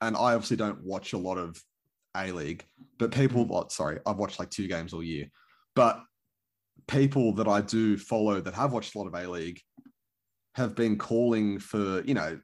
and 0.00 0.16
I 0.16 0.34
obviously 0.34 0.56
don't 0.56 0.82
watch 0.82 1.12
a 1.12 1.18
lot 1.18 1.38
of 1.38 1.60
A 2.16 2.32
League, 2.32 2.64
but 2.98 3.12
people, 3.12 3.46
oh, 3.50 3.66
sorry, 3.68 3.98
I've 4.06 4.16
watched 4.16 4.38
like 4.38 4.50
two 4.50 4.68
games 4.68 4.92
all 4.92 5.02
year. 5.02 5.26
But 5.74 6.00
people 6.86 7.32
that 7.34 7.48
I 7.48 7.60
do 7.60 7.96
follow 7.96 8.40
that 8.40 8.54
have 8.54 8.72
watched 8.72 8.94
a 8.94 8.98
lot 8.98 9.06
of 9.06 9.14
A 9.14 9.28
League 9.28 9.60
have 10.54 10.74
been 10.74 10.96
calling 10.96 11.58
for, 11.58 12.02
you 12.04 12.14
know, 12.14 12.38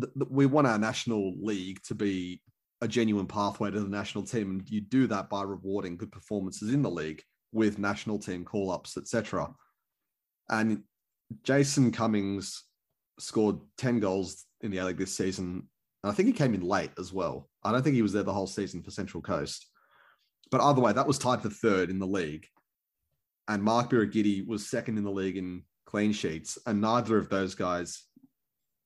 th- 0.00 0.12
th- 0.14 0.30
we 0.30 0.46
want 0.46 0.66
our 0.66 0.78
national 0.78 1.34
league 1.40 1.80
to 1.84 1.94
be 1.94 2.42
a 2.80 2.88
genuine 2.88 3.26
pathway 3.26 3.70
to 3.70 3.80
the 3.80 3.88
national 3.88 4.24
team, 4.24 4.50
and 4.50 4.70
you 4.70 4.80
do 4.80 5.06
that 5.08 5.28
by 5.28 5.42
rewarding 5.42 5.96
good 5.96 6.12
performances 6.12 6.72
in 6.72 6.82
the 6.82 6.90
league 6.90 7.22
with 7.52 7.78
national 7.78 8.18
team 8.18 8.44
call 8.44 8.70
ups, 8.70 8.96
etc. 8.96 9.48
And 10.50 10.82
Jason 11.42 11.92
Cummings 11.92 12.64
scored 13.18 13.58
10 13.78 14.00
goals 14.00 14.44
in 14.60 14.70
the 14.70 14.78
A 14.78 14.84
League 14.84 14.98
this 14.98 15.16
season. 15.16 15.68
And 16.02 16.12
I 16.12 16.14
think 16.14 16.26
he 16.26 16.32
came 16.32 16.54
in 16.54 16.62
late 16.62 16.90
as 16.98 17.12
well. 17.12 17.48
I 17.64 17.72
don't 17.72 17.82
think 17.82 17.96
he 17.96 18.02
was 18.02 18.12
there 18.12 18.22
the 18.22 18.32
whole 18.32 18.46
season 18.46 18.82
for 18.82 18.90
Central 18.90 19.22
Coast. 19.22 19.66
But 20.50 20.60
either 20.60 20.80
way, 20.80 20.92
that 20.92 21.06
was 21.06 21.18
tied 21.18 21.42
for 21.42 21.50
third 21.50 21.90
in 21.90 21.98
the 21.98 22.06
league. 22.06 22.46
And 23.48 23.62
Mark 23.62 23.90
Birighitti 23.90 24.46
was 24.46 24.68
second 24.68 24.98
in 24.98 25.04
the 25.04 25.10
league 25.10 25.36
in 25.36 25.62
clean 25.86 26.12
sheets. 26.12 26.58
And 26.66 26.80
neither 26.80 27.16
of 27.16 27.28
those 27.30 27.54
guys 27.54 28.04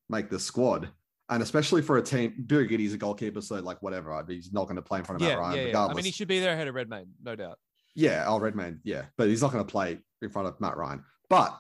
make 0.09 0.31
the 0.31 0.39
squad. 0.39 0.89
And 1.29 1.43
especially 1.43 1.83
for 1.83 1.99
a 1.99 2.03
team, 2.03 2.45
Birighitti's 2.47 2.95
a 2.95 2.99
goalkeeper, 2.99 3.41
so 3.41 3.57
like 3.57 3.83
whatever, 3.83 4.25
he's 4.29 4.53
not 4.53 4.65
going 4.65 4.77
to 4.77 4.83
play 4.83 4.99
in 4.99 5.05
front 5.05 5.21
of 5.21 5.27
Matt 5.27 5.39
Ryan, 5.39 5.55
yeah, 5.55 5.61
yeah. 5.61 5.67
regardless. 5.67 5.95
I 5.95 5.97
mean, 5.97 6.05
he 6.05 6.11
should 6.11 6.29
be 6.29 6.41
there 6.41 6.53
ahead 6.53 6.69
of 6.69 6.75
Redmayne, 6.75 7.09
no 7.23 7.35
doubt. 7.35 7.59
Yeah, 7.95 8.25
oh 8.27 8.39
Redman, 8.39 8.81
yeah, 8.85 9.07
but 9.17 9.29
he's 9.29 9.43
not 9.43 9.53
going 9.53 9.65
to 9.65 9.71
play 9.71 9.99
in 10.21 10.31
front 10.31 10.49
of 10.49 10.61
Matt 10.61 10.77
Ryan. 10.77 11.05
But 11.29 11.57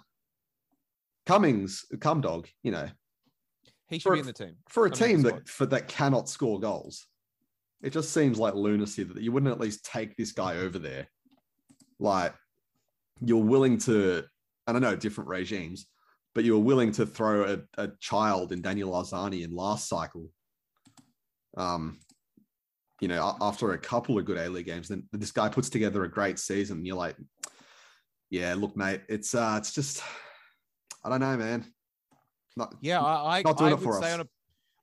Cummings, 1.26 1.84
Cum 2.00 2.20
Dog, 2.20 2.48
you 2.62 2.72
know, 2.72 2.88
He 3.88 3.98
should 3.98 4.12
be 4.12 4.20
in 4.20 4.26
the 4.26 4.32
team. 4.32 4.56
for 4.68 4.86
a 4.86 4.90
I 4.90 4.94
team 4.94 5.22
that 5.22 5.48
for 5.48 5.66
that 5.66 5.88
cannot 5.88 6.28
score 6.28 6.58
goals, 6.60 7.06
it 7.82 7.92
just 7.92 8.12
seems 8.12 8.38
like 8.38 8.54
lunacy 8.54 9.04
that 9.04 9.22
you 9.22 9.32
wouldn't 9.32 9.52
at 9.52 9.60
least 9.60 9.84
take 9.84 10.16
this 10.16 10.32
guy 10.32 10.56
over 10.56 10.78
there. 10.78 11.08
Like 11.98 12.34
you're 13.24 13.42
willing 13.42 13.78
to, 13.78 14.24
and 14.66 14.76
I 14.76 14.80
know 14.80 14.96
different 14.96 15.28
regimes, 15.28 15.86
but 16.34 16.44
you 16.44 16.54
were 16.54 16.64
willing 16.64 16.92
to 16.92 17.06
throw 17.06 17.44
a, 17.44 17.82
a 17.82 17.90
child 18.00 18.52
in 18.52 18.62
Daniel 18.62 18.92
Arzani 18.92 19.44
in 19.44 19.54
last 19.54 19.88
cycle. 19.88 20.28
Um, 21.56 21.98
you 23.00 23.08
know, 23.08 23.36
after 23.40 23.72
a 23.72 23.78
couple 23.78 24.18
of 24.18 24.24
good 24.24 24.38
A 24.38 24.48
League 24.48 24.66
games, 24.66 24.88
then 24.88 25.04
this 25.12 25.32
guy 25.32 25.48
puts 25.48 25.68
together 25.68 26.04
a 26.04 26.10
great 26.10 26.38
season. 26.38 26.78
And 26.78 26.86
you're 26.86 26.96
like, 26.96 27.16
yeah, 28.30 28.54
look, 28.54 28.76
mate, 28.76 29.02
it's 29.08 29.34
uh, 29.34 29.56
it's 29.58 29.74
just, 29.74 30.02
I 31.04 31.10
don't 31.10 31.20
know, 31.20 31.36
man. 31.36 31.66
Not, 32.56 32.74
Yeah, 32.80 33.02
I 33.02 33.38
I, 33.38 33.42
Not 33.42 33.58
doing 33.58 33.70
I 33.70 33.72
it 33.72 33.80
would 33.80 33.84
for 33.84 34.00
say 34.00 34.08
us. 34.08 34.14
on 34.14 34.20
a 34.20 34.28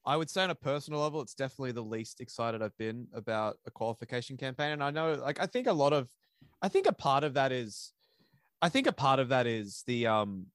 I 0.05 0.15
would 0.17 0.29
say 0.29 0.43
on 0.43 0.49
a 0.49 0.55
personal 0.55 1.01
level, 1.01 1.21
it's 1.21 1.33
definitely 1.35 1.71
the 1.71 1.83
least 1.83 2.19
excited 2.19 2.61
I've 2.61 2.77
been 2.77 3.07
about 3.13 3.57
a 3.65 3.71
qualification 3.71 4.37
campaign. 4.37 4.71
And 4.71 4.83
I 4.83 4.91
know, 4.91 5.13
like, 5.13 5.39
I 5.39 5.45
think 5.45 5.67
a 5.67 5.73
lot 5.73 5.93
of, 5.93 6.09
I 6.61 6.67
think 6.67 6.87
a 6.87 6.93
part 6.93 7.23
of 7.23 7.35
that 7.35 7.51
is, 7.51 7.91
I 8.61 8.69
think 8.69 8.87
a 8.87 8.91
part 8.91 9.19
of 9.19 9.29
that 9.29 9.47
is 9.47 9.83
the, 9.87 10.07
um, 10.07 10.47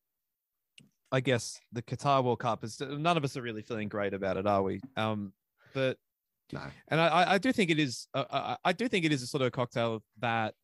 I 1.10 1.20
guess 1.20 1.60
the 1.72 1.82
Qatar 1.82 2.22
World 2.24 2.40
Cup 2.40 2.64
is 2.64 2.80
none 2.80 3.16
of 3.16 3.24
us 3.24 3.36
are 3.36 3.42
really 3.42 3.62
feeling 3.62 3.88
great 3.88 4.14
about 4.14 4.36
it, 4.36 4.46
are 4.46 4.62
we? 4.62 4.80
Um, 4.96 5.32
but 5.72 5.96
No. 6.52 6.60
and 6.88 7.00
I, 7.00 7.34
I- 7.34 7.38
do 7.38 7.52
think 7.52 7.70
it 7.70 7.78
is, 7.78 8.06
uh, 8.14 8.24
I, 8.30 8.56
I 8.64 8.72
do 8.72 8.88
think 8.88 9.04
it 9.04 9.12
is 9.12 9.22
a 9.22 9.26
sort 9.26 9.42
of 9.42 9.52
cocktail 9.52 10.02
that, 10.18 10.54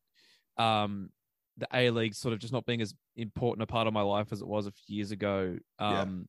um, 0.59 1.11
the 1.57 1.69
A 1.75 1.91
League 1.91 2.15
sort 2.15 2.33
of 2.33 2.41
just 2.41 2.53
not 2.53 2.65
being 2.67 2.81
as 2.81 2.95
important 3.17 3.63
a 3.63 3.67
part 3.67 3.87
of 3.87 3.93
my 3.93 4.01
life 4.03 4.33
as 4.33 4.41
it 4.41 4.47
was 4.47 4.67
a 4.67 4.73
few 4.73 4.97
years 4.97 5.11
ago. 5.11 5.59
Yeah. 5.81 6.01
Um, 6.03 6.29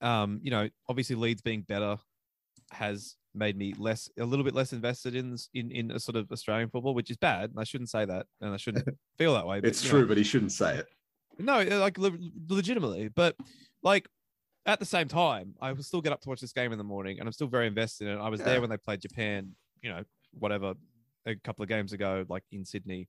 um, 0.00 0.40
you 0.42 0.50
know, 0.50 0.68
obviously 0.88 1.16
Leeds 1.16 1.40
being 1.42 1.62
better 1.62 1.96
has 2.72 3.16
made 3.34 3.56
me 3.56 3.74
less, 3.78 4.08
a 4.18 4.24
little 4.24 4.44
bit 4.44 4.54
less 4.54 4.72
invested 4.72 5.14
in 5.14 5.36
in 5.54 5.70
in 5.70 5.90
a 5.90 5.98
sort 5.98 6.16
of 6.16 6.30
Australian 6.30 6.70
football, 6.70 6.94
which 6.94 7.10
is 7.10 7.16
bad. 7.16 7.50
and 7.50 7.58
I 7.60 7.64
shouldn't 7.64 7.90
say 7.90 8.04
that, 8.04 8.26
and 8.40 8.52
I 8.54 8.56
shouldn't 8.56 8.86
feel 9.18 9.34
that 9.34 9.46
way. 9.46 9.60
but, 9.60 9.68
It's 9.68 9.82
true, 9.82 10.02
know, 10.02 10.06
but 10.06 10.16
he 10.16 10.22
shouldn't 10.24 10.52
say 10.52 10.76
it. 10.78 10.86
no, 11.38 11.60
uh, 11.60 11.78
like 11.80 11.98
le- 11.98 12.16
legitimately, 12.48 13.08
but 13.08 13.36
like 13.82 14.08
at 14.66 14.78
the 14.78 14.86
same 14.86 15.08
time, 15.08 15.54
I 15.60 15.72
will 15.72 15.82
still 15.82 16.00
get 16.00 16.12
up 16.12 16.20
to 16.22 16.28
watch 16.28 16.40
this 16.40 16.52
game 16.52 16.72
in 16.72 16.78
the 16.78 16.84
morning, 16.84 17.18
and 17.18 17.28
I'm 17.28 17.32
still 17.32 17.48
very 17.48 17.66
invested 17.66 18.08
in 18.08 18.16
it. 18.18 18.20
I 18.20 18.28
was 18.28 18.40
Yeah. 18.40 18.46
there 18.46 18.60
when 18.60 18.70
they 18.70 18.78
played 18.78 19.00
Japan, 19.00 19.54
you 19.82 19.90
know, 19.90 20.02
whatever, 20.32 20.74
a 21.26 21.34
couple 21.36 21.62
of 21.62 21.68
games 21.68 21.92
ago, 21.92 22.24
like 22.28 22.44
in 22.52 22.64
Sydney, 22.64 23.08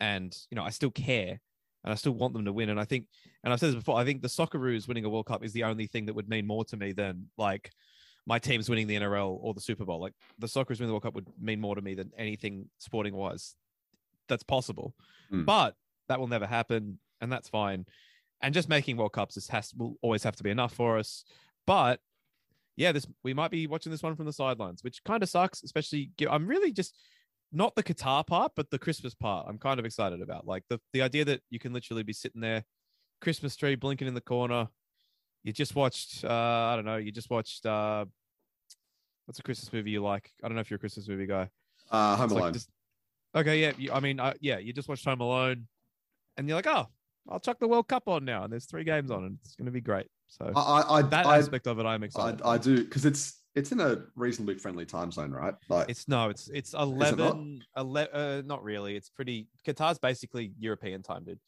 and 0.00 0.36
you 0.50 0.54
know, 0.56 0.62
I 0.62 0.70
still 0.70 0.90
care, 0.90 1.40
and 1.84 1.92
I 1.92 1.96
still 1.96 2.12
want 2.12 2.34
them 2.34 2.44
to 2.44 2.52
win. 2.52 2.68
And 2.68 2.78
I 2.78 2.84
think, 2.84 3.06
and 3.42 3.52
I've 3.52 3.58
said 3.58 3.68
this 3.70 3.74
before, 3.76 3.98
I 3.98 4.04
think 4.04 4.22
the 4.22 4.28
Socceroos 4.28 4.86
winning 4.86 5.04
a 5.04 5.08
World 5.10 5.26
Cup 5.26 5.42
is 5.44 5.52
the 5.52 5.64
only 5.64 5.86
thing 5.86 6.06
that 6.06 6.14
would 6.14 6.28
mean 6.28 6.46
more 6.46 6.64
to 6.66 6.76
me 6.76 6.92
than 6.92 7.28
like 7.36 7.70
my 8.26 8.38
team's 8.38 8.68
winning 8.68 8.86
the 8.86 8.96
NRL 8.96 9.38
or 9.40 9.54
the 9.54 9.60
Super 9.60 9.84
Bowl. 9.84 10.00
Like 10.00 10.14
the 10.38 10.46
Socceroos 10.46 10.78
winning 10.78 10.88
the 10.88 10.92
World 10.92 11.02
Cup 11.02 11.14
would 11.14 11.28
mean 11.40 11.60
more 11.60 11.74
to 11.74 11.82
me 11.82 11.94
than 11.94 12.12
anything 12.16 12.68
sporting 12.78 13.14
wise 13.14 13.54
that's 14.28 14.42
possible. 14.42 14.94
Hmm. 15.30 15.44
But 15.44 15.74
that 16.08 16.18
will 16.18 16.28
never 16.28 16.46
happen, 16.46 16.98
and 17.20 17.30
that's 17.30 17.48
fine. 17.48 17.86
And 18.40 18.54
just 18.54 18.68
making 18.68 18.96
World 18.96 19.12
Cups 19.12 19.36
is 19.36 19.48
has 19.48 19.72
will 19.74 19.96
always 20.02 20.24
have 20.24 20.36
to 20.36 20.42
be 20.42 20.50
enough 20.50 20.74
for 20.74 20.98
us. 20.98 21.24
But 21.66 22.00
yeah, 22.76 22.92
this 22.92 23.06
we 23.22 23.34
might 23.34 23.50
be 23.50 23.66
watching 23.66 23.92
this 23.92 24.02
one 24.02 24.16
from 24.16 24.26
the 24.26 24.32
sidelines, 24.32 24.82
which 24.82 25.04
kind 25.04 25.22
of 25.22 25.28
sucks. 25.28 25.62
Especially, 25.62 26.10
I'm 26.28 26.46
really 26.46 26.72
just 26.72 26.96
not 27.52 27.74
the 27.76 27.82
Qatar 27.82 28.26
part, 28.26 28.52
but 28.56 28.70
the 28.70 28.78
Christmas 28.78 29.14
part. 29.14 29.46
I'm 29.48 29.58
kind 29.58 29.78
of 29.78 29.86
excited 29.86 30.20
about, 30.20 30.46
like 30.46 30.64
the 30.68 30.80
the 30.92 31.02
idea 31.02 31.24
that 31.26 31.42
you 31.50 31.58
can 31.58 31.72
literally 31.72 32.02
be 32.02 32.12
sitting 32.12 32.40
there, 32.40 32.64
Christmas 33.20 33.54
tree 33.54 33.76
blinking 33.76 34.08
in 34.08 34.14
the 34.14 34.20
corner. 34.20 34.68
You 35.44 35.52
just 35.52 35.74
watched, 35.74 36.24
uh, 36.24 36.28
I 36.28 36.76
don't 36.76 36.84
know, 36.84 36.96
you 36.96 37.10
just 37.10 37.30
watched, 37.30 37.66
uh, 37.66 38.04
what's 39.26 39.38
a 39.38 39.42
Christmas 39.42 39.72
movie 39.72 39.90
you 39.90 40.02
like? 40.02 40.30
I 40.42 40.48
don't 40.48 40.54
know 40.54 40.60
if 40.60 40.70
you're 40.70 40.76
a 40.76 40.80
Christmas 40.80 41.08
movie 41.08 41.26
guy. 41.26 41.48
Uh, 41.90 42.16
Home 42.16 42.24
It's 42.26 42.32
like 42.34 42.40
Alone. 42.42 42.52
just- 42.52 42.70
okay, 43.34 43.60
yeah. 43.60 43.72
You, 43.76 43.92
I 43.92 44.00
mean, 44.00 44.20
uh, 44.20 44.34
yeah, 44.40 44.58
you 44.58 44.72
just 44.72 44.88
watched 44.88 45.04
Home 45.04 45.20
Alone, 45.20 45.66
and 46.36 46.48
you're 46.48 46.56
like, 46.56 46.68
oh, 46.68 46.86
I'll 47.28 47.40
chuck 47.40 47.58
the 47.58 47.68
World 47.68 47.88
Cup 47.88 48.08
on 48.08 48.24
now, 48.24 48.44
and 48.44 48.52
there's 48.52 48.66
three 48.66 48.84
games 48.84 49.10
on, 49.10 49.24
and 49.24 49.38
it's 49.44 49.56
going 49.56 49.66
to 49.66 49.72
be 49.72 49.80
great. 49.80 50.06
So 50.28 50.50
I, 50.56 50.84
I, 50.88 51.02
that 51.02 51.26
I, 51.26 51.38
aspect 51.38 51.66
of 51.66 51.78
it, 51.78 51.86
I'm 51.86 52.02
excited. 52.02 52.40
I, 52.42 52.52
I 52.52 52.58
do 52.58 52.82
because 52.82 53.04
it's 53.04 53.42
it's 53.54 53.70
in 53.70 53.80
a 53.80 54.04
reasonably 54.16 54.54
friendly 54.54 54.86
time 54.86 55.10
zone, 55.10 55.30
right? 55.30 55.54
Like, 55.68 55.90
It's 55.90 56.08
no, 56.08 56.30
it's 56.30 56.48
it's 56.48 56.72
not? 56.72 56.84
11, 56.84 57.62
11 57.76 58.14
uh, 58.14 58.42
not 58.46 58.64
really. 58.64 58.96
It's 58.96 59.10
pretty 59.10 59.48
Qatar's 59.66 59.98
basically 59.98 60.52
European 60.58 61.02
time, 61.02 61.24
dude. 61.24 61.38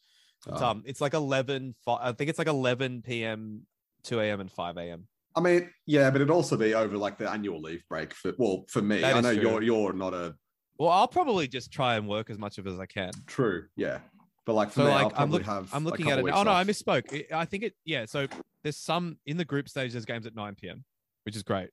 It's 0.47 0.61
uh, 0.61 0.69
um 0.69 0.83
it's 0.85 1.01
like 1.01 1.15
11 1.15 1.73
I 1.87 2.11
think 2.11 2.29
it's 2.29 2.37
like 2.37 2.47
11 2.47 3.01
p.m., 3.01 3.65
2 4.05 4.19
a.m. 4.21 4.39
and 4.39 4.51
5 4.51 4.77
a.m. 4.77 5.07
I 5.35 5.41
mean, 5.41 5.69
yeah, 5.85 6.09
but 6.11 6.17
it'd 6.21 6.31
also 6.31 6.55
be 6.55 6.73
over 6.73 6.97
like 6.97 7.17
the 7.17 7.29
annual 7.29 7.59
leave 7.61 7.83
break 7.89 8.13
for 8.13 8.33
well 8.37 8.65
for 8.69 8.81
me. 8.81 9.01
That 9.01 9.15
I 9.17 9.21
know 9.21 9.33
true. 9.33 9.41
you're 9.41 9.61
you're 9.63 9.93
not 9.93 10.13
a 10.13 10.35
Well, 10.77 10.89
I'll 10.89 11.07
probably 11.09 11.47
just 11.47 11.71
try 11.71 11.95
and 11.95 12.07
work 12.07 12.29
as 12.29 12.37
much 12.37 12.57
of 12.57 12.65
it 12.67 12.71
as 12.71 12.79
I 12.79 12.85
can. 12.85 13.11
true, 13.27 13.67
yeah. 13.75 13.99
But 14.45 14.53
like 14.53 14.69
for 14.69 14.81
So 14.81 14.85
me, 14.85 14.91
like 14.91 15.03
I'll 15.03 15.09
I'm 15.09 15.15
probably 15.15 15.39
look, 15.39 15.45
have. 15.47 15.73
I'm 15.73 15.83
looking 15.83 16.09
at 16.09 16.19
it. 16.19 16.25
now. 16.25 16.37
Oh 16.39 16.43
no, 16.43 16.51
I 16.51 16.63
misspoke. 16.63 17.11
It- 17.11 17.31
I 17.33 17.45
think 17.45 17.63
it 17.63 17.73
yeah, 17.83 18.05
so 18.05 18.27
there's 18.63 18.77
some 18.77 19.17
in 19.25 19.37
the 19.37 19.45
group 19.45 19.67
stage 19.67 19.91
there's 19.91 20.05
games 20.05 20.25
at 20.25 20.35
9 20.35 20.55
p.m., 20.55 20.85
which 21.23 21.35
is 21.35 21.43
great. 21.43 21.69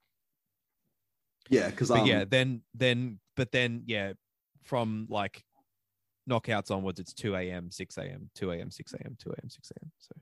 Yeah, 1.51 1.70
because 1.70 1.91
um, 1.91 2.07
yeah, 2.07 2.24
then 2.28 2.62
then 2.74 3.20
but 3.37 3.53
then 3.53 3.83
yeah, 3.87 4.14
from 4.62 5.07
like 5.11 5.45
knockouts 6.28 6.70
onwards, 6.70 6.99
it's 7.01 7.12
2 7.12 7.35
a.m., 7.37 7.70
6 7.70 7.99
a.m., 7.99 8.30
2 8.35 8.51
a.m., 8.53 8.70
6 8.70 8.95
a.m., 8.95 9.16
2 9.18 9.30
a.m., 9.30 9.49
6 9.51 9.70
a.m. 9.72 9.93
So 9.99 10.14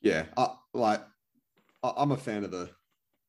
yeah, 0.00 0.26
I, 0.36 0.48
like 0.74 1.02
I'm 1.82 2.12
a 2.12 2.16
fan 2.16 2.44
of 2.44 2.50
the 2.50 2.70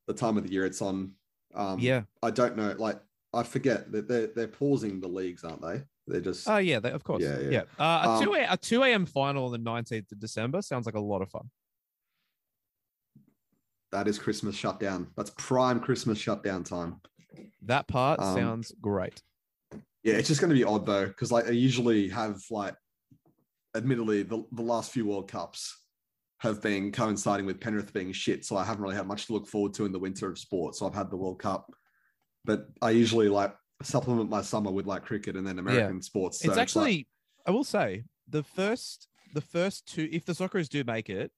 the 0.06 0.14
time 0.14 0.36
of 0.36 0.44
the 0.44 0.52
year 0.52 0.64
it's 0.66 0.82
on. 0.82 1.12
Um, 1.54 1.78
yeah. 1.80 2.02
I 2.22 2.30
don't 2.30 2.56
know, 2.56 2.74
like 2.78 3.00
I 3.32 3.42
forget 3.42 3.90
that 3.92 4.08
they're 4.08 4.28
they're 4.28 4.48
pausing 4.48 5.00
the 5.00 5.08
leagues, 5.08 5.44
aren't 5.44 5.62
they? 5.62 5.82
They're 6.06 6.20
just 6.20 6.48
Oh 6.48 6.56
yeah, 6.56 6.80
they, 6.80 6.90
of 6.90 7.04
course. 7.04 7.22
Yeah, 7.22 7.38
Yeah, 7.40 7.50
yeah. 7.50 7.62
Uh, 7.78 8.02
a 8.06 8.08
Um, 8.10 8.24
two 8.24 8.34
a, 8.34 8.46
a 8.50 8.56
two 8.56 8.82
a.m. 8.82 9.06
final 9.06 9.46
on 9.46 9.52
the 9.52 9.58
nineteenth 9.58 10.10
of 10.12 10.18
December 10.18 10.62
sounds 10.62 10.86
like 10.86 10.94
a 10.96 11.00
lot 11.00 11.22
of 11.22 11.30
fun. 11.30 11.50
that 13.92 14.06
is 14.06 14.18
Christmas 14.18 14.54
shutdown. 14.54 15.08
That's 15.16 15.30
prime 15.36 15.80
Christmas 15.80 16.16
shutdown 16.18 16.62
time. 16.62 17.00
That 17.62 17.88
part 17.88 18.20
Um, 18.20 18.34
sounds 18.36 18.72
great. 18.80 19.20
Yeah, 20.04 20.14
it's 20.14 20.28
just 20.28 20.40
going 20.40 20.50
to 20.50 20.54
be 20.56 20.64
odd 20.64 20.86
though, 20.86 21.06
because 21.06 21.32
like 21.32 21.46
I 21.46 21.50
usually 21.50 22.08
have 22.08 22.40
like, 22.50 22.74
admittedly, 23.76 24.22
the, 24.22 24.44
the 24.52 24.62
last 24.62 24.92
few 24.92 25.06
World 25.06 25.28
Cups 25.28 25.76
have 26.40 26.60
been 26.62 26.90
coinciding 26.90 27.44
with 27.46 27.60
Penrith 27.60 27.92
being 27.92 28.12
shit, 28.12 28.44
so 28.44 28.56
I 28.56 28.64
haven't 28.64 28.82
really 28.82 28.96
had 28.96 29.06
much 29.06 29.26
to 29.26 29.32
look 29.34 29.46
forward 29.46 29.74
to 29.74 29.84
in 29.84 29.92
the 29.92 29.98
winter 29.98 30.26
of 30.28 30.38
sport. 30.38 30.74
So 30.74 30.86
I've 30.86 30.94
had 30.94 31.10
the 31.10 31.16
World 31.16 31.38
Cup, 31.38 31.70
but 32.44 32.66
I 32.80 32.90
usually 32.90 33.28
like 33.28 33.54
supplement 33.82 34.30
my 34.30 34.40
summer 34.42 34.70
with 34.70 34.86
like 34.86 35.04
cricket 35.04 35.36
and 35.36 35.46
then 35.46 35.58
American 35.58 36.00
sports. 36.02 36.40
So 36.40 36.48
it's 36.48 36.56
like- 36.56 36.62
actually, 36.62 37.08
I 37.46 37.50
will 37.50 37.64
say, 37.64 38.04
the 38.28 38.42
first 38.42 39.06
the 39.34 39.40
first 39.40 39.86
two, 39.86 40.08
if 40.10 40.24
the 40.24 40.32
Socceroos 40.32 40.68
do 40.68 40.82
make 40.82 41.08
it, 41.10 41.30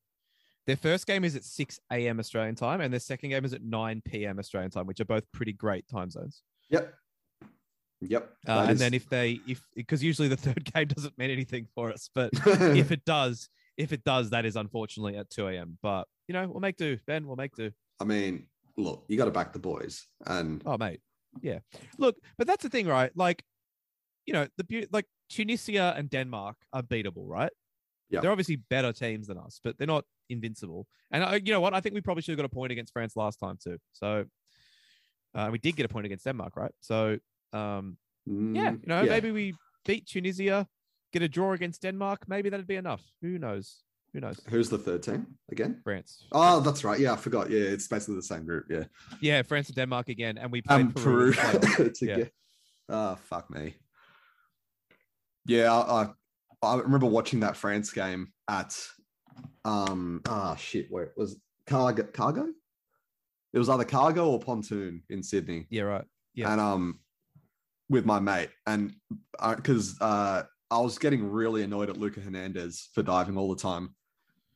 their 0.67 0.77
first 0.77 1.07
game 1.07 1.25
is 1.25 1.35
at 1.35 1.45
six 1.45 1.81
a.m. 1.93 2.21
Australian 2.21 2.55
time, 2.55 2.81
and 2.81 2.93
their 2.93 3.01
second 3.01 3.31
game 3.31 3.45
is 3.45 3.53
at 3.53 3.63
nine 3.65 4.03
p.m. 4.05 4.39
Australian 4.39 4.71
time, 4.71 4.87
which 4.87 5.01
are 5.01 5.05
both 5.05 5.25
pretty 5.33 5.53
great 5.53 5.89
time 5.89 6.11
zones. 6.11 6.43
yep, 6.71 6.95
yep. 8.01 8.31
Uh, 8.47 8.61
and 8.63 8.71
is- 8.73 8.79
then 8.79 8.95
if 8.95 9.09
they 9.09 9.41
if 9.49 9.61
because 9.75 10.03
usually 10.03 10.29
the 10.29 10.37
third 10.37 10.65
game 10.73 10.87
doesn't 10.87 11.19
mean 11.19 11.31
anything 11.31 11.67
for 11.75 11.91
us, 11.93 12.09
but 12.15 12.31
if 12.47 12.93
it 12.93 13.05
does, 13.05 13.49
if 13.77 13.93
it 13.93 14.05
does, 14.05 14.31
that 14.31 14.45
is 14.45 14.57
unfortunately 14.57 15.17
at 15.17 15.31
two 15.31 15.47
a.m. 15.49 15.79
But 15.83 16.07
you 16.29 16.33
know, 16.35 16.47
we'll 16.49 16.61
make 16.61 16.77
do, 16.77 16.99
Ben. 17.07 17.27
We'll 17.27 17.37
make 17.37 17.55
do. 17.55 17.71
I 18.01 18.05
mean, 18.05 18.47
look, 18.77 19.05
you 19.09 19.17
got 19.17 19.27
to 19.27 19.31
back 19.31 19.53
the 19.53 19.59
boys, 19.59 20.07
and 20.27 20.63
Oh, 20.67 20.77
mate. 20.77 21.01
Yeah. 21.41 21.61
Look, 21.99 22.17
but 22.37 22.47
that's 22.47 22.63
the 22.63 22.69
thing, 22.69 22.87
right? 22.87 23.11
Like, 23.17 23.43
you 24.27 24.35
know, 24.35 24.47
the 24.59 24.65
beau- 24.65 24.87
like 24.93 25.07
Tunisia 25.31 25.95
and 25.97 26.11
Denmark 26.11 26.57
are 26.73 26.83
beatable, 26.83 27.27
right? 27.27 27.53
Yeah. 28.11 28.21
They're 28.21 28.31
obviously 28.31 28.57
better 28.57 28.93
teams 28.93 29.29
than 29.29 29.39
us, 29.39 29.59
but 29.65 29.79
they're 29.79 29.87
not 29.87 30.05
invincible. 30.29 30.87
And 31.11 31.25
uh, 31.25 31.39
you 31.43 31.53
know 31.53 31.61
what? 31.61 31.73
I 31.73 31.81
think 31.81 31.95
we 31.95 32.03
probably 32.03 32.23
should 32.23 32.33
have 32.33 32.39
got 32.39 32.45
a 32.45 32.55
point 32.55 32.73
against 32.73 32.93
France 32.93 33.17
last 33.17 33.39
time 33.39 33.57
too. 33.63 33.79
So 33.93 34.27
uh, 35.35 35.49
we 35.51 35.59
did 35.59 35.77
get 35.77 35.87
a 35.87 35.89
point 35.89 36.05
against 36.05 36.25
Denmark, 36.25 36.57
right? 36.57 36.73
So 36.81 37.19
um, 37.55 37.97
yeah, 38.27 38.33
mm, 38.33 38.81
you 38.83 38.87
know, 38.87 39.03
maybe 39.05 39.31
we 39.31 39.55
beat 39.87 40.07
Tunisia, 40.07 40.69
get 41.13 41.23
a 41.23 41.29
draw 41.29 41.53
against 41.53 41.83
Denmark. 41.83 42.25
Maybe 42.29 42.49
that'd 42.51 42.67
be 42.67 42.77
enough. 42.77 43.03
Who 43.23 43.39
knows? 43.39 43.83
Who 44.13 44.21
knows? 44.21 44.41
Who's 44.49 44.69
the 44.69 44.79
third 44.79 45.03
team 45.03 45.27
again? 45.51 45.81
France. 45.85 46.27
Oh, 46.33 46.61
that's 46.61 46.85
right. 46.85 47.01
Yeah, 47.01 47.13
I 47.15 47.17
forgot. 47.17 47.51
Yeah, 47.51 47.61
it's 47.61 47.89
basically 47.89 48.17
the 48.17 48.23
same 48.23 48.45
group. 48.45 48.67
Yeah. 48.69 48.85
Yeah, 49.21 49.43
France 49.43 49.69
and 49.69 49.77
Denmark 49.77 50.09
again, 50.09 50.37
and 50.39 50.53
we 50.53 50.61
played 50.63 50.81
Um, 50.83 50.93
Peru. 50.93 51.33
Peru. 51.33 51.51
in 51.55 51.61
the 51.61 51.67
playoff. 51.67 51.95
to 51.99 52.07
Yeah. 52.07 52.17
get- 52.17 52.33
Oh, 52.89 53.15
fuck 53.15 53.49
me. 53.51 53.75
Yeah, 55.47 55.73
I, 55.73 56.03
I 56.03 56.09
I 56.63 56.77
remember 56.81 57.07
watching 57.07 57.41
that 57.41 57.57
France 57.57 57.91
game 57.93 58.33
at 58.49 58.77
um 59.65 60.21
ah 60.29 60.55
shit, 60.57 60.87
where 60.91 61.05
it 61.05 61.13
was 61.17 61.41
cargo 61.67 62.03
cargo? 62.05 62.49
It 63.53 63.59
was 63.59 63.69
either 63.69 63.85
cargo 63.85 64.29
or 64.31 64.39
pontoon 64.41 65.03
in 65.11 65.23
Sydney. 65.23 65.67
yeah, 65.71 65.83
right. 65.83 66.05
Yeah. 66.35 66.53
And 66.53 66.61
um 66.61 67.01
with 67.89 68.05
my 68.05 68.21
mate. 68.21 68.51
And 68.67 68.95
because 69.57 70.01
uh 70.01 70.45
I 70.73 70.79
was 70.79 70.99
getting 70.99 71.31
really 71.31 71.63
annoyed 71.63 71.91
at 71.91 71.99
Luca 71.99 72.21
Hernandez 72.21 72.89
for 72.95 73.03
diving 73.03 73.37
all 73.37 73.55
the 73.55 73.61
time. 73.61 73.95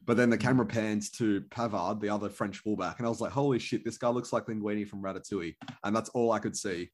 But 0.06 0.16
then 0.16 0.30
the 0.30 0.38
camera 0.38 0.64
pans 0.64 1.10
to 1.12 1.42
Pavard, 1.42 2.00
the 2.00 2.08
other 2.08 2.30
French 2.30 2.58
fullback, 2.58 2.98
and 2.98 3.06
I 3.06 3.10
was 3.10 3.20
like, 3.20 3.32
"Holy 3.32 3.58
shit, 3.58 3.84
this 3.84 3.98
guy 3.98 4.08
looks 4.08 4.32
like 4.32 4.46
Linguini 4.46 4.88
from 4.88 5.02
Ratatouille," 5.02 5.56
and 5.84 5.94
that's 5.94 6.08
all 6.10 6.32
I 6.32 6.38
could 6.38 6.56
see 6.56 6.90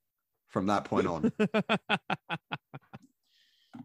from 0.49 0.67
that 0.67 0.85
point 0.85 1.07
on. 1.07 1.31
I 1.91 1.99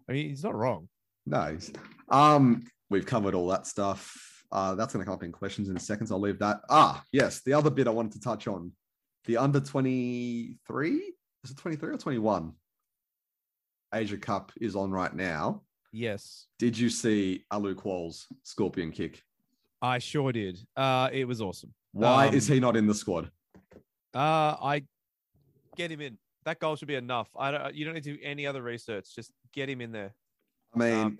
mean, 0.07 0.29
he's 0.29 0.43
not 0.43 0.55
wrong. 0.55 0.87
nice. 1.25 1.71
Um, 2.09 2.65
we've 2.89 3.05
covered 3.05 3.35
all 3.35 3.47
that 3.49 3.67
stuff. 3.67 4.43
Uh, 4.51 4.75
that's 4.75 4.93
going 4.93 5.03
to 5.03 5.05
come 5.05 5.15
up 5.15 5.23
in 5.23 5.33
questions 5.33 5.67
in 5.69 5.75
a 5.75 5.79
second. 5.79 6.07
So 6.07 6.15
I'll 6.15 6.21
leave 6.21 6.39
that. 6.39 6.61
Ah, 6.69 7.03
yes, 7.11 7.41
the 7.41 7.53
other 7.53 7.69
bit 7.69 7.87
I 7.87 7.91
wanted 7.91 8.13
to 8.13 8.21
touch 8.21 8.47
on, 8.47 8.71
the 9.25 9.37
under 9.37 9.59
twenty 9.59 10.55
three. 10.65 11.13
Is 11.43 11.51
it 11.51 11.57
twenty 11.57 11.75
three 11.75 11.93
or 11.93 11.97
twenty 11.97 12.17
one? 12.19 12.53
Asia 13.93 14.17
Cup 14.17 14.51
is 14.59 14.75
on 14.75 14.91
right 14.91 15.13
now. 15.13 15.61
Yes. 15.91 16.47
Did 16.59 16.77
you 16.77 16.89
see 16.89 17.45
Alou 17.51 17.75
Kuol's 17.75 18.27
scorpion 18.43 18.91
kick? 18.91 19.23
I 19.81 19.99
sure 19.99 20.31
did. 20.31 20.59
Uh, 20.75 21.09
it 21.11 21.25
was 21.25 21.41
awesome. 21.41 21.73
Why 21.93 22.27
Um, 22.27 22.33
is 22.35 22.47
he 22.47 22.59
not 22.59 22.75
in 22.75 22.87
the 22.87 22.93
squad? 22.93 23.31
Uh, 24.13 24.55
I 24.61 24.83
get 25.75 25.91
him 25.91 26.01
in. 26.01 26.17
That 26.45 26.59
goal 26.59 26.75
should 26.75 26.87
be 26.87 26.95
enough. 26.95 27.29
I 27.37 27.51
don't. 27.51 27.75
You 27.75 27.85
don't 27.85 27.93
need 27.93 28.03
to 28.05 28.15
do 28.15 28.19
any 28.23 28.47
other 28.47 28.61
research. 28.61 29.13
Just 29.15 29.31
get 29.53 29.69
him 29.69 29.81
in 29.81 29.91
there. 29.91 30.13
I 30.73 30.79
mean, 30.79 30.93
Um, 30.93 31.19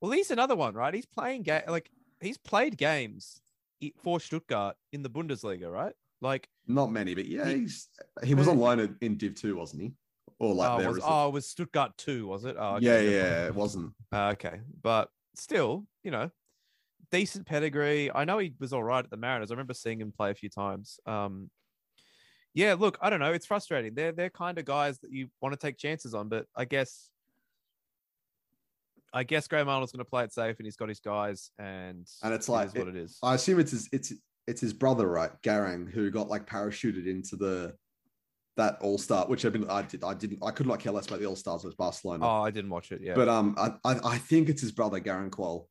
well, 0.00 0.12
he's 0.12 0.30
another 0.30 0.56
one, 0.56 0.74
right? 0.74 0.92
He's 0.92 1.06
playing 1.06 1.42
game 1.42 1.62
like 1.68 1.90
he's 2.20 2.38
played 2.38 2.76
games 2.76 3.40
for 4.02 4.18
Stuttgart 4.20 4.76
in 4.92 5.02
the 5.02 5.10
Bundesliga, 5.10 5.72
right? 5.72 5.94
Like, 6.20 6.48
not 6.66 6.90
many, 6.90 7.14
but 7.14 7.26
yeah, 7.26 7.48
he- 7.48 7.60
he's 7.60 7.88
he 8.24 8.34
was 8.34 8.48
on 8.48 8.58
loan 8.58 8.80
in- 8.80 8.96
in 9.00 9.16
Div 9.16 9.34
Two, 9.36 9.56
wasn't 9.56 9.82
he? 9.82 9.92
Or 10.40 10.54
like 10.54 10.70
oh, 10.70 10.78
there 10.78 10.90
was, 10.90 11.00
oh, 11.02 11.28
it 11.28 11.32
was 11.32 11.46
Stuttgart 11.46 11.96
two, 11.96 12.26
was 12.26 12.44
it? 12.44 12.56
Oh, 12.58 12.76
okay, 12.76 12.86
yeah, 12.86 13.00
yeah, 13.00 13.46
it 13.46 13.54
wasn't. 13.54 13.92
Uh, 14.12 14.30
okay, 14.34 14.60
but 14.82 15.08
still, 15.34 15.84
you 16.04 16.12
know, 16.12 16.30
decent 17.10 17.46
pedigree. 17.46 18.10
I 18.14 18.24
know 18.24 18.38
he 18.38 18.54
was 18.60 18.72
all 18.72 18.84
right 18.84 19.04
at 19.04 19.10
the 19.10 19.16
Mariners. 19.16 19.50
I 19.50 19.54
remember 19.54 19.74
seeing 19.74 20.00
him 20.00 20.12
play 20.12 20.30
a 20.30 20.34
few 20.34 20.48
times. 20.48 21.00
Um, 21.06 21.50
yeah, 22.54 22.74
look, 22.78 22.98
I 23.00 23.10
don't 23.10 23.20
know. 23.20 23.32
It's 23.32 23.46
frustrating. 23.46 23.94
They're 23.94 24.12
they're 24.12 24.30
kind 24.30 24.58
of 24.58 24.64
guys 24.64 24.98
that 25.00 25.12
you 25.12 25.28
want 25.40 25.52
to 25.54 25.58
take 25.58 25.76
chances 25.76 26.14
on, 26.14 26.28
but 26.28 26.46
I 26.56 26.64
guess, 26.64 27.10
I 29.12 29.24
guess 29.24 29.48
Graham 29.48 29.68
Arnold's 29.68 29.92
going 29.92 30.04
to 30.04 30.10
play 30.10 30.24
it 30.24 30.32
safe, 30.32 30.56
and 30.58 30.66
he's 30.66 30.76
got 30.76 30.88
his 30.88 31.00
guys, 31.00 31.50
and 31.58 32.06
And 32.22 32.32
it's 32.32 32.48
like 32.48 32.68
is 32.68 32.74
what 32.74 32.88
it 32.88 32.96
is. 32.96 33.18
I 33.22 33.34
assume 33.34 33.58
it's 33.58 33.72
his 33.72 33.88
it's 33.92 34.12
it's 34.46 34.60
his 34.60 34.72
brother, 34.72 35.08
right, 35.08 35.30
Garang, 35.42 35.90
who 35.90 36.10
got 36.10 36.28
like 36.28 36.46
parachuted 36.46 37.06
into 37.06 37.36
the 37.36 37.74
that 38.58 38.76
All 38.82 38.98
Star, 38.98 39.24
which 39.26 39.44
I've 39.46 39.52
been 39.52 39.70
I 39.70 39.82
did 39.82 40.04
I 40.04 40.12
didn't 40.14 40.40
I 40.42 40.50
could 40.50 40.66
not 40.66 40.80
care 40.80 40.92
less 40.92 41.06
about 41.06 41.20
the 41.20 41.26
All 41.26 41.36
Stars 41.36 41.64
with 41.64 41.76
Barcelona, 41.76 42.26
oh, 42.26 42.42
I 42.42 42.50
didn't 42.50 42.70
watch 42.70 42.92
it. 42.92 43.00
Yeah, 43.00 43.14
but 43.14 43.28
um 43.28 43.54
I, 43.56 43.72
I 43.90 43.98
I 44.04 44.18
think 44.18 44.48
it's 44.50 44.60
his 44.60 44.72
brother 44.72 45.00
Garang 45.00 45.30
Kuol. 45.30 45.66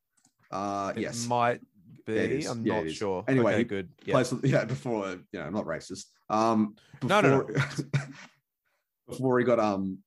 Uh, 0.50 0.92
it 0.96 1.02
yes, 1.02 1.26
might 1.26 1.60
be. 2.06 2.46
I'm 2.46 2.66
Yeah, 2.66 2.80
not 2.82 2.90
sure. 2.90 3.24
Anyway, 3.28 3.52
okay, 3.54 3.64
good. 3.64 3.90
Yeah. 4.06 4.14
plays 4.14 4.32
yeah 4.42 4.64
before 4.64 5.10
you 5.10 5.38
know 5.38 5.42
I'm 5.42 5.52
not 5.52 5.66
racist. 5.66 6.06
Um, 6.30 6.74
No, 7.04 7.20
no, 7.20 7.28
no. 7.38 7.44
before- 7.44 7.84
before 9.08 9.38
he 9.38 9.44
got 9.44 9.58
um, 9.60 9.98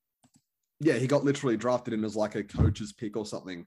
yeah, 0.79 0.93
he 0.95 1.05
got 1.07 1.23
literally 1.23 1.57
drafted 1.57 1.93
in 1.93 2.03
as 2.03 2.15
like 2.15 2.33
a 2.35 2.43
coach's 2.43 2.93
pick 2.93 3.15
or 3.15 3.25
something 3.25 3.65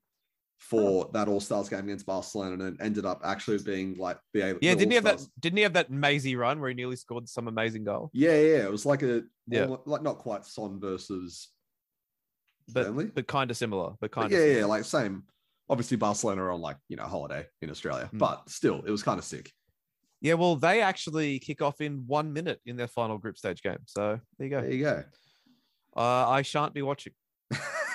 for 0.58 1.10
that 1.12 1.28
All 1.28 1.40
Stars 1.40 1.68
game 1.68 1.80
against 1.84 2.06
Barcelona, 2.06 2.64
and 2.64 2.80
ended 2.80 3.04
up 3.04 3.20
actually 3.24 3.58
being 3.58 3.96
like 3.98 4.18
the 4.32 4.40
Yeah, 4.40 4.52
the 4.74 4.76
didn't 4.76 4.90
he 4.90 4.94
have 4.94 5.04
that? 5.04 5.20
Didn't 5.40 5.56
he 5.58 5.62
have 5.62 5.74
that 5.74 5.90
mazy 5.90 6.36
run 6.36 6.60
where 6.60 6.70
he 6.70 6.74
nearly 6.74 6.96
scored 6.96 7.28
some 7.28 7.48
amazing 7.48 7.84
goal? 7.84 8.10
Yeah, 8.12 8.32
yeah, 8.40 8.64
it 8.64 8.70
was 8.70 8.86
like 8.86 9.02
a 9.02 9.22
Yeah. 9.46 9.62
almo- 9.62 9.82
like 9.84 10.02
not 10.02 10.18
quite 10.18 10.44
Son 10.46 10.80
versus 10.80 11.48
But 12.72 12.84
Burnley. 12.86 13.06
but 13.06 13.26
kind 13.26 13.50
of 13.50 13.56
similar. 13.56 13.92
But 14.00 14.10
kind 14.12 14.32
of 14.32 14.38
yeah, 14.38 14.58
yeah 14.60 14.64
like 14.64 14.84
same. 14.84 15.24
Obviously, 15.68 15.96
Barcelona 15.96 16.42
are 16.44 16.50
on 16.50 16.60
like 16.60 16.76
you 16.88 16.96
know 16.96 17.04
holiday 17.04 17.46
in 17.62 17.70
Australia, 17.70 18.08
Mm. 18.12 18.18
but 18.18 18.48
still, 18.48 18.82
it 18.86 18.90
was 18.90 19.02
kind 19.02 19.18
of 19.18 19.24
sick. 19.24 19.52
Yeah, 20.20 20.34
well, 20.34 20.56
they 20.56 20.80
actually 20.80 21.38
kick 21.38 21.60
off 21.60 21.82
in 21.82 22.06
one 22.06 22.32
minute 22.32 22.58
in 22.64 22.76
their 22.76 22.88
final 22.88 23.18
group 23.18 23.36
stage 23.36 23.60
game. 23.62 23.78
So 23.86 24.18
there 24.38 24.46
you 24.46 24.50
go. 24.50 24.60
There 24.62 24.72
you 24.72 24.82
go. 24.84 25.04
Uh, 25.96 26.28
I 26.28 26.40
shan't 26.42 26.72
be 26.72 26.80
watching. 26.80 27.12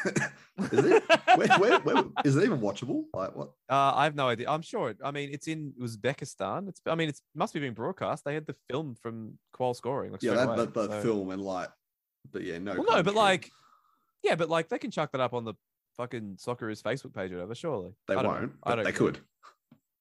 is 0.72 0.86
it? 0.86 1.04
Where, 1.36 1.47
where, 1.60 1.80
where, 1.80 2.04
is 2.26 2.36
it 2.36 2.43
even 2.43 2.60
watchable? 2.60 3.04
Like 3.14 3.36
what? 3.36 3.50
Uh, 3.70 3.93
I 3.95 4.04
have 4.04 4.16
no 4.16 4.28
idea. 4.28 4.50
I'm 4.50 4.62
sure. 4.62 4.91
It, 4.91 4.97
I 5.04 5.12
mean, 5.12 5.30
it's 5.32 5.47
in 5.47 5.74
Uzbekistan. 5.82 6.70
It's. 6.70 6.82
I 6.86 6.95
mean, 6.95 7.10
it 7.10 7.20
must 7.36 7.54
be 7.54 7.60
being 7.60 7.74
broadcast. 7.74 8.26
They 8.26 8.34
had 8.34 8.45
the 8.45 8.56
film 8.70 8.95
from 9.02 9.38
Kuol 9.56 9.76
scoring. 9.76 10.12
Like, 10.12 10.22
Yeah, 10.22 10.36
that, 10.36 10.47
away, 10.47 10.58
that, 10.58 10.74
that 10.74 10.89
so- 10.89 11.02
film 11.02 11.32
and 11.32 11.41
like, 11.41 11.70
but 12.32 12.43
yeah, 12.43 12.58
no. 12.58 12.74
Well, 12.74 12.97
no, 12.97 13.04
but 13.04 13.16
like, 13.16 13.50
yeah, 14.24 14.36
but 14.36 14.50
like 14.50 14.70
they 14.70 14.80
can 14.80 14.91
chuck 14.91 15.12
that 15.12 15.22
up 15.22 15.34
on 15.34 15.45
the 15.45 15.54
fucking 15.97 16.38
Socceroos 16.38 16.82
Facebook 16.82 17.14
page 17.14 17.32
or 17.32 17.36
whatever. 17.36 17.56
Surely 17.56 17.91
they 18.08 18.16
I 18.16 18.24
don't 18.24 18.32
won't. 18.32 18.52
I 18.64 18.76
don't 18.76 18.86
they 18.86 18.91
could. 18.91 19.20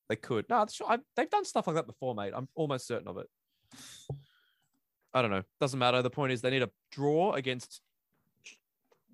They 0.08 0.16
could. 0.16 0.46
No, 0.48 0.64
sure. 0.70 0.90
I, 0.90 0.98
they've 1.16 1.28
done 1.28 1.44
stuff 1.44 1.66
like 1.66 1.76
that 1.76 1.86
before, 1.86 2.14
mate. 2.14 2.32
I'm 2.34 2.48
almost 2.54 2.86
certain 2.86 3.08
of 3.08 3.18
it. 3.18 3.26
I 5.12 5.22
don't 5.22 5.30
know. 5.30 5.42
Doesn't 5.60 5.78
matter. 5.78 6.00
The 6.02 6.10
point 6.10 6.32
is 6.32 6.40
they 6.40 6.50
need 6.50 6.62
a 6.62 6.70
draw 6.92 7.32
against. 7.32 7.80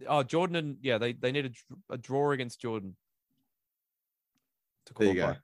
Oh, 0.08 0.22
Jordan 0.22 0.56
and 0.56 0.76
yeah, 0.80 0.98
they 0.98 1.12
they 1.12 1.32
need 1.32 1.46
a, 1.46 1.94
a 1.94 1.98
draw 1.98 2.32
against 2.32 2.60
Jordan. 2.60 2.96
To 4.86 4.94
There 4.98 5.08
you 5.08 5.14
go. 5.14 5.36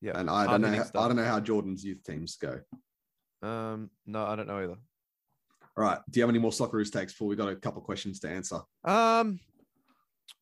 Yeah, 0.00 0.18
And 0.18 0.28
I 0.28 0.46
don't 0.46 0.60
know. 0.60 0.68
How, 0.68 1.04
I 1.04 1.08
don't 1.08 1.16
know 1.16 1.24
how 1.24 1.40
Jordan's 1.40 1.84
youth 1.84 2.02
teams 2.04 2.36
go. 2.36 2.60
Um, 3.42 3.90
no, 4.06 4.24
I 4.26 4.36
don't 4.36 4.46
know 4.46 4.58
either. 4.62 4.76
All 5.76 5.84
right. 5.84 5.98
Do 6.10 6.20
you 6.20 6.22
have 6.22 6.30
any 6.30 6.38
more 6.38 6.50
Socceroos 6.50 6.92
takes? 6.92 7.12
Before 7.12 7.28
we 7.28 7.36
got 7.36 7.48
a 7.48 7.56
couple 7.56 7.80
questions 7.82 8.20
to 8.20 8.28
answer. 8.28 8.60
Um, 8.84 9.40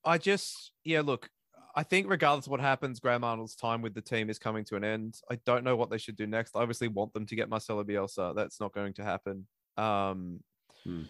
I 0.05 0.19
just 0.19 0.73
yeah, 0.85 1.03
look, 1.03 1.29
I 1.77 1.83
think 1.83 2.09
regardless 2.09 2.47
of 2.47 2.51
what 2.51 2.61
happens, 2.61 3.01
Graham 3.01 3.25
Arnold's 3.25 3.57
time 3.57 3.83
with 3.83 3.95
the 3.95 4.01
team 4.01 4.31
is 4.31 4.39
coming 4.39 4.65
to 4.67 4.77
an 4.77 4.85
end. 4.85 5.17
I 5.31 5.37
don't 5.45 5.65
know 5.65 5.77
what 5.77 5.91
they 5.91 5.99
should 5.99 6.17
do 6.17 6.27
next. 6.27 6.57
I 6.57 6.61
obviously 6.61 6.89
want 6.89 7.13
them 7.13 7.27
to 7.27 7.37
get 7.37 7.49
Marcelo 7.49 7.85
Bielsa. 7.85 8.35
That's 8.35 8.61
not 8.61 8.73
going 8.73 8.95
to 8.95 9.05
happen. 9.05 9.47
Um, 9.77 10.41
Hmm. 10.85 11.03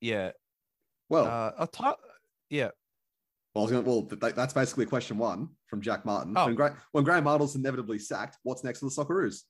yeah, 0.00 0.32
Well, 1.10 1.26
uh, 1.26 1.66
yeah, 2.48 2.70
well, 3.54 3.64
I 3.64 3.66
was 3.66 3.72
gonna, 3.72 3.82
well, 3.82 4.02
th- 4.02 4.34
that's 4.34 4.52
basically 4.54 4.86
question 4.86 5.18
one 5.18 5.48
from 5.66 5.80
Jack 5.80 6.04
Martin. 6.04 6.34
Oh. 6.36 6.46
When, 6.46 6.54
Gra- 6.54 6.76
when 6.92 7.04
Graham 7.04 7.26
Arnold's 7.26 7.56
inevitably 7.56 7.98
sacked, 7.98 8.38
what's 8.44 8.62
next 8.62 8.78
for 8.78 8.86
the 8.86 8.92
Socceroos? 8.92 9.42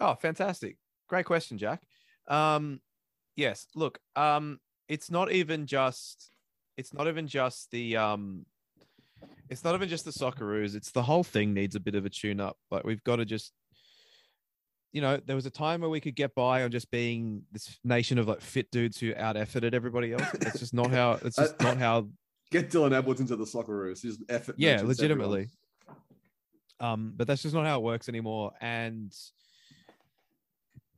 Oh, 0.00 0.14
fantastic. 0.14 0.78
Great 1.08 1.26
question, 1.26 1.58
Jack. 1.58 1.82
Um, 2.28 2.80
yes, 3.36 3.66
look, 3.74 3.98
um, 4.16 4.58
it's 4.88 5.10
not 5.10 5.30
even 5.30 5.66
just 5.66 6.30
it's 6.76 6.94
not 6.94 7.06
even 7.06 7.26
just 7.28 7.70
the 7.70 7.96
um 7.96 8.46
it's 9.50 9.64
not 9.64 9.74
even 9.74 9.88
just 9.88 10.06
the 10.06 10.10
Socceroos, 10.10 10.74
it's 10.74 10.90
the 10.90 11.02
whole 11.02 11.22
thing 11.22 11.52
needs 11.52 11.76
a 11.76 11.80
bit 11.80 11.94
of 11.94 12.06
a 12.06 12.10
tune 12.10 12.40
up. 12.40 12.56
Like 12.70 12.84
we've 12.84 13.04
got 13.04 13.16
to 13.16 13.26
just 13.26 13.52
you 14.92 15.00
know, 15.00 15.18
there 15.24 15.36
was 15.36 15.46
a 15.46 15.50
time 15.50 15.80
where 15.80 15.90
we 15.90 16.00
could 16.00 16.14
get 16.14 16.34
by 16.34 16.62
on 16.62 16.70
just 16.70 16.90
being 16.90 17.42
this 17.50 17.78
nation 17.82 18.18
of 18.18 18.28
like 18.28 18.40
fit 18.40 18.70
dudes 18.70 18.98
who 18.98 19.14
out 19.16 19.36
efforted 19.36 19.74
everybody 19.74 20.12
else. 20.12 20.26
It's 20.34 20.58
just 20.58 20.74
not 20.74 20.90
how 20.92 21.18
it's 21.22 21.36
just 21.36 21.58
not 21.60 21.78
how 21.78 22.08
Get 22.50 22.70
Dylan 22.70 22.92
Edwards 22.92 23.20
into 23.20 23.34
the 23.34 23.46
Socceroos. 23.46 24.02
His 24.02 24.18
effort. 24.28 24.56
yeah 24.58 24.82
legitimately 24.82 25.48
um 26.80 27.14
but 27.16 27.26
that's 27.26 27.42
just 27.42 27.54
not 27.54 27.64
how 27.64 27.78
it 27.78 27.82
works 27.82 28.08
anymore 28.08 28.52
and 28.60 29.14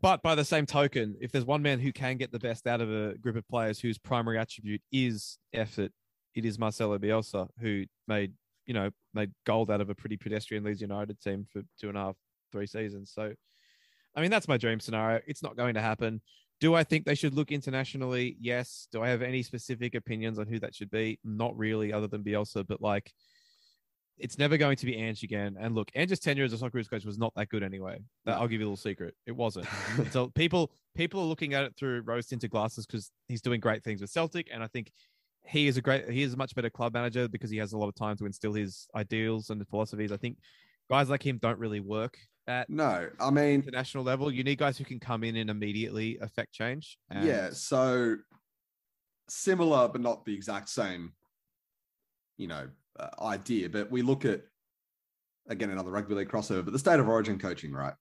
but 0.01 0.22
by 0.22 0.34
the 0.34 0.45
same 0.45 0.66
token 0.66 1.14
if 1.20 1.30
there's 1.30 1.45
one 1.45 1.62
man 1.62 1.78
who 1.78 1.92
can 1.92 2.16
get 2.16 2.32
the 2.32 2.38
best 2.38 2.66
out 2.66 2.80
of 2.80 2.90
a 2.90 3.14
group 3.18 3.36
of 3.36 3.47
players 3.49 3.78
whose 3.78 3.99
primary 3.99 4.38
attribute 4.38 4.80
is 4.90 5.38
effort 5.53 5.92
it 6.34 6.45
is 6.45 6.59
marcelo 6.59 6.99
bielsa 6.99 7.49
who 7.61 7.84
made 8.09 8.32
you 8.66 8.74
know 8.74 8.90
made 9.12 9.30
gold 9.45 9.70
out 9.70 9.80
of 9.80 9.90
a 9.90 9.95
pretty 9.95 10.16
pedestrian 10.16 10.64
leeds 10.64 10.80
united 10.80 11.20
team 11.20 11.47
for 11.53 11.62
two 11.78 11.88
and 11.88 11.99
a 11.99 12.01
half 12.01 12.16
three 12.51 12.66
seasons 12.66 13.12
so 13.14 13.32
i 14.14 14.20
mean 14.20 14.30
that's 14.30 14.48
my 14.48 14.56
dream 14.56 14.80
scenario 14.80 15.20
it's 15.26 15.42
not 15.42 15.56
going 15.56 15.74
to 15.74 15.80
happen 15.80 16.20
do 16.60 16.74
I 16.74 16.84
think 16.84 17.04
they 17.04 17.14
should 17.14 17.34
look 17.34 17.50
internationally? 17.52 18.36
Yes. 18.40 18.88
Do 18.92 19.02
I 19.02 19.08
have 19.08 19.22
any 19.22 19.42
specific 19.42 19.94
opinions 19.94 20.38
on 20.38 20.46
who 20.46 20.58
that 20.60 20.74
should 20.74 20.90
be? 20.90 21.18
Not 21.24 21.56
really, 21.58 21.92
other 21.92 22.06
than 22.06 22.22
Bielsa. 22.22 22.66
But 22.66 22.80
like, 22.80 23.12
it's 24.16 24.38
never 24.38 24.56
going 24.56 24.76
to 24.76 24.86
be 24.86 24.96
Ange 24.96 25.22
again. 25.24 25.56
And 25.58 25.74
look, 25.74 25.90
Ange's 25.94 26.20
tenure 26.20 26.44
as 26.44 26.52
a 26.52 26.58
soccer 26.58 26.82
coach 26.84 27.04
was 27.04 27.18
not 27.18 27.32
that 27.34 27.48
good 27.48 27.62
anyway. 27.62 27.98
That 28.24 28.38
I'll 28.38 28.48
give 28.48 28.60
you 28.60 28.66
a 28.66 28.70
little 28.70 28.76
secret. 28.76 29.14
It 29.26 29.32
wasn't. 29.32 29.66
so 30.10 30.28
people 30.28 30.70
people 30.94 31.20
are 31.20 31.26
looking 31.26 31.54
at 31.54 31.64
it 31.64 31.74
through 31.76 32.02
rose 32.02 32.26
tinted 32.26 32.50
glasses 32.50 32.86
because 32.86 33.10
he's 33.28 33.42
doing 33.42 33.60
great 33.60 33.82
things 33.82 34.00
with 34.00 34.10
Celtic, 34.10 34.48
and 34.52 34.62
I 34.62 34.68
think 34.68 34.92
he 35.46 35.66
is 35.66 35.76
a 35.76 35.82
great 35.82 36.08
he 36.08 36.22
is 36.22 36.34
a 36.34 36.36
much 36.36 36.54
better 36.54 36.70
club 36.70 36.94
manager 36.94 37.28
because 37.28 37.50
he 37.50 37.58
has 37.58 37.72
a 37.72 37.78
lot 37.78 37.88
of 37.88 37.94
time 37.94 38.16
to 38.18 38.26
instill 38.26 38.54
his 38.54 38.86
ideals 38.94 39.50
and 39.50 39.66
philosophies. 39.68 40.12
I 40.12 40.16
think 40.16 40.38
guys 40.88 41.10
like 41.10 41.26
him 41.26 41.38
don't 41.38 41.58
really 41.58 41.80
work 41.80 42.16
at 42.47 42.68
No, 42.70 43.09
I 43.20 43.30
mean, 43.30 43.55
international 43.62 44.05
level. 44.05 44.30
You 44.32 44.45
need 44.45 44.59
guys 44.59 44.76
who 44.78 44.84
can 44.84 44.99
come 45.01 45.24
in 45.24 45.36
and 45.36 45.51
immediately 45.51 46.18
affect 46.20 46.53
change. 46.53 46.99
And 47.11 47.26
yeah. 47.26 47.51
So 47.53 48.16
similar, 49.28 49.88
but 49.88 50.01
not 50.01 50.24
the 50.24 50.34
exact 50.34 50.68
same, 50.68 51.12
you 52.36 52.47
know, 52.47 52.68
uh, 52.99 53.09
idea. 53.22 53.68
But 53.68 53.90
we 53.90 54.03
look 54.03 54.24
at 54.24 54.42
again 55.49 55.70
another 55.70 55.90
rugby 55.90 56.14
league 56.14 56.28
crossover, 56.28 56.64
but 56.64 56.72
the 56.72 56.78
state 56.78 57.01
of 57.01 57.09
origin 57.09 57.38
coaching, 57.38 57.72
right? 57.72 57.95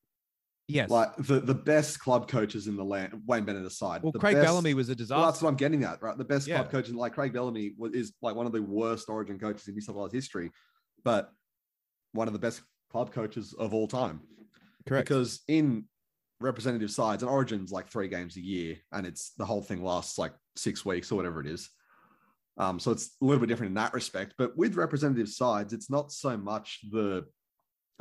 yes. 0.70 0.90
Like 0.90 1.14
the 1.18 1.40
the 1.42 1.54
best 1.54 2.00
club 2.00 2.30
coaches 2.30 2.68
in 2.68 2.78
the 2.78 2.84
land, 2.86 3.22
Wayne 3.28 3.44
Bennett 3.44 3.66
aside. 3.66 4.02
well, 4.02 4.14
Craig 4.14 4.36
best- 4.36 4.46
Bellamy 4.46 4.74
was 4.74 4.88
a 4.90 4.96
disaster. 4.96 5.20
Well, 5.20 5.30
that's 5.30 5.42
what 5.42 5.50
I'm 5.50 5.56
getting 5.58 5.84
at, 5.84 6.02
right? 6.02 6.18
The 6.18 6.24
best 6.24 6.48
Yeah. 6.48 6.58
club 6.58 6.72
coach, 6.72 6.90
in 6.90 6.96
like 6.96 7.14
Craig 7.14 7.34
Bellamy, 7.34 7.74
was, 7.78 7.94
is 7.94 8.14
like 8.22 8.36
one 8.36 8.46
of 8.46 8.54
the 8.54 8.62
worst 8.62 9.10
Origin 9.10 9.38
coaches 9.38 9.68
in 9.68 9.74
New 9.76 9.82
South 9.82 9.96
Wales 9.98 10.14
history, 10.14 10.52
but 11.04 11.32
one 12.14 12.28
of 12.28 12.34
the 12.34 12.40
best 12.40 12.62
club 12.92 13.12
coaches 13.12 13.54
of 13.60 13.74
all 13.74 13.88
time. 13.88 14.22
Correct. 14.88 15.08
Because 15.08 15.42
in 15.48 15.86
representative 16.40 16.92
sides, 16.92 17.24
and 17.24 17.32
Origin's 17.32 17.72
like 17.72 17.88
three 17.88 18.08
games 18.08 18.36
a 18.38 18.42
year, 18.42 18.78
and 18.92 19.08
it's 19.08 19.32
the 19.38 19.46
whole 19.46 19.62
thing 19.62 19.84
lasts 19.84 20.18
like 20.18 20.34
six 20.56 20.86
weeks 20.86 21.12
or 21.12 21.16
whatever 21.16 21.40
it 21.42 21.48
is. 21.48 21.70
Um, 22.58 22.80
so 22.80 22.92
it's 22.92 23.16
a 23.22 23.26
little 23.26 23.40
bit 23.40 23.48
different 23.48 23.72
in 23.72 23.76
that 23.76 23.94
respect. 23.94 24.36
But 24.38 24.56
with 24.58 24.76
representative 24.76 25.30
sides, 25.30 25.74
it's 25.74 25.90
not 25.90 26.12
so 26.12 26.38
much 26.38 26.80
the 26.92 27.26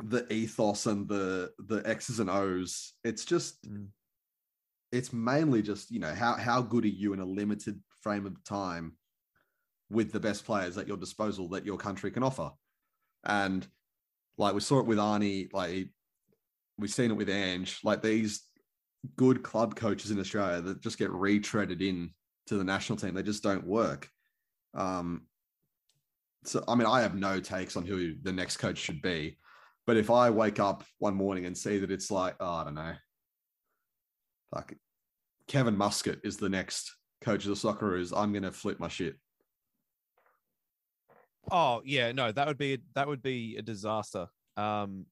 the 0.03 0.31
ethos 0.33 0.85
and 0.85 1.07
the 1.07 1.51
the 1.59 1.81
X's 1.85 2.19
and 2.19 2.29
O's. 2.29 2.93
It's 3.03 3.25
just 3.25 3.63
Mm. 3.67 3.87
it's 4.91 5.13
mainly 5.13 5.61
just 5.61 5.89
you 5.91 5.99
know 5.99 6.13
how 6.13 6.33
how 6.35 6.61
good 6.61 6.83
are 6.83 6.87
you 6.87 7.13
in 7.13 7.19
a 7.19 7.25
limited 7.25 7.81
frame 8.01 8.25
of 8.25 8.43
time 8.43 8.97
with 9.89 10.11
the 10.11 10.19
best 10.19 10.45
players 10.45 10.77
at 10.77 10.87
your 10.87 10.97
disposal 10.97 11.49
that 11.49 11.65
your 11.65 11.77
country 11.77 12.11
can 12.11 12.23
offer 12.23 12.51
and 13.23 13.67
Like 14.37 14.55
we 14.55 14.61
saw 14.61 14.79
it 14.79 14.87
with 14.87 14.97
Arnie, 14.97 15.53
like 15.53 15.89
we've 16.77 16.91
seen 16.91 17.11
it 17.11 17.17
with 17.17 17.29
Ange. 17.29 17.79
Like 17.83 18.01
these 18.01 18.43
good 19.15 19.43
club 19.43 19.75
coaches 19.75 20.11
in 20.11 20.19
Australia 20.19 20.61
that 20.61 20.81
just 20.81 20.97
get 20.97 21.11
retreaded 21.11 21.81
in 21.81 22.11
to 22.47 22.57
the 22.57 22.63
national 22.63 22.97
team. 22.97 23.13
They 23.13 23.23
just 23.23 23.43
don't 23.43 23.65
work. 23.65 24.09
Um, 24.73 25.27
so 26.43 26.63
I 26.67 26.75
mean, 26.75 26.87
I 26.87 27.01
have 27.01 27.15
no 27.15 27.39
takes 27.39 27.77
on 27.77 27.85
who 27.85 28.15
the 28.21 28.31
next 28.31 28.57
coach 28.57 28.77
should 28.77 29.01
be, 29.01 29.37
but 29.85 29.97
if 29.97 30.09
I 30.09 30.29
wake 30.29 30.59
up 30.59 30.83
one 30.99 31.15
morning 31.15 31.45
and 31.45 31.57
see 31.57 31.79
that 31.79 31.91
it's 31.91 32.11
like, 32.11 32.35
oh, 32.39 32.53
I 32.53 32.63
don't 32.63 32.75
know, 32.75 32.93
like 34.51 34.77
Kevin 35.47 35.77
Muscat 35.77 36.19
is 36.23 36.37
the 36.37 36.49
next 36.49 36.95
coach 37.21 37.45
of 37.45 37.49
the 37.49 37.55
Socceroos, 37.55 38.13
I'm 38.15 38.33
gonna 38.33 38.51
flip 38.51 38.79
my 38.79 38.87
shit. 38.89 39.15
Oh 41.51 41.81
yeah, 41.85 42.11
no, 42.11 42.31
that 42.31 42.47
would 42.47 42.57
be 42.57 42.79
that 42.95 43.07
would 43.07 43.21
be 43.21 43.55
a 43.57 43.61
disaster. 43.61 44.27
Um, 44.57 45.05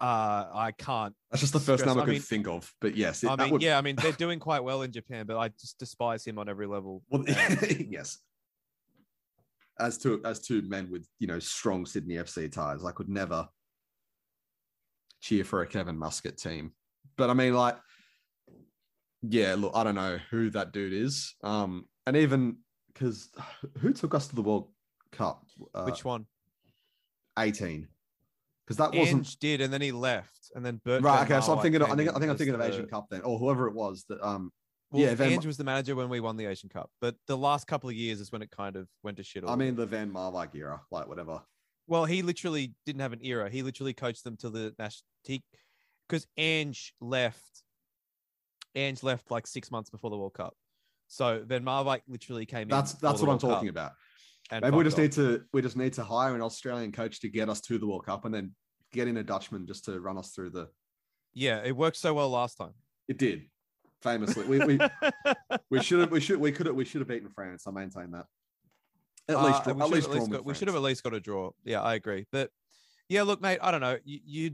uh, 0.00 0.46
I 0.54 0.72
can't. 0.76 1.14
That's 1.30 1.40
just 1.40 1.52
the 1.52 1.60
first 1.60 1.82
Stress- 1.82 1.94
name 1.94 2.00
I 2.00 2.02
I 2.02 2.04
could 2.06 2.12
mean- 2.12 2.20
think 2.22 2.48
of. 2.48 2.72
But 2.80 2.96
yes, 2.96 3.22
it, 3.24 3.28
I 3.30 3.36
mean, 3.36 3.50
would- 3.52 3.62
yeah, 3.62 3.78
I 3.78 3.80
mean 3.82 3.96
they're 3.96 4.12
doing 4.12 4.38
quite 4.38 4.64
well 4.64 4.82
in 4.82 4.92
Japan, 4.92 5.26
but 5.26 5.36
I 5.36 5.48
just 5.48 5.78
despise 5.78 6.24
him 6.26 6.38
on 6.38 6.48
every 6.48 6.66
level. 6.66 7.02
Well, 7.10 7.24
yes. 7.28 8.18
As 9.78 9.96
to 9.98 10.20
as 10.24 10.40
two 10.40 10.62
men 10.62 10.90
with 10.90 11.06
you 11.18 11.26
know 11.26 11.38
strong 11.38 11.86
Sydney 11.86 12.16
FC 12.16 12.50
ties, 12.52 12.84
I 12.84 12.92
could 12.92 13.08
never 13.08 13.48
cheer 15.20 15.44
for 15.44 15.62
a 15.62 15.66
Kevin 15.66 15.96
Muscat 15.98 16.36
team. 16.38 16.72
But 17.16 17.30
I 17.30 17.34
mean, 17.34 17.54
like, 17.54 17.76
yeah, 19.22 19.54
look, 19.58 19.72
I 19.74 19.84
don't 19.84 19.94
know 19.94 20.18
who 20.30 20.50
that 20.50 20.72
dude 20.72 20.92
is. 20.92 21.34
Um, 21.42 21.86
and 22.06 22.16
even 22.16 22.58
because 22.92 23.30
who 23.78 23.92
took 23.92 24.14
us 24.14 24.28
to 24.28 24.34
the 24.36 24.42
World 24.42 24.68
Cup? 25.12 25.44
Uh, 25.74 25.84
Which 25.84 26.04
one? 26.04 26.26
18? 27.38 27.86
Because 28.70 28.92
that 28.92 28.96
wasn't 28.96 29.18
Ange 29.26 29.36
did, 29.38 29.60
and 29.60 29.72
then 29.72 29.80
he 29.80 29.90
left, 29.90 30.52
and 30.54 30.64
then 30.64 30.80
Bert. 30.84 31.02
right. 31.02 31.26
Van 31.26 31.38
Okay, 31.38 31.44
so 31.44 31.54
I'm 31.54 31.60
thinking. 31.60 31.82
Of, 31.82 31.90
I 31.90 31.96
think. 31.96 32.08
I 32.08 32.12
think 32.20 32.30
I'm 32.30 32.36
thinking 32.36 32.54
of 32.54 32.60
the- 32.60 32.68
Asian 32.68 32.86
Cup 32.86 33.08
then, 33.10 33.20
or 33.22 33.36
whoever 33.36 33.66
it 33.66 33.74
was 33.74 34.04
that. 34.08 34.24
Um, 34.24 34.52
Well, 34.92 35.02
yeah, 35.02 35.14
Van- 35.16 35.32
Ange 35.32 35.44
was 35.46 35.56
the 35.56 35.64
manager 35.64 35.96
when 35.96 36.08
we 36.08 36.20
won 36.20 36.36
the 36.36 36.46
Asian 36.46 36.68
Cup, 36.68 36.88
but 37.00 37.16
the 37.26 37.36
last 37.36 37.66
couple 37.66 37.90
of 37.90 37.96
years 37.96 38.20
is 38.20 38.30
when 38.30 38.42
it 38.42 38.50
kind 38.52 38.76
of 38.76 38.86
went 39.02 39.16
to 39.16 39.24
shit. 39.24 39.42
I 39.44 39.56
mean 39.56 39.74
the 39.74 39.86
Van 39.86 40.12
Marwijk 40.12 40.54
era, 40.54 40.82
like 40.92 41.08
whatever. 41.08 41.42
well, 41.88 42.04
he 42.04 42.22
literally 42.22 42.74
didn't 42.86 43.00
have 43.00 43.12
an 43.12 43.18
era. 43.24 43.50
He 43.50 43.64
literally 43.64 43.92
coached 43.92 44.22
them 44.22 44.36
to 44.36 44.50
the 44.50 44.72
national 44.78 45.02
because 46.08 46.28
Ange 46.36 46.94
left. 47.00 47.64
Ange 48.76 49.02
left 49.02 49.32
like 49.32 49.48
six 49.48 49.72
months 49.72 49.90
before 49.90 50.10
the 50.10 50.16
World 50.16 50.34
Cup, 50.34 50.54
so 51.08 51.42
Van 51.44 51.64
Marwijk 51.64 52.02
literally 52.06 52.46
came 52.46 52.62
in. 52.62 52.68
That's 52.68 52.92
that's 52.92 53.14
what 53.20 53.22
I'm 53.22 53.26
World 53.30 53.40
talking 53.40 53.68
Cup 53.68 53.74
about. 53.74 53.92
And 54.50 54.62
Maybe 54.64 54.76
we 54.76 54.84
just 54.84 54.96
off. 54.96 55.02
need 55.02 55.12
to 55.12 55.42
we 55.52 55.62
just 55.62 55.76
need 55.76 55.92
to 55.94 56.04
hire 56.04 56.34
an 56.34 56.42
Australian 56.42 56.92
coach 56.92 57.20
to 57.20 57.28
get 57.28 57.48
us 57.48 57.60
to 57.62 57.78
the 57.78 57.86
World 57.86 58.04
Cup 58.06 58.24
and 58.24 58.34
then 58.34 58.54
get 58.92 59.08
in 59.08 59.16
a 59.16 59.22
Dutchman 59.22 59.66
just 59.66 59.84
to 59.84 60.00
run 60.00 60.18
us 60.18 60.32
through 60.32 60.50
the 60.50 60.68
Yeah, 61.34 61.62
it 61.64 61.76
worked 61.76 61.96
so 61.96 62.14
well 62.14 62.28
last 62.30 62.56
time. 62.58 62.74
it 63.08 63.18
did. 63.18 63.44
Famously. 64.02 64.44
We 64.46 64.58
we, 64.64 64.78
we 65.70 65.82
should 65.82 66.00
have 66.00 66.10
we 66.10 66.20
should 66.20 66.40
we 66.40 66.52
could 66.52 66.66
have 66.66 66.74
we 66.74 66.84
should 66.84 67.00
have 67.00 67.08
beaten 67.08 67.28
France. 67.28 67.66
I 67.66 67.70
maintain 67.70 68.10
that. 68.12 68.26
At 69.28 69.36
Uh, 69.36 69.46
least 69.46 69.66
we 69.66 69.72
at 69.72 69.76
should 69.76 69.78
have 69.78 69.90
least, 69.90 70.08
at 70.08 70.14
least 70.14 70.30
got, 70.30 70.44
we 70.44 70.54
should 70.54 70.68
have 70.68 70.74
at 70.76 70.82
least 70.82 71.02
got 71.04 71.14
a 71.14 71.20
draw. 71.20 71.50
Yeah, 71.64 71.82
I 71.82 71.94
agree. 71.94 72.26
But 72.32 72.50
yeah, 73.08 73.22
look, 73.22 73.40
mate, 73.40 73.58
I 73.62 73.70
don't 73.70 73.80
know. 73.80 73.98
You, 74.04 74.20
you 74.24 74.50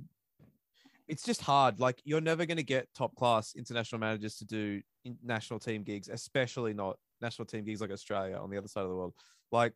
it's 1.09 1.23
just 1.23 1.41
hard. 1.41 1.79
Like 1.79 2.01
you're 2.05 2.21
never 2.21 2.45
going 2.47 2.57
to 2.57 2.65
get 2.65 2.89
top 2.93 3.15
class 3.15 3.55
international 3.57 4.01
managers 4.01 4.37
to 4.39 4.45
do 4.45 4.83
national 5.23 5.61
team 5.61 5.85
gigs, 5.85 6.09
especially 6.09 6.75
not 6.75 6.99
national 7.23 7.47
team 7.47 7.65
gigs 7.65 7.81
like 7.81 7.93
Australia 7.93 8.37
on 8.37 8.51
the 8.51 8.59
other 8.59 8.67
side 8.69 8.83
of 8.83 8.89
the 8.91 8.97
world. 8.97 9.15
Like, 9.53 9.73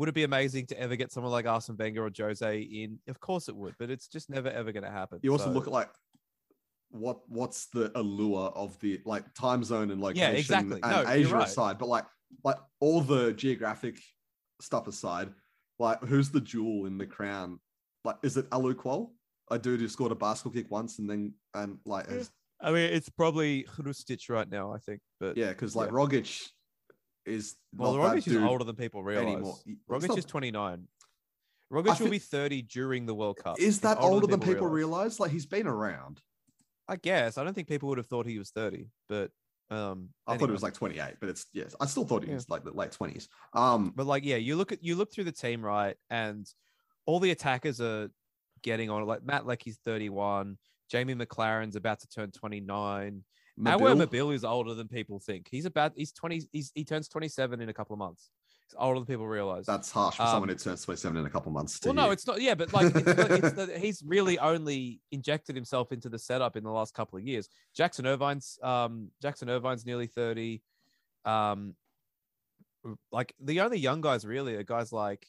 would 0.00 0.08
it 0.08 0.14
be 0.14 0.24
amazing 0.24 0.66
to 0.66 0.80
ever 0.80 0.96
get 0.96 1.12
someone 1.12 1.30
like 1.30 1.46
Arsene 1.46 1.76
Wenger 1.76 2.06
or 2.06 2.10
Jose 2.16 2.58
in? 2.58 2.98
Of 3.06 3.20
course 3.20 3.50
it 3.50 3.54
would, 3.54 3.74
but 3.78 3.90
it's 3.90 4.08
just 4.08 4.30
never 4.30 4.48
ever 4.48 4.72
going 4.72 4.82
to 4.84 4.90
happen. 4.90 5.20
You 5.22 5.30
also 5.32 5.44
So- 5.44 5.50
look 5.50 5.66
at 5.66 5.72
like 5.74 5.90
what 6.88 7.20
what's 7.28 7.66
the 7.66 7.92
allure 7.96 8.48
of 8.56 8.80
the 8.80 9.00
like 9.04 9.24
time 9.34 9.62
zone 9.62 9.90
and 9.90 10.00
location 10.00 10.32
yeah, 10.32 10.38
exactly. 10.38 10.80
and 10.82 10.90
No, 10.90 11.00
you're 11.02 11.10
Asia 11.10 11.34
right. 11.34 11.46
aside, 11.46 11.78
but 11.78 11.88
like 11.88 12.06
like 12.42 12.56
all 12.80 13.02
the 13.02 13.32
geographic 13.34 13.98
stuff 14.62 14.88
aside, 14.88 15.28
like 15.78 16.02
who's 16.02 16.30
the 16.30 16.40
jewel 16.40 16.86
in 16.86 16.96
the 16.96 17.06
crown? 17.06 17.60
Like 18.04 18.16
is 18.22 18.38
it 18.38 18.48
Alou 18.50 18.72
Kuol? 18.74 19.10
A 19.50 19.58
dude 19.58 19.80
who 19.80 19.88
scored 19.88 20.12
a 20.12 20.14
basketball 20.14 20.52
kick 20.60 20.70
once 20.70 20.98
and 20.98 21.10
then 21.10 21.34
and 21.54 21.78
like 21.84 22.06
Yeah. 22.08 22.14
has 22.14 22.30
I 22.62 22.70
mean, 22.72 22.90
it's 22.92 23.08
probably 23.10 23.64
Hrustic 23.64 24.28
right 24.30 24.48
now. 24.48 24.72
I 24.72 24.78
think, 24.78 25.00
but 25.20 25.36
Yeah, 25.36 25.50
because 25.50 25.76
like 25.76 25.88
Yeah. 25.90 25.94
Rogic 25.94 26.40
is 27.26 27.56
well, 27.76 27.94
Rogic 27.94 28.26
is 28.28 28.36
older 28.36 28.64
than 28.64 28.76
people 28.76 29.02
realize. 29.02 29.26
anymore. 29.34 29.56
Rogic 29.88 30.08
not- 30.08 30.18
is 30.18 30.24
29. 30.24 30.88
Rogic 31.72 31.84
will 31.86 31.94
think- 31.94 32.10
be 32.10 32.18
30 32.18 32.62
during 32.62 33.06
the 33.06 33.14
World 33.14 33.36
Cup. 33.36 33.58
is 33.60 33.80
that 33.80 33.98
older 33.98 34.26
than 34.26 34.40
people 34.40 34.66
realize. 34.66 34.72
realize? 35.18 35.20
Like 35.20 35.30
he's 35.30 35.46
been 35.46 35.66
around. 35.66 36.20
I 36.88 36.96
guess. 36.96 37.38
I 37.38 37.44
don't 37.44 37.54
think 37.54 37.68
people 37.68 37.88
would 37.90 37.98
have 37.98 38.08
thought 38.08 38.26
he 38.26 38.38
was 38.38 38.50
30, 38.50 38.88
but 39.08 39.30
um 39.70 40.08
I 40.26 40.36
thought 40.36 40.48
it 40.48 40.52
was 40.52 40.64
like 40.64 40.74
28, 40.74 41.14
but 41.20 41.28
it's 41.28 41.46
yes, 41.52 41.76
I 41.80 41.86
still 41.86 42.04
thought 42.04 42.24
he 42.24 42.30
Yeah. 42.30 42.34
was 42.34 42.48
like 42.48 42.64
the 42.64 42.72
late 42.72 42.90
20s. 42.90 43.28
Um, 43.52 43.92
but 43.94 44.06
like 44.06 44.24
yeah, 44.24 44.36
you 44.36 44.56
look 44.56 44.72
at 44.72 44.82
you 44.82 44.96
look 44.96 45.12
through 45.12 45.24
the 45.24 45.32
team 45.32 45.64
right 45.64 45.96
and 46.10 46.44
all 47.06 47.20
the 47.20 47.30
attackers 47.30 47.80
are 47.80 48.10
getting 48.62 48.90
on. 48.90 49.06
Like 49.06 49.22
Matt 49.22 49.46
Leckie's 49.46 49.78
31, 49.84 50.58
Jamie 50.90 51.14
Maclaren's 51.14 51.76
about 51.76 52.00
to 52.00 52.08
turn 52.08 52.32
29. 52.32 53.24
Awer 53.66 53.94
Mabil, 53.94 54.06
Mabil 54.06 54.34
is 54.34 54.44
older 54.44 54.74
than 54.74 54.88
people 54.88 55.18
think. 55.18 55.48
He's 55.50 55.66
about 55.66 55.92
he's 55.96 56.12
20 56.12 56.48
he's 56.52 56.72
he 56.74 56.84
turns 56.84 57.08
27 57.08 57.60
in 57.60 57.68
a 57.68 57.72
couple 57.72 57.94
of 57.94 57.98
months. 57.98 58.30
He's 58.66 58.76
older 58.78 59.00
than 59.00 59.06
people 59.06 59.26
realize. 59.26 59.66
that's 59.66 59.90
harsh 59.90 60.16
for 60.16 60.22
um, 60.22 60.28
someone 60.28 60.48
who 60.48 60.54
turns 60.54 60.84
27 60.84 61.16
in 61.16 61.26
a 61.26 61.30
couple 61.30 61.50
of 61.50 61.54
months. 61.54 61.80
Well, 61.84 61.94
no, 61.94 62.10
it's 62.10 62.26
not. 62.26 62.40
Yeah, 62.40 62.54
but 62.54 62.72
like, 62.72 62.94
it's, 62.94 63.06
it's 63.06 63.52
the, 63.52 63.78
he's 63.80 64.02
really 64.06 64.38
only 64.38 65.00
injected 65.10 65.56
himself 65.56 65.92
into 65.92 66.08
the 66.08 66.18
setup 66.18 66.56
in 66.56 66.64
the 66.64 66.70
last 66.70 66.94
couple 66.94 67.18
of 67.18 67.24
years. 67.24 67.48
Jackson 67.74 68.06
Irvine's 68.06 68.58
um, 68.62 69.10
Jackson 69.20 69.50
Irvine's 69.50 69.84
nearly 69.84 70.06
thirty. 70.06 70.62
Um, 71.24 71.74
like 73.12 73.34
the 73.40 73.60
only 73.60 73.78
young 73.78 74.00
guys 74.00 74.24
really 74.24 74.54
are 74.56 74.62
guys 74.62 74.92
like. 74.92 75.26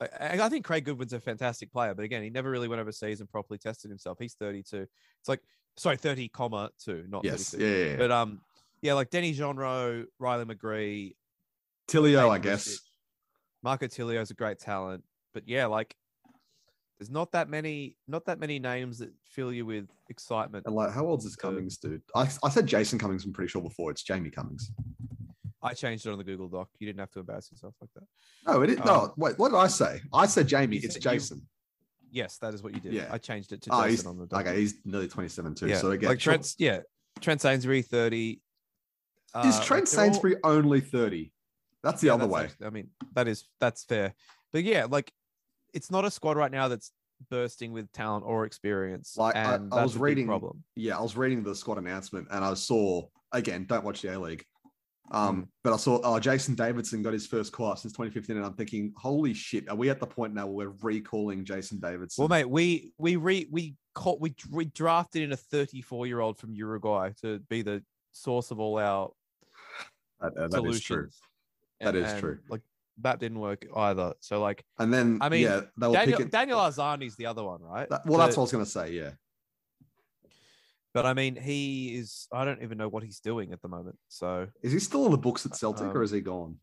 I, 0.00 0.38
I 0.40 0.48
think 0.48 0.64
Craig 0.64 0.84
Goodwin's 0.84 1.12
a 1.12 1.20
fantastic 1.20 1.72
player, 1.72 1.94
but 1.94 2.04
again, 2.04 2.22
he 2.22 2.30
never 2.30 2.50
really 2.50 2.66
went 2.66 2.80
overseas 2.80 3.20
and 3.20 3.30
properly 3.30 3.58
tested 3.58 3.90
himself. 3.90 4.18
He's 4.20 4.34
thirty-two. 4.34 4.86
It's 5.20 5.28
like 5.28 5.40
sorry, 5.76 5.96
thirty 5.96 6.28
comma 6.28 6.70
two, 6.82 7.04
not 7.08 7.24
yes, 7.24 7.50
32. 7.50 7.64
yeah, 7.66 7.76
yeah, 7.84 7.90
yeah. 7.92 7.96
But 7.96 8.10
um, 8.10 8.40
yeah, 8.82 8.94
like 8.94 9.10
Denis 9.10 9.38
Genreau, 9.38 10.04
Riley 10.18 10.44
McGree, 10.44 11.14
Tilio, 11.88 12.30
I 12.30 12.38
guess. 12.38 12.78
Marco 13.62 13.86
Tilio 13.86 14.20
is 14.20 14.30
a 14.30 14.34
great 14.34 14.58
talent, 14.58 15.04
but 15.32 15.48
yeah, 15.48 15.66
like 15.66 15.94
there's 16.98 17.10
not 17.10 17.32
that 17.32 17.48
many, 17.48 17.96
not 18.06 18.26
that 18.26 18.38
many 18.38 18.58
names 18.58 18.98
that 18.98 19.10
fill 19.24 19.52
you 19.52 19.66
with 19.66 19.88
excitement. 20.10 20.64
And 20.66 20.74
like, 20.74 20.92
how 20.92 21.06
old's 21.06 21.24
this 21.24 21.34
Cummings 21.34 21.76
dude? 21.78 22.02
I, 22.14 22.28
I 22.42 22.48
said 22.50 22.66
Jason 22.66 22.98
Cummings. 22.98 23.24
I'm 23.24 23.32
pretty 23.32 23.48
sure 23.48 23.62
before 23.62 23.90
it's 23.90 24.02
Jamie 24.02 24.30
Cummings. 24.30 24.70
I 25.62 25.72
changed 25.72 26.06
it 26.06 26.10
on 26.10 26.18
the 26.18 26.24
Google 26.24 26.48
Doc. 26.48 26.68
You 26.78 26.86
didn't 26.86 27.00
have 27.00 27.10
to 27.12 27.20
embarrass 27.20 27.50
yourself 27.50 27.74
like 27.80 27.88
that. 27.94 28.04
No, 28.46 28.60
it 28.62 28.70
is. 28.70 28.78
no, 28.84 28.92
Um, 28.94 29.12
wait, 29.16 29.38
what 29.38 29.48
did 29.50 29.56
I 29.56 29.66
say? 29.66 30.02
I 30.12 30.26
said 30.26 30.46
Jamie. 30.46 30.76
It's 30.76 30.94
said 30.94 31.04
you- 31.04 31.10
Jason. 31.12 31.42
Yes, 32.14 32.38
that 32.38 32.54
is 32.54 32.62
what 32.62 32.72
you 32.74 32.80
did. 32.80 32.92
Yeah. 32.92 33.08
I 33.10 33.18
changed 33.18 33.52
it 33.52 33.60
to 33.62 33.70
Oh, 33.72 33.78
Jason 33.82 33.90
he's 33.90 34.06
on 34.06 34.18
the 34.18 34.26
doc. 34.26 34.46
okay. 34.46 34.56
He's 34.60 34.74
nearly 34.84 35.08
27 35.08 35.54
too. 35.56 35.66
yeah, 35.66 35.78
So 35.78 35.90
again, 35.90 36.08
like 36.10 36.20
sure- 36.20 36.34
Trent, 36.34 36.54
yeah, 36.58 36.80
Trent 37.20 37.40
Sainsbury 37.40 37.82
thirty. 37.82 38.30
is 38.30 38.40
Uh, 39.34 39.42
Trent 39.42 39.50
like, 39.50 39.66
they're 39.66 39.76
all- 39.80 39.84
Sainsbury 40.12 40.36
only 40.44 40.80
30? 40.80 41.32
That's 41.82 42.00
the 42.00 42.06
Yeah, 42.06 42.14
other 42.14 42.20
that's 42.26 42.32
way. 42.32 42.44
actually- 42.44 42.66
I 42.66 42.70
mean, 42.70 42.90
that 43.14 43.26
is 43.26 43.48
that's 43.58 43.82
fair, 43.84 44.14
but 44.52 44.62
yeah, 44.62 44.84
like 44.88 45.12
it's 45.72 45.90
not 45.90 46.04
a 46.04 46.10
squad 46.10 46.36
right 46.36 46.52
now 46.52 46.68
that's 46.68 46.92
bursting 47.30 47.72
with 47.72 47.90
talent 47.90 48.24
or 48.24 48.44
experience. 48.46 49.16
Like, 49.16 49.34
I- 49.34 49.54
I 49.54 49.56
that's 49.58 49.72
was 49.72 49.96
a 49.96 49.98
reading- 49.98 50.26
problem. 50.26 50.62
yeah, 50.76 50.96
I 50.96 51.02
was 51.02 51.16
reading 51.16 51.42
the 51.42 51.54
squad 51.56 51.78
announcement 51.78 52.28
and 52.30 52.44
I 52.44 52.54
saw 52.54 53.08
again, 53.32 53.66
don't 53.66 53.84
watch 53.84 54.02
the 54.02 54.14
A 54.14 54.20
League. 54.20 54.44
Um, 55.10 55.42
Mm. 55.42 55.48
but 55.62 55.72
I 55.72 55.76
saw 55.76 56.00
oh, 56.02 56.18
Jason 56.18 56.54
Davidson 56.54 57.02
got 57.02 57.12
his 57.12 57.26
first 57.26 57.52
call 57.52 57.76
since 57.76 57.92
2015, 57.92 58.36
and 58.36 58.44
I'm 58.44 58.54
thinking, 58.54 58.92
holy 58.96 59.34
shit, 59.34 59.68
are 59.68 59.76
we 59.76 59.90
at 59.90 60.00
the 60.00 60.06
point 60.06 60.32
now 60.34 60.46
where 60.46 60.70
we're 60.70 60.76
recalling 60.82 61.44
Jason 61.44 61.78
Davidson? 61.78 62.22
Well, 62.22 62.28
mate, 62.28 62.48
we 62.48 62.92
we 62.98 63.16
re 63.16 63.46
we 63.50 63.74
caught 63.94 64.20
we, 64.20 64.34
we 64.50 64.64
drafted 64.66 65.22
in 65.22 65.32
a 65.32 65.36
34 65.36 66.06
year 66.06 66.20
old 66.20 66.38
from 66.38 66.54
Uruguay 66.54 67.10
to 67.20 67.38
be 67.50 67.62
the 67.62 67.82
source 68.12 68.50
of 68.50 68.58
all 68.60 68.78
our 68.78 69.10
That- 70.20 70.34
that 70.36 70.44
is 70.46 70.52
solutions. 70.52 70.82
true. 70.84 71.08
That 71.80 71.96
is 71.96 72.18
true. 72.20 72.38
Like 72.48 72.62
that 73.02 73.18
didn't 73.20 73.40
work 73.40 73.66
either. 73.76 74.14
So 74.20 74.40
like 74.40 74.64
And 74.78 74.92
then, 74.92 75.18
I 75.20 75.28
mean, 75.28 75.42
yeah, 75.42 75.62
Daniel 75.78 76.04
picking. 76.16 76.28
Daniel 76.28 76.58
Arzani's 76.60 77.16
the 77.16 77.26
other 77.26 77.44
one, 77.44 77.60
right? 77.60 77.88
that- 77.90 78.06
well, 78.06 78.18
that's 78.18 78.36
what 78.36 78.42
I 78.42 78.44
was 78.44 78.52
gonna 78.52 78.66
say. 78.66 78.92
Yeah, 78.92 79.10
But 80.94 81.04
I 81.06 81.12
mean, 81.12 81.34
he 81.36 81.96
is. 81.96 82.28
I 82.32 82.44
don't 82.44 82.62
even 82.62 82.78
know 82.78 82.88
what 82.88 83.02
he's 83.02 83.18
doing 83.20 83.52
at 83.52 83.60
the 83.60 83.68
moment. 83.68 83.98
So 84.08 84.46
is 84.62 84.72
he 84.72 84.78
still 84.78 85.04
on 85.04 85.10
the 85.10 85.18
books 85.18 85.44
at 85.44 85.56
Celtic, 85.56 85.88
Um, 85.88 85.96
or 85.96 86.02
is 86.04 86.12
he 86.12 86.20
gone? 86.20 86.56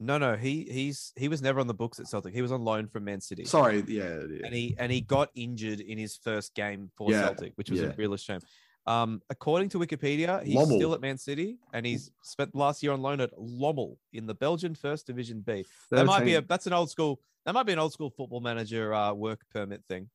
no, 0.00 0.16
no, 0.18 0.36
he 0.36 0.64
he's 0.70 1.12
he 1.16 1.26
was 1.28 1.40
never 1.42 1.58
on 1.58 1.66
the 1.66 1.74
books 1.74 1.98
at 1.98 2.06
Celtic. 2.06 2.32
He 2.34 2.42
was 2.42 2.52
on 2.52 2.62
loan 2.62 2.86
from 2.88 3.04
Man 3.04 3.20
City. 3.20 3.44
Sorry, 3.46 3.82
yeah, 3.88 4.20
yeah. 4.30 4.44
and 4.44 4.54
he 4.54 4.76
and 4.78 4.92
he 4.92 5.00
got 5.00 5.30
injured 5.34 5.80
in 5.80 5.98
his 5.98 6.16
first 6.22 6.54
game 6.54 6.90
for 6.96 7.10
Yeah, 7.10 7.22
Celtic, 7.22 7.52
which 7.56 7.70
was 7.70 7.80
yeah. 7.80 7.88
a 7.88 7.94
real 7.96 8.14
shame. 8.16 8.40
Um, 8.86 9.20
according 9.28 9.70
to 9.70 9.78
Wikipedia, 9.78 10.42
he's 10.44 10.54
Lommel. 10.54 10.76
still 10.76 10.94
at 10.94 11.00
Man 11.00 11.18
City, 11.18 11.58
and 11.74 11.84
he's 11.84 12.10
spent 12.22 12.54
last 12.54 12.82
year 12.82 12.92
on 12.92 13.02
loan 13.02 13.20
at 13.20 13.30
Lommel 13.38 13.96
in 14.12 14.26
the 14.26 14.34
Belgian 14.34 14.74
First 14.74 15.06
Division 15.06 15.40
B. 15.40 15.64
That 15.90 16.06
might 16.06 16.24
be 16.24 16.34
a 16.36 16.42
that's 16.42 16.66
an 16.66 16.72
old 16.74 16.90
school 16.90 17.20
that 17.44 17.54
might 17.54 17.66
be 17.66 17.72
an 17.72 17.78
old 17.78 17.92
school 17.92 18.10
football 18.10 18.40
manager 18.40 18.94
uh, 18.94 19.12
work 19.14 19.40
permit 19.52 19.82
thing. 19.88 20.08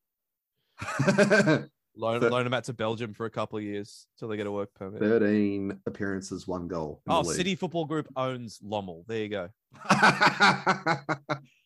Loan, 1.95 2.19
Thir- 2.21 2.29
loan 2.31 2.43
them 2.43 2.53
out 2.53 2.63
to 2.65 2.73
Belgium 2.73 3.13
for 3.13 3.25
a 3.25 3.29
couple 3.29 3.57
of 3.59 3.63
years 3.63 4.07
till 4.17 4.27
they 4.27 4.35
get 4.37 4.47
a 4.47 4.51
work 4.51 4.73
permit. 4.73 4.99
13 4.99 5.79
appearances, 5.85 6.47
one 6.47 6.67
goal. 6.67 7.01
Oh. 7.07 7.21
City 7.23 7.55
Football 7.55 7.85
Group 7.85 8.07
owns 8.15 8.59
Lommel. 8.63 9.05
There 9.07 9.19
you 9.19 9.29
go. 9.29 9.49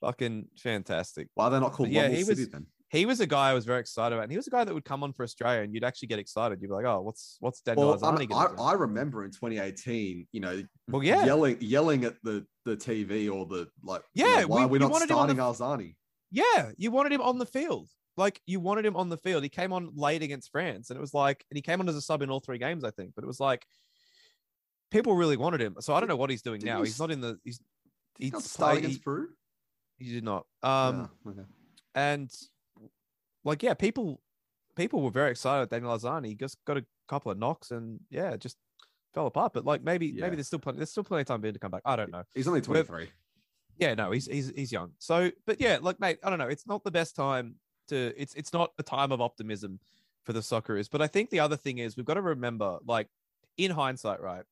Fucking 0.01 0.47
fantastic. 0.57 1.27
Why 1.35 1.45
are 1.45 1.51
they 1.51 1.59
not 1.59 1.71
called 1.73 1.89
But 1.89 1.93
yeah, 1.93 2.03
Lommel 2.07 2.15
he 2.15 2.23
City 2.23 2.41
was- 2.43 2.49
then? 2.49 2.65
He 2.89 3.05
was 3.05 3.19
a 3.19 3.27
guy 3.27 3.49
I 3.49 3.53
was 3.53 3.65
very 3.65 3.81
excited 3.81 4.15
about, 4.15 4.23
and 4.23 4.31
he 4.31 4.37
was 4.37 4.47
a 4.47 4.49
guy 4.49 4.63
that 4.63 4.73
would 4.73 4.85
come 4.85 5.03
on 5.03 5.11
for 5.11 5.23
Australia, 5.23 5.61
and 5.61 5.73
you'd 5.73 5.83
actually 5.83 6.07
get 6.07 6.19
excited. 6.19 6.59
You'd 6.61 6.69
be 6.69 6.73
like, 6.73 6.85
"Oh, 6.85 7.01
what's 7.01 7.35
what's 7.41 7.59
Daniel 7.59 7.89
Well, 7.89 8.05
I, 8.05 8.25
gonna? 8.25 8.61
I, 8.61 8.69
I 8.69 8.73
remember 8.75 9.25
in 9.25 9.31
2018, 9.31 10.25
you 10.31 10.39
know, 10.39 10.63
Well, 10.87 11.03
yeah, 11.03 11.25
yelling 11.25 11.57
yelling 11.59 12.05
at 12.05 12.13
the 12.23 12.45
the 12.63 12.77
TV 12.77 13.29
or 13.29 13.45
the 13.45 13.67
like. 13.83 14.03
you 14.13 14.25
Yeah, 14.25 14.39
know, 14.43 14.47
why 14.47 14.57
we- 14.59 14.63
are 14.63 14.67
we 14.69 14.79
not 14.79 14.93
him 14.93 14.99
the- 14.99 15.13
starting 15.13 15.35
Arzani? 15.35 15.95
yeah. 16.31 16.71
You 16.77 16.91
wanted 16.91 17.11
him 17.11 17.19
on 17.19 17.39
the 17.39 17.45
field, 17.45 17.89
like 18.17 18.41
you 18.45 18.59
wanted 18.59 18.85
him 18.85 18.95
on 18.95 19.09
the 19.09 19.17
field. 19.17 19.43
He 19.43 19.49
came 19.49 19.71
on 19.71 19.91
late 19.95 20.21
against 20.23 20.51
France, 20.51 20.89
and 20.89 20.97
it 20.97 21.01
was 21.01 21.13
like, 21.13 21.45
and 21.49 21.57
he 21.57 21.61
came 21.61 21.79
on 21.79 21.87
as 21.87 21.95
a 21.95 22.01
sub 22.01 22.21
in 22.21 22.29
all 22.29 22.39
three 22.39 22.57
games, 22.57 22.83
I 22.83 22.91
think. 22.91 23.13
But 23.15 23.23
it 23.23 23.27
was 23.27 23.39
like, 23.39 23.65
people 24.91 25.15
really 25.15 25.37
wanted 25.37 25.61
him. 25.61 25.75
So 25.79 25.93
I 25.93 25.99
don't 25.99 26.09
know 26.09 26.15
what 26.15 26.29
he's 26.29 26.41
doing 26.41 26.59
Did 26.59 26.65
now. 26.67 26.77
he 26.79 26.85
He's 26.85 26.99
not 26.99 27.11
in 27.11 27.21
the. 27.21 27.39
He's 27.43 27.59
he 28.19 28.31
play- 28.31 28.79
against 28.79 29.03
Peru? 29.03 29.29
he 29.97 30.11
did 30.11 30.23
not. 30.23 30.45
Um, 30.63 31.09
Yeah, 31.25 31.31
okay. 31.31 31.41
and 31.95 32.31
like 33.43 33.63
yeah, 33.63 33.73
people 33.75 34.21
people 34.75 35.01
were 35.01 35.11
very 35.11 35.31
excited 35.31 35.63
at 35.63 35.69
Daniel 35.69 35.95
Arzani. 35.97 36.27
He 36.27 36.35
just 36.35 36.57
got 36.65 36.77
a 36.77 36.85
couple 37.07 37.31
of 37.31 37.37
knocks, 37.37 37.71
and 37.71 37.99
yeah, 38.09 38.35
just 38.37 38.57
fell 39.13 39.27
apart. 39.27 39.53
But 39.53 39.65
like 39.65 39.83
maybe 39.83 40.07
Yeah. 40.07 40.21
maybe 40.21 40.35
there's 40.37 40.47
still 40.47 40.59
plenty 40.59 40.77
there's 40.77 40.91
still 40.91 41.03
plenty 41.03 41.21
of 41.21 41.27
time 41.27 41.41
for 41.41 41.47
him 41.47 41.53
to 41.53 41.59
come 41.59 41.71
back. 41.71 41.83
I 41.85 41.95
don't 41.95 42.11
know. 42.11 42.23
He's 42.33 42.47
only 42.47 42.61
We're- 42.61 42.83
23. 42.83 43.09
Yeah, 43.79 43.93
no, 43.93 44.09
he's 44.09 44.25
he's 44.25 44.49
he's 44.55 44.71
young. 44.71 44.93
So, 44.97 45.29
but 45.45 45.61
yeah, 45.61 45.77
like 45.79 45.99
mate, 45.99 46.17
I 46.23 46.31
don't 46.31 46.39
know. 46.39 46.47
It's 46.47 46.65
not 46.65 46.83
the 46.83 46.89
best 46.89 47.15
time 47.15 47.55
to. 47.87 48.13
It's 48.17 48.33
it's 48.35 48.53
not 48.53 48.71
a 48.77 48.83
time 48.83 49.11
of 49.11 49.21
optimism 49.21 49.79
for 50.23 50.33
the 50.33 50.39
Socceroos. 50.41 50.89
But 50.91 51.01
I 51.01 51.07
think 51.07 51.29
the 51.29 51.39
other 51.39 51.57
thing 51.57 51.79
is 51.79 51.97
we've 51.97 52.05
got 52.05 52.15
to 52.15 52.21
remember, 52.21 52.79
like 52.85 53.07
in 53.57 53.71
hindsight, 53.71 54.21
right? 54.21 54.43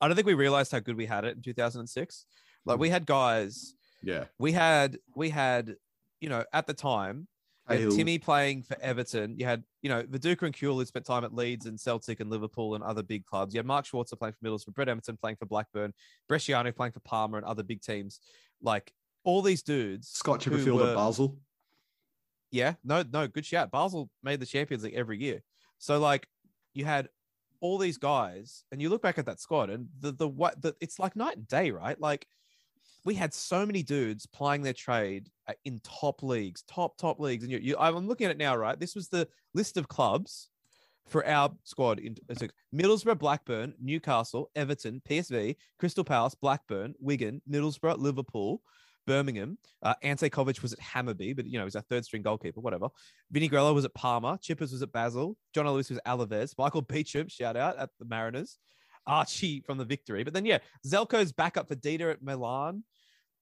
I 0.00 0.08
don't 0.08 0.14
think 0.14 0.26
we 0.26 0.34
realized 0.34 0.72
how 0.72 0.78
good 0.78 0.96
we 0.96 1.06
had 1.06 1.24
it 1.24 1.36
in 1.36 1.42
2006. 1.42 2.26
Like 2.64 2.78
we 2.78 2.88
mm. 2.88 2.92
had 2.92 3.06
guys, 3.06 3.74
Yeah. 4.02 4.24
we 4.38 4.52
had 4.52 4.98
we 5.14 5.30
had, 5.30 5.76
you 6.20 6.28
know, 6.28 6.44
at 6.52 6.66
the 6.66 6.74
time, 6.74 7.28
Timmy 7.68 8.18
playing 8.18 8.62
for 8.62 8.76
Everton. 8.80 9.36
You 9.38 9.46
had, 9.46 9.64
you 9.82 9.88
know, 9.88 10.02
Viduka 10.04 10.42
and 10.42 10.54
Kewell 10.54 10.74
who 10.74 10.84
spent 10.84 11.04
time 11.04 11.24
at 11.24 11.34
Leeds 11.34 11.66
and 11.66 11.80
Celtic 11.80 12.20
and 12.20 12.30
Liverpool 12.30 12.74
and 12.76 12.84
other 12.84 13.02
big 13.02 13.24
clubs. 13.26 13.54
You 13.54 13.58
had 13.58 13.66
Mark 13.66 13.86
Schwarzer 13.86 14.18
playing 14.18 14.34
for 14.34 14.48
Middlesbrough, 14.48 14.74
Brett 14.74 14.88
Emerton 14.88 15.18
playing 15.20 15.36
for 15.36 15.46
Blackburn, 15.46 15.92
Bresciano 16.30 16.74
playing 16.74 16.92
for 16.92 17.00
Parma 17.00 17.38
and 17.38 17.46
other 17.46 17.64
big 17.64 17.82
teams. 17.82 18.20
Like 18.62 18.92
all 19.24 19.42
these 19.42 19.62
dudes. 19.62 20.08
Scott 20.08 20.40
Chipperfield 20.40 20.88
at 20.88 20.94
Basel. 20.94 21.36
Yeah, 22.56 22.74
no, 22.82 23.04
no, 23.12 23.28
good 23.28 23.44
shout. 23.44 23.70
Basel 23.70 24.10
made 24.22 24.40
the 24.40 24.46
Champions 24.46 24.82
League 24.82 24.94
every 24.94 25.18
year. 25.20 25.42
So 25.78 25.98
like 25.98 26.26
you 26.72 26.86
had 26.86 27.10
all 27.60 27.76
these 27.76 27.98
guys, 27.98 28.64
and 28.72 28.80
you 28.80 28.88
look 28.88 29.02
back 29.02 29.18
at 29.18 29.26
that 29.26 29.40
squad, 29.40 29.68
and 29.68 29.88
the 30.00 30.12
the 30.12 30.26
what 30.28 30.62
the 30.62 30.74
it's 30.80 30.98
like 30.98 31.16
night 31.16 31.36
and 31.36 31.46
day, 31.46 31.70
right? 31.70 32.00
Like 32.00 32.26
we 33.04 33.14
had 33.14 33.34
so 33.34 33.66
many 33.66 33.82
dudes 33.82 34.26
plying 34.26 34.62
their 34.62 34.72
trade 34.72 35.28
uh, 35.48 35.52
in 35.66 35.80
top 35.84 36.22
leagues, 36.22 36.62
top 36.62 36.96
top 36.96 37.20
leagues, 37.20 37.44
and 37.44 37.52
you, 37.52 37.58
you 37.58 37.76
I'm 37.78 38.08
looking 38.08 38.24
at 38.24 38.30
it 38.30 38.38
now, 38.38 38.56
right? 38.56 38.80
This 38.80 38.94
was 38.94 39.08
the 39.08 39.28
list 39.52 39.76
of 39.76 39.88
clubs 39.88 40.48
for 41.06 41.26
our 41.26 41.52
squad 41.62 41.98
in 41.98 42.16
Middlesbrough, 42.74 43.18
Blackburn, 43.18 43.74
Newcastle, 43.80 44.50
Everton, 44.56 45.02
PSV, 45.08 45.56
Crystal 45.78 46.04
Palace, 46.04 46.34
Blackburn, 46.34 46.94
Wigan, 46.98 47.42
Middlesbrough, 47.48 47.98
Liverpool, 47.98 48.62
Birmingham. 49.06 49.58
Uh, 49.82 49.94
Ante 50.02 50.28
Covic 50.28 50.62
was 50.62 50.72
at 50.72 50.80
Hammarby, 50.80 51.34
but 51.36 51.46
you 51.46 51.58
know, 51.58 51.64
he's 51.64 51.76
our 51.76 51.82
third 51.82 52.04
string 52.04 52.22
goalkeeper, 52.22 52.60
whatever. 52.60 52.88
Vinny 53.30 53.48
Grella 53.48 53.74
was 53.74 53.84
at 53.84 53.94
Parma. 53.94 54.38
Chippers 54.42 54.72
was 54.72 54.82
at 54.82 54.92
Basel. 54.92 55.36
John 55.54 55.66
Aloisi 55.66 55.90
was 55.90 55.98
at 55.98 56.06
Alaves. 56.06 56.52
Michael 56.58 56.82
Beauchamp, 56.82 57.30
shout 57.30 57.56
out 57.56 57.76
at 57.78 57.90
the 57.98 58.04
Mariners. 58.04 58.58
Archie 59.06 59.60
from 59.60 59.78
the 59.78 59.84
victory. 59.84 60.24
But 60.24 60.34
then, 60.34 60.44
yeah, 60.44 60.58
Zelko's 60.84 61.32
backup 61.32 61.68
for 61.68 61.76
Dida 61.76 62.10
at 62.10 62.22
Milan. 62.22 62.82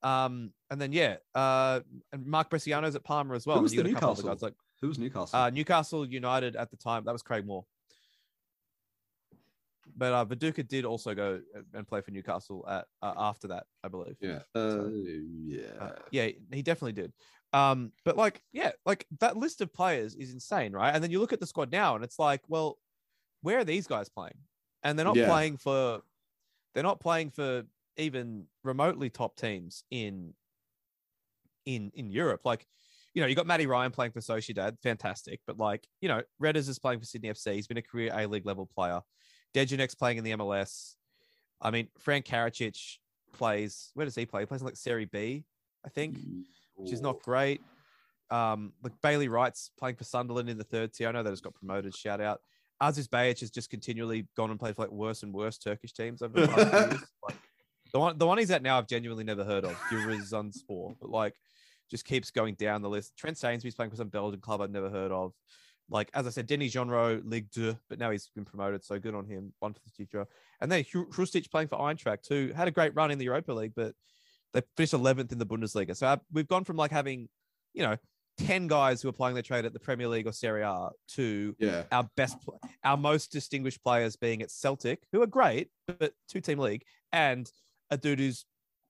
Um, 0.03 0.53
and 0.71 0.79
then, 0.79 0.93
yeah, 0.93 1.17
uh, 1.35 1.81
and 2.12 2.27
Mark 2.27 2.51
Bresciano's 2.51 2.95
at 2.95 3.03
Parma 3.05 3.35
as 3.35 3.47
well. 3.47 3.57
Who 3.57 3.62
was 3.62 3.73
the 3.73 3.79
got 3.79 3.87
a 3.87 3.93
couple 3.95 4.09
other 4.11 4.17
Newcastle? 4.23 4.35
guys 4.35 4.43
like 4.43 4.55
Who 4.83 4.89
was 4.89 4.99
Newcastle? 4.99 5.39
uh, 5.39 5.49
Newcastle 5.49 6.07
United 6.07 6.57
at 6.57 6.71
the 6.71 6.77
time. 6.77 7.05
That 7.07 7.12
was 7.12 7.23
Craig 7.23 7.47
Moore. 7.47 7.65
But 9.97 10.12
uh, 10.12 10.24
Viduka 10.24 10.66
did 10.66 10.84
also 10.84 11.14
go 11.14 11.40
and 11.72 11.86
play 11.86 12.01
for 12.01 12.11
Newcastle 12.11 12.64
at, 12.68 12.86
uh, 13.03 13.14
after 13.16 13.49
that, 13.49 13.66
I 13.82 13.88
believe. 13.88 14.16
yeah. 14.20 14.40
Uh, 14.55 14.88
yeah. 15.47 15.66
Uh, 15.80 15.92
yeah, 16.11 16.28
he 16.53 16.62
definitely 16.62 16.92
did. 16.92 17.12
Um, 17.53 17.92
but 18.05 18.16
like, 18.16 18.42
yeah, 18.53 18.72
like 18.84 19.07
that 19.20 19.36
list 19.36 19.61
of 19.61 19.72
players 19.72 20.16
is 20.16 20.32
insane, 20.32 20.72
right? 20.72 20.92
And 20.92 21.03
then 21.03 21.11
you 21.11 21.20
look 21.20 21.32
at 21.32 21.40
the 21.40 21.47
squad 21.47 21.70
now, 21.70 21.95
and 21.95 22.05
it's 22.05 22.18
like, 22.18 22.40
well, 22.49 22.78
where 23.42 23.59
are 23.59 23.64
these 23.64 23.86
guys 23.86 24.09
playing? 24.09 24.38
And 24.82 24.99
they're 24.99 25.07
not 25.07 25.16
Yeah. 25.16 25.28
playing 25.28 25.59
for, 25.59 26.03
they're 26.74 26.82
not 26.82 27.01
playing 27.01 27.30
for 27.30 27.64
even 27.97 28.47
remotely 28.64 29.11
top 29.11 29.36
teams 29.36 29.84
in, 29.90 30.34
in 31.66 31.90
in 31.95 32.11
Europe. 32.11 32.42
Like, 32.45 32.66
you 33.14 33.22
know, 33.22 33.28
you 33.28 33.34
got 33.34 33.47
Matty 33.47 33.66
Ryan 33.66 33.92
playing 33.92 34.12
for 34.12 34.20
Sociedad, 34.20 34.76
fantastic. 34.82 35.40
But 35.47 35.57
like, 35.57 35.86
you 36.01 36.09
know, 36.09 36.22
Redders 36.42 36.68
is 36.68 36.78
playing 36.78 36.99
for 37.01 37.07
Sydney 37.07 37.30
FC. 37.30 37.55
He's 37.55 37.66
been 37.66 37.78
a 37.78 37.82
career 37.82 38.12
A 38.14 38.26
League 38.26 38.45
level 38.45 38.66
player. 38.66 39.01
Degenek's 39.55 39.94
playing 39.94 40.18
in 40.18 40.24
the 40.24 40.32
MLS. 40.32 40.94
I 41.61 41.70
mean, 41.70 41.88
Frank 41.98 42.26
Karacic 42.26 42.98
plays. 43.32 43.90
Where 43.94 44.05
does 44.05 44.14
he 44.14 44.26
play? 44.26 44.42
He 44.42 44.46
plays 44.46 44.61
in 44.61 44.66
like 44.66 44.76
Serie 44.76 45.07
B, 45.07 45.44
I 45.84 45.88
think 45.88 46.18
which 46.76 46.92
is 46.92 47.00
not 47.00 47.22
great. 47.22 47.61
Um, 48.30 48.72
like 48.82 48.92
Bailey 49.02 49.28
Wright's 49.28 49.70
playing 49.78 49.96
for 49.96 50.05
Sunderland 50.05 50.48
in 50.48 50.59
the 50.59 50.64
third 50.64 50.92
tier. 50.92 51.09
I 51.09 51.12
know 51.12 51.22
they 51.22 51.30
just 51.30 51.44
got 51.44 51.55
promoted. 51.55 51.94
Shout 51.94 52.20
out. 52.20 52.40
Aziz 52.80 53.07
Behich 53.07 53.40
has 53.40 53.50
just 53.50 53.70
continually 53.70 54.26
gone 54.36 54.50
and 54.50 54.59
played 54.59 54.76
for 54.76 54.82
like 54.82 54.90
worse 54.90 55.22
and 55.22 55.32
worse 55.32 55.59
Turkish 55.59 55.92
teams 55.92 56.22
over 56.22 56.40
the 56.40 56.48
past 56.48 56.90
years. 56.90 57.02
Like 57.22 57.36
the 57.92 58.00
one, 58.00 58.18
the 58.18 58.26
one 58.26 58.38
he's 58.38 58.50
at 58.50 58.62
now, 58.62 58.76
I've 58.76 58.88
genuinely 58.88 59.22
never 59.22 59.44
heard 59.44 59.64
of. 59.64 59.72
Giresunspor, 59.88 60.96
but 61.00 61.11
like 61.11 61.34
just 61.90 62.05
keeps 62.05 62.30
going 62.32 62.55
down 62.55 62.82
the 62.82 62.88
list. 62.88 63.16
Trent 63.16 63.38
Sainsbury's 63.38 63.76
playing 63.76 63.90
for 63.90 63.96
some 63.96 64.09
Belgian 64.09 64.40
club 64.40 64.61
I've 64.61 64.70
never 64.70 64.90
heard 64.90 65.12
of. 65.12 65.32
Like 65.91 66.11
as 66.14 66.26
I 66.26 66.30
said, 66.30 66.47
Denis 66.47 66.72
Genreau, 66.74 67.20
Ligue 67.24 67.51
2, 67.53 67.76
but 67.89 67.99
now 67.99 68.11
he's 68.11 68.30
been 68.35 68.45
promoted, 68.45 68.85
so 68.85 68.99
good 68.99 69.14
on 69.14 69.26
him. 69.26 69.53
One 69.61 69.74
for 69.74 69.80
the 69.85 69.91
future. 69.91 70.26
And 70.61 70.70
then 70.72 70.82
Hrustic 70.85 71.51
playing 71.51 71.68
for 71.68 71.78
Eintracht, 71.78 72.26
who 72.28 72.53
had 72.55 72.68
a 72.68 72.70
great 72.70 72.95
run 72.95 73.11
in 73.11 73.18
the 73.18 73.24
Europa 73.26 73.53
League, 73.53 73.72
but 73.76 73.95
they 74.55 74.62
finished 74.76 74.95
11th 74.95 75.32
in 75.32 75.39
the 75.39 75.47
Bundesliga. 75.47 75.95
So 75.97 76.07
uh, 76.07 76.16
we've 76.32 76.49
gone 76.49 76.64
from 76.64 76.76
like 76.76 76.91
having, 76.91 77.28
you 77.74 77.82
know, 77.82 77.97
10 78.39 78.66
guys 78.66 79.03
who 79.03 79.09
are 79.09 79.12
playing 79.12 79.35
their 79.35 79.43
trade 79.43 79.64
at 79.64 79.72
the 79.72 79.78
Premier 79.78 80.09
League 80.09 80.26
or 80.26 80.32
Serie 80.32 80.62
A 80.62 80.89
to 81.11 81.55
Yeah. 81.59 81.85
our 81.93 82.09
best, 82.16 82.37
our 82.82 82.97
most 82.97 83.30
distinguished 83.30 83.82
players 83.82 84.16
being 84.16 84.43
at 84.43 84.51
Celtic, 84.51 85.03
who 85.12 85.22
are 85.22 85.26
great, 85.26 85.68
but 85.87 86.12
two 86.28 86.41
team 86.41 86.59
league, 86.59 86.82
and 87.12 87.51
a 87.91 87.97
dude 87.99 88.18
who's 88.18 88.45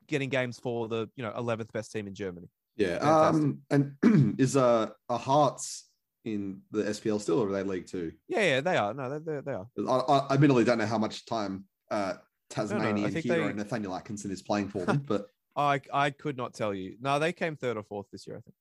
getting 0.07 0.29
games 0.29 0.59
for 0.59 0.87
the, 0.89 1.09
you 1.17 1.23
know, 1.25 1.33
11th 1.33 1.73
best 1.73 1.93
team 1.93 2.07
in 2.07 2.15
Germany. 2.15 2.49
Yeah. 2.77 2.99
Fantastic. 2.99 3.43
Um, 3.45 3.59
and 4.03 4.37
is 4.41 4.57
uh, 4.57 4.91
a 5.09 5.19
Hearts 5.19 5.85
in 6.25 6.61
the 6.71 6.83
SPL 6.85 7.21
still, 7.21 7.41
or 7.41 7.49
are 7.49 7.53
they 7.53 7.63
League 7.63 7.87
Two? 7.87 8.13
Yeah, 8.29 8.41
yeah, 8.43 8.61
they 8.61 8.77
are. 8.77 8.95
No, 8.95 9.19
they, 9.19 9.41
they, 9.41 9.53
are. 9.53 9.67
I, 9.89 9.93
I 10.31 10.35
admittedly 10.35 10.65
don't 10.65 10.79
know 10.79 10.87
how 10.87 10.99
much 10.99 11.27
time 11.27 11.65
uh, 11.91 12.15
Tasmanian 12.51 13.11
think 13.11 13.25
hero 13.25 13.49
they- 13.49 13.53
Nathaniel 13.55 13.95
Atkinson 13.95 14.31
is 14.31 14.43
playing 14.43 14.69
for 14.69 14.85
them, 14.87 15.03
but 15.07 15.27
I, 15.57 15.81
I 15.93 16.11
could 16.11 16.37
not 16.37 16.55
tell 16.55 16.75
you. 16.75 16.97
No, 17.01 17.19
they 17.19 17.33
came 17.33 17.57
third 17.57 17.77
or 17.77 17.83
fourth 17.83 18.07
this 18.11 18.27
year, 18.27 18.37
I 18.39 18.41
think. 18.41 18.55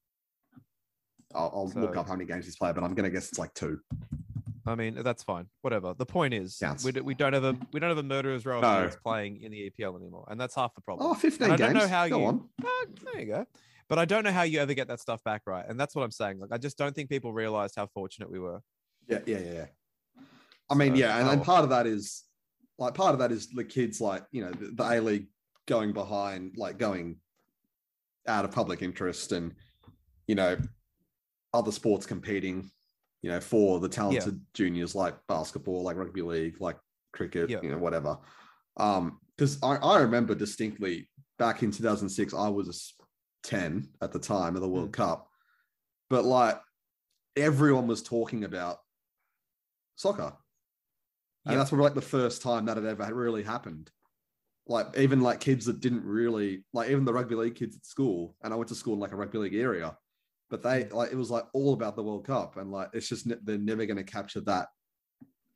I'll, 1.36 1.52
I'll 1.76 1.82
look 1.82 1.98
up 1.98 2.08
how 2.08 2.14
many 2.14 2.26
games 2.26 2.46
he's 2.46 2.56
played. 2.58 2.76
But 2.76 2.84
I'm 2.84 2.94
going 2.94 3.06
to 3.06 3.10
guess 3.10 3.30
it's 3.30 3.40
like 3.40 3.54
two. 3.56 3.80
I 4.68 4.76
mean, 4.76 5.02
that's 5.02 5.24
fine. 5.24 5.48
Whatever. 5.62 5.94
The 5.98 6.06
point 6.06 6.34
is, 6.34 6.58
Counts. 6.62 6.86
we, 6.86 6.92
we 7.02 7.16
don't 7.16 7.34
have 7.34 7.44
a 7.44 7.58
we 7.74 7.80
don't 7.80 7.90
have 7.90 7.98
a 7.98 8.04
murderer's 8.04 8.46
row 8.46 8.58
of 8.58 8.62
No. 8.62 8.76
players 8.76 8.96
playing 9.04 9.42
in 9.42 9.52
the 9.52 9.72
EPL 9.72 10.00
anymore, 10.00 10.26
and 10.30 10.40
that's 10.40 10.54
half 10.56 10.76
the 10.76 10.82
problem. 10.82 11.10
Oh, 11.10 11.14
15 11.16 11.44
And 11.46 11.54
I 11.54 11.58
games. 11.58 11.74
don't 11.74 11.82
know 11.82 11.88
how 11.88 12.08
Go 12.08 12.20
you- 12.20 12.26
on. 12.26 12.50
Ah, 12.64 12.86
there 13.14 13.22
you 13.22 13.28
go. 13.28 13.46
But 13.90 14.00
I 14.00 14.06
don't 14.06 14.24
know 14.24 14.32
how 14.32 14.44
you 14.44 14.60
ever 14.60 14.74
get 14.74 14.88
that 14.88 15.00
stuff 15.00 15.24
back 15.24 15.42
right, 15.46 15.66
and 15.68 15.80
that's 15.80 15.96
what 15.96 16.04
I'm 16.04 16.12
saying. 16.12 16.40
Like, 16.40 16.52
I 16.52 16.58
just 16.58 16.78
don't 16.78 16.96
think 16.96 17.10
people 17.10 17.34
realized 17.34 17.76
how 17.76 17.88
fortunate 17.88 18.30
we 18.30 18.40
were. 18.40 18.62
Yeah, 19.08 19.20
yeah, 19.26 19.40
yeah. 19.40 19.52
yeah. 19.54 19.66
I 20.70 20.76
mean, 20.76 20.94
So, 20.94 21.00
yeah, 21.00 21.20
and, 21.20 21.30
and 21.30 21.44
part 21.44 21.64
of 21.64 21.70
that 21.72 21.86
is 21.86 22.24
like 22.78 22.94
part 22.94 23.14
of 23.14 23.20
that 23.20 23.32
is 23.32 23.50
the 23.50 23.64
kids 23.64 24.02
like 24.02 24.24
you 24.32 24.44
know 24.44 24.52
the, 24.52 24.72
the 24.72 24.84
A 24.84 25.02
League 25.02 25.28
going 25.68 25.94
behind, 25.94 26.56
like 26.58 26.78
going 26.78 27.18
out 28.28 28.46
of 28.46 28.52
public 28.52 28.82
interest, 28.82 29.32
and 29.32 29.54
you 30.28 30.36
know 30.36 30.58
other 31.54 31.72
sports 31.72 32.06
competing, 32.06 32.70
you 33.22 33.30
know, 33.30 33.40
for 33.40 33.80
the 33.80 33.90
talented 33.90 34.42
juniors 34.54 34.96
like 34.96 35.16
basketball, 35.28 35.84
like 35.84 35.96
rugby 35.96 36.22
league, 36.22 36.60
like 36.60 36.78
cricket, 37.12 37.50
Yeah. 37.50 37.60
you 37.62 37.70
know, 37.70 37.78
whatever. 37.78 38.18
Um, 38.78 39.20
because 39.38 39.62
I, 39.64 39.76
I 39.76 40.00
remember 40.02 40.36
distinctly 40.36 41.10
back 41.40 41.64
in 41.64 41.72
2006, 41.72 42.34
I 42.34 42.50
was 42.50 42.94
10 43.44 43.90
at 44.02 44.12
the 44.12 44.20
time 44.20 44.56
of 44.56 44.62
the 44.62 44.70
World 44.70 44.90
Mm. 44.90 44.94
Cup, 44.94 45.30
but 46.10 46.26
like 46.26 46.60
everyone 47.36 47.88
was 47.88 48.02
talking 48.04 48.44
about 48.44 48.80
soccer. 49.96 50.34
And 51.46 51.60
that's 51.60 51.70
probably 51.72 51.84
like 51.86 51.96
the 51.96 52.02
first 52.02 52.42
time 52.42 52.66
that 52.66 52.78
had 52.78 52.86
ever 52.86 53.14
really 53.14 53.44
happened. 53.44 53.92
Like 54.66 54.98
even 54.98 55.20
like 55.20 55.42
kids 55.42 55.66
that 55.66 55.82
didn't 55.82 56.06
really 56.06 56.64
like 56.72 56.90
even 56.90 57.04
the 57.04 57.12
rugby 57.14 57.36
league 57.36 57.56
kids 57.56 57.76
at 57.76 57.86
school, 57.86 58.38
and 58.44 58.54
I 58.54 58.56
went 58.56 58.70
to 58.70 58.76
school 58.76 58.94
in 58.94 59.00
like 59.02 59.12
a 59.12 59.18
rugby 59.18 59.38
league 59.40 59.56
area, 59.56 59.98
but 60.50 60.64
they 60.64 60.88
like 60.88 61.12
it 61.12 61.18
was 61.18 61.30
like 61.30 61.44
all 61.54 61.74
about 61.74 61.98
the 61.98 62.04
World 62.04 62.26
Cup, 62.26 62.56
and 62.56 62.72
like 62.72 62.92
it's 62.94 63.10
just 63.10 63.28
they're 63.46 63.58
never 63.58 63.86
going 63.86 63.98
to 63.98 64.04
capture 64.04 64.42
that 64.42 64.70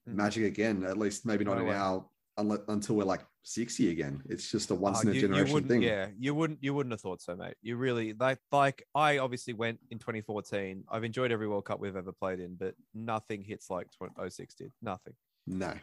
Mm. 0.10 0.16
magic 0.16 0.44
again. 0.46 0.84
At 0.84 0.98
least 0.98 1.26
maybe 1.26 1.46
not 1.46 1.56
No 1.56 1.62
in 1.64 1.68
way. 1.68 1.76
our 1.76 2.06
unle- 2.40 2.64
until 2.70 2.96
we're 2.98 3.04
like 3.06 3.26
sixty 3.48 3.90
again. 3.92 4.22
It's 4.30 4.52
just 4.52 4.72
a 4.72 4.76
once 4.76 5.00
Oh, 5.00 5.10
in 5.10 5.16
a 5.16 5.20
generation 5.20 5.68
thing. 5.68 5.82
Yeah, 5.82 6.08
you 6.20 6.36
wouldn't 6.36 6.60
you 6.62 6.74
wouldn't 6.74 6.92
have 6.92 7.02
thought 7.02 7.22
so, 7.22 7.36
mate. 7.36 7.56
You 7.62 7.78
really 7.78 8.14
like 8.14 8.40
like 8.52 8.84
I 8.94 9.20
obviously 9.20 9.54
went 9.54 9.80
in 9.90 10.00
2014. 10.00 10.84
I've 10.92 11.04
enjoyed 11.04 11.32
every 11.32 11.48
World 11.48 11.66
Cup 11.66 11.80
we've 11.80 11.96
ever 11.96 12.12
played 12.12 12.40
in, 12.40 12.56
but 12.56 12.76
nothing 12.94 13.42
hits 13.44 13.70
like 13.70 13.88
20, 13.98 14.30
06 14.30 14.56
did. 14.56 14.72
Nothing. 14.82 15.14
No. 15.46 15.74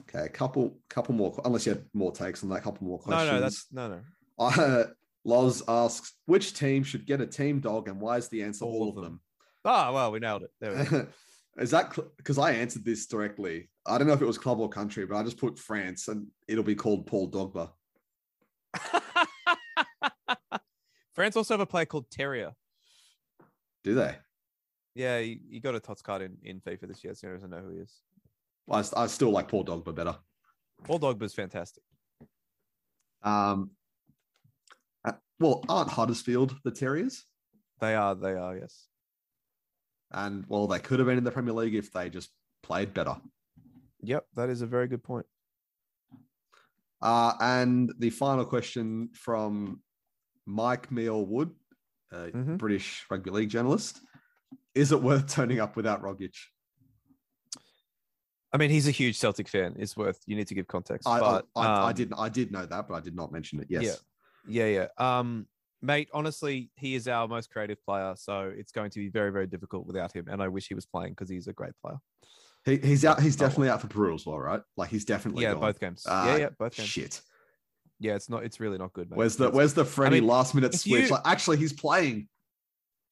Okay, 0.00 0.24
a 0.26 0.28
couple 0.28 0.76
couple 0.90 1.14
more 1.14 1.40
unless 1.44 1.66
you 1.66 1.72
had 1.74 1.84
more 1.94 2.10
takes 2.10 2.42
on 2.42 2.48
that. 2.50 2.62
Couple 2.62 2.86
more 2.86 2.98
questions. 2.98 3.26
No, 3.28 3.34
no, 3.34 3.40
that's 3.40 3.66
no, 3.70 3.88
no. 3.88 4.00
Uh, 4.38 4.84
Loz 5.24 5.62
asks, 5.68 6.14
which 6.26 6.52
team 6.52 6.82
should 6.82 7.06
get 7.06 7.20
a 7.20 7.26
team 7.26 7.60
dog, 7.60 7.88
and 7.88 8.00
why 8.00 8.16
is 8.16 8.28
the 8.28 8.42
answer 8.42 8.64
all, 8.64 8.82
All 8.82 8.90
of 8.90 8.98
of 8.98 9.04
them? 9.04 9.20
Ah, 9.64 9.92
well, 9.92 10.10
we 10.12 10.18
nailed 10.18 10.42
it. 10.42 10.50
There 10.60 10.76
we 10.76 10.84
go. 10.84 11.06
is 11.58 11.70
that 11.70 11.96
because 12.16 12.38
I 12.38 12.52
answered 12.52 12.84
this 12.84 13.06
directly? 13.06 13.68
I 13.86 13.98
don't 13.98 14.06
know 14.06 14.12
if 14.12 14.22
it 14.22 14.26
was 14.26 14.38
club 14.38 14.60
or 14.60 14.68
country, 14.68 15.06
but 15.06 15.16
I 15.16 15.22
just 15.22 15.38
put 15.38 15.58
France, 15.58 16.08
and 16.08 16.26
it'll 16.48 16.64
be 16.64 16.74
called 16.74 17.06
Paul 17.06 17.30
Dogba. 17.30 17.70
France 21.14 21.36
also 21.36 21.54
have 21.54 21.60
a 21.60 21.66
player 21.66 21.86
called 21.86 22.10
Terrier. 22.10 22.52
Do 23.84 23.94
they? 23.94 24.16
Yeah, 24.94 25.20
he, 25.20 25.40
he 25.48 25.60
got 25.60 25.74
a 25.74 25.80
tots 25.80 26.02
card 26.02 26.22
in, 26.22 26.36
in 26.42 26.60
FIFA 26.60 26.88
this 26.88 27.04
year, 27.04 27.14
so 27.14 27.28
he 27.28 27.32
doesn't 27.34 27.50
know 27.50 27.58
who 27.58 27.70
he 27.70 27.78
is. 27.78 27.92
I, 28.70 28.82
I 29.02 29.06
still 29.06 29.30
like 29.30 29.48
Paul 29.48 29.64
Dogba 29.64 29.94
better. 29.94 30.16
Paul 30.84 30.98
Dogba's 30.98 31.34
fantastic. 31.34 31.82
Um, 33.22 33.70
uh, 35.04 35.12
well, 35.38 35.64
aren't 35.68 35.90
Huddersfield 35.90 36.56
the 36.64 36.70
Terriers? 36.70 37.24
They 37.80 37.94
are, 37.94 38.14
they 38.14 38.32
are, 38.32 38.56
yes. 38.56 38.88
And 40.14 40.44
well, 40.48 40.66
they 40.68 40.78
could 40.78 41.00
have 41.00 41.06
been 41.08 41.18
in 41.18 41.24
the 41.24 41.32
Premier 41.32 41.52
League 41.52 41.74
if 41.74 41.92
they 41.92 42.08
just 42.08 42.30
played 42.62 42.94
better. 42.94 43.16
Yep, 44.02 44.26
that 44.36 44.48
is 44.48 44.62
a 44.62 44.66
very 44.66 44.86
good 44.86 45.02
point. 45.02 45.26
Uh, 47.02 47.34
and 47.40 47.92
the 47.98 48.10
final 48.10 48.44
question 48.44 49.10
from 49.12 49.82
Mike 50.46 50.88
Meehall 50.90 51.26
Wood, 51.26 51.50
a 52.12 52.30
Mhm. 52.30 52.58
British 52.58 53.04
rugby 53.10 53.30
league 53.30 53.50
journalist. 53.50 54.00
Is 54.74 54.92
it 54.92 55.02
worth 55.02 55.28
turning 55.28 55.58
up 55.58 55.76
without 55.76 56.00
Rogic? 56.02 56.34
I 58.52 58.56
mean, 58.56 58.70
he's 58.70 58.86
a 58.86 58.92
huge 58.92 59.18
Celtic 59.18 59.48
fan. 59.48 59.74
It's 59.78 59.96
worth 59.96 60.20
you 60.26 60.36
need 60.36 60.46
to 60.46 60.54
give 60.54 60.68
context. 60.68 61.08
I, 61.08 61.18
but 61.18 61.46
I, 61.56 61.60
I, 61.60 61.66
I 61.66 61.88
um, 61.88 61.94
did 61.94 62.12
I 62.16 62.28
did 62.28 62.52
know 62.52 62.64
that, 62.64 62.86
but 62.88 62.94
I 62.94 63.00
did 63.00 63.16
not 63.16 63.32
mention 63.32 63.58
it. 63.60 63.66
Yes. 63.68 63.82
Yeah. 64.46 64.66
Yeah, 64.66 64.88
yeah. 64.98 65.18
Um, 65.18 65.48
mate, 65.84 66.08
honestly, 66.12 66.70
he 66.76 66.94
is 66.94 67.06
our 67.06 67.28
most 67.28 67.50
creative 67.50 67.78
player, 67.84 68.14
so 68.16 68.52
it's 68.54 68.72
going 68.72 68.90
to 68.90 68.98
be 68.98 69.08
very, 69.08 69.30
very 69.30 69.46
difficult 69.46 69.86
without 69.86 70.12
him. 70.12 70.26
And 70.28 70.42
I 70.42 70.48
wish 70.48 70.66
he 70.68 70.74
was 70.74 70.86
playing 70.86 71.10
because 71.12 71.28
he's 71.28 71.46
a 71.46 71.52
great 71.52 71.72
player. 71.82 71.98
He, 72.64 72.78
he's 72.78 73.04
out. 73.04 73.20
He's 73.20 73.36
definitely 73.36 73.68
out 73.68 73.82
for 73.82 73.88
Peru 73.88 74.14
as 74.14 74.24
well, 74.24 74.38
right? 74.38 74.62
Like 74.76 74.88
he's 74.88 75.04
definitely 75.04 75.42
yeah, 75.42 75.52
gone. 75.52 75.60
both 75.60 75.80
games. 75.80 76.04
Ah, 76.08 76.28
yeah, 76.28 76.36
yeah, 76.36 76.48
both 76.58 76.74
games. 76.74 76.88
Shit. 76.88 77.20
Yeah, 78.00 78.14
it's 78.14 78.30
not. 78.30 78.42
It's 78.44 78.58
really 78.58 78.78
not 78.78 78.92
good, 78.94 79.10
mate. 79.10 79.18
Where's 79.18 79.36
the 79.36 79.50
Where's 79.50 79.74
the 79.74 79.84
Freddie 79.84 80.20
mean, 80.20 80.28
last 80.28 80.54
minute 80.54 80.74
switch? 80.74 81.04
you- 81.04 81.08
Like 81.10 81.22
actually, 81.26 81.58
he's 81.58 81.72
playing. 81.72 82.28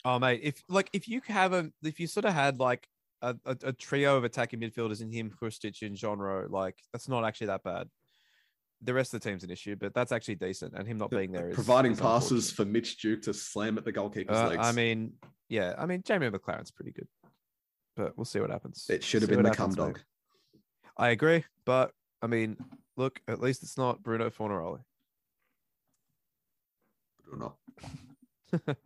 Oh, 0.05 0.19
mate, 0.19 0.41
if 0.43 0.63
like 0.69 0.89
if 0.93 1.07
you 1.07 1.21
have 1.29 1.53
a 1.53 1.71
if 1.83 2.01
you 2.01 2.07
sort 2.07 2.25
of 2.25 2.33
had 2.33 2.59
like 2.59 2.89
a, 3.21 3.37
a, 3.45 3.57
a 3.65 3.73
trio 3.73 4.17
of 4.17 4.25
attacking 4.25 4.61
midfielders 4.61 5.01
in 5.03 5.11
him, 5.11 5.31
Hrustic, 5.31 5.83
and 5.83 5.97
Genreau, 5.97 6.51
like 6.51 6.77
that's 6.93 7.09
not 7.09 7.25
actually 7.25 7.49
that 7.49 7.63
bad. 7.63 7.89
The 8.85 8.93
rest 8.95 9.15
of 9.15 9.21
the 9.21 9.29
team's 9.31 9.45
an 9.45 9.51
issue, 9.51 9.77
but 9.77 9.95
that's 9.95 10.11
actually 10.11 10.35
decent. 10.35 10.75
And 10.77 10.87
him 10.87 10.99
not 10.99 11.11
being 11.11 11.31
there 11.31 11.49
is 11.51 11.55
providing 11.55 11.93
is 11.93 12.01
passes 12.01 12.51
for 12.51 12.65
Mitch 12.65 12.97
Duke 12.99 13.23
to 13.23 13.33
slam 13.35 13.79
at 13.79 13.85
the 13.85 13.93
goalkeeper's 13.93 14.37
Uh, 14.37 14.49
legs. 14.49 14.67
I 14.67 14.73
mean, 14.73 15.13
yeah, 15.49 15.75
I 15.79 15.87
mean 15.87 16.03
Jamie 16.05 16.29
Maclaren's 16.29 16.71
pretty 16.73 16.91
good, 16.91 17.07
but 17.97 18.17
we'll 18.17 18.25
see 18.25 18.41
what 18.41 18.51
happens. 18.51 18.87
it 18.91 19.05
should 19.05 19.23
have 19.23 19.31
been 19.31 19.43
the 19.43 19.51
cum 19.53 19.73
dog. 19.73 20.01
I 20.97 21.11
agree, 21.11 21.45
but 21.65 21.93
I 22.21 22.27
mean, 22.27 22.57
look, 22.97 23.21
at 23.29 23.41
least 23.41 23.63
it's 23.63 23.79
not 23.79 24.03
Bruno 24.03 24.31
Fornaroli. 24.31 24.81
Or 27.31 27.39
not. 27.39 27.57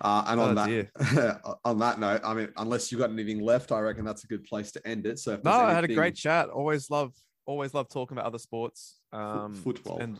Uh, 0.00 0.24
and 0.26 0.40
on 0.40 0.58
Oh, 0.58 0.66
that, 0.66 1.40
on 1.64 1.78
that 1.78 2.00
note, 2.00 2.20
I 2.24 2.34
mean, 2.34 2.48
unless 2.56 2.90
you've 2.90 3.00
got 3.00 3.10
anything 3.10 3.40
left, 3.40 3.70
I 3.70 3.78
reckon 3.78 4.04
that's 4.04 4.24
a 4.24 4.26
good 4.26 4.42
place 4.42 4.72
to 4.72 4.84
end 4.86 5.06
it. 5.06 5.20
So, 5.20 5.34
if 5.34 5.44
No, 5.44 5.52
I 5.52 5.72
had 5.72 5.84
a 5.84 5.94
great 5.94 6.16
chat. 6.16 6.48
Always 6.50 6.90
love, 6.90 7.12
always 7.46 7.74
love 7.74 7.88
talking 7.88 8.16
about 8.16 8.26
other 8.26 8.38
sports. 8.38 9.00
Um, 9.12 9.54
football. 9.54 9.98
and 9.98 10.18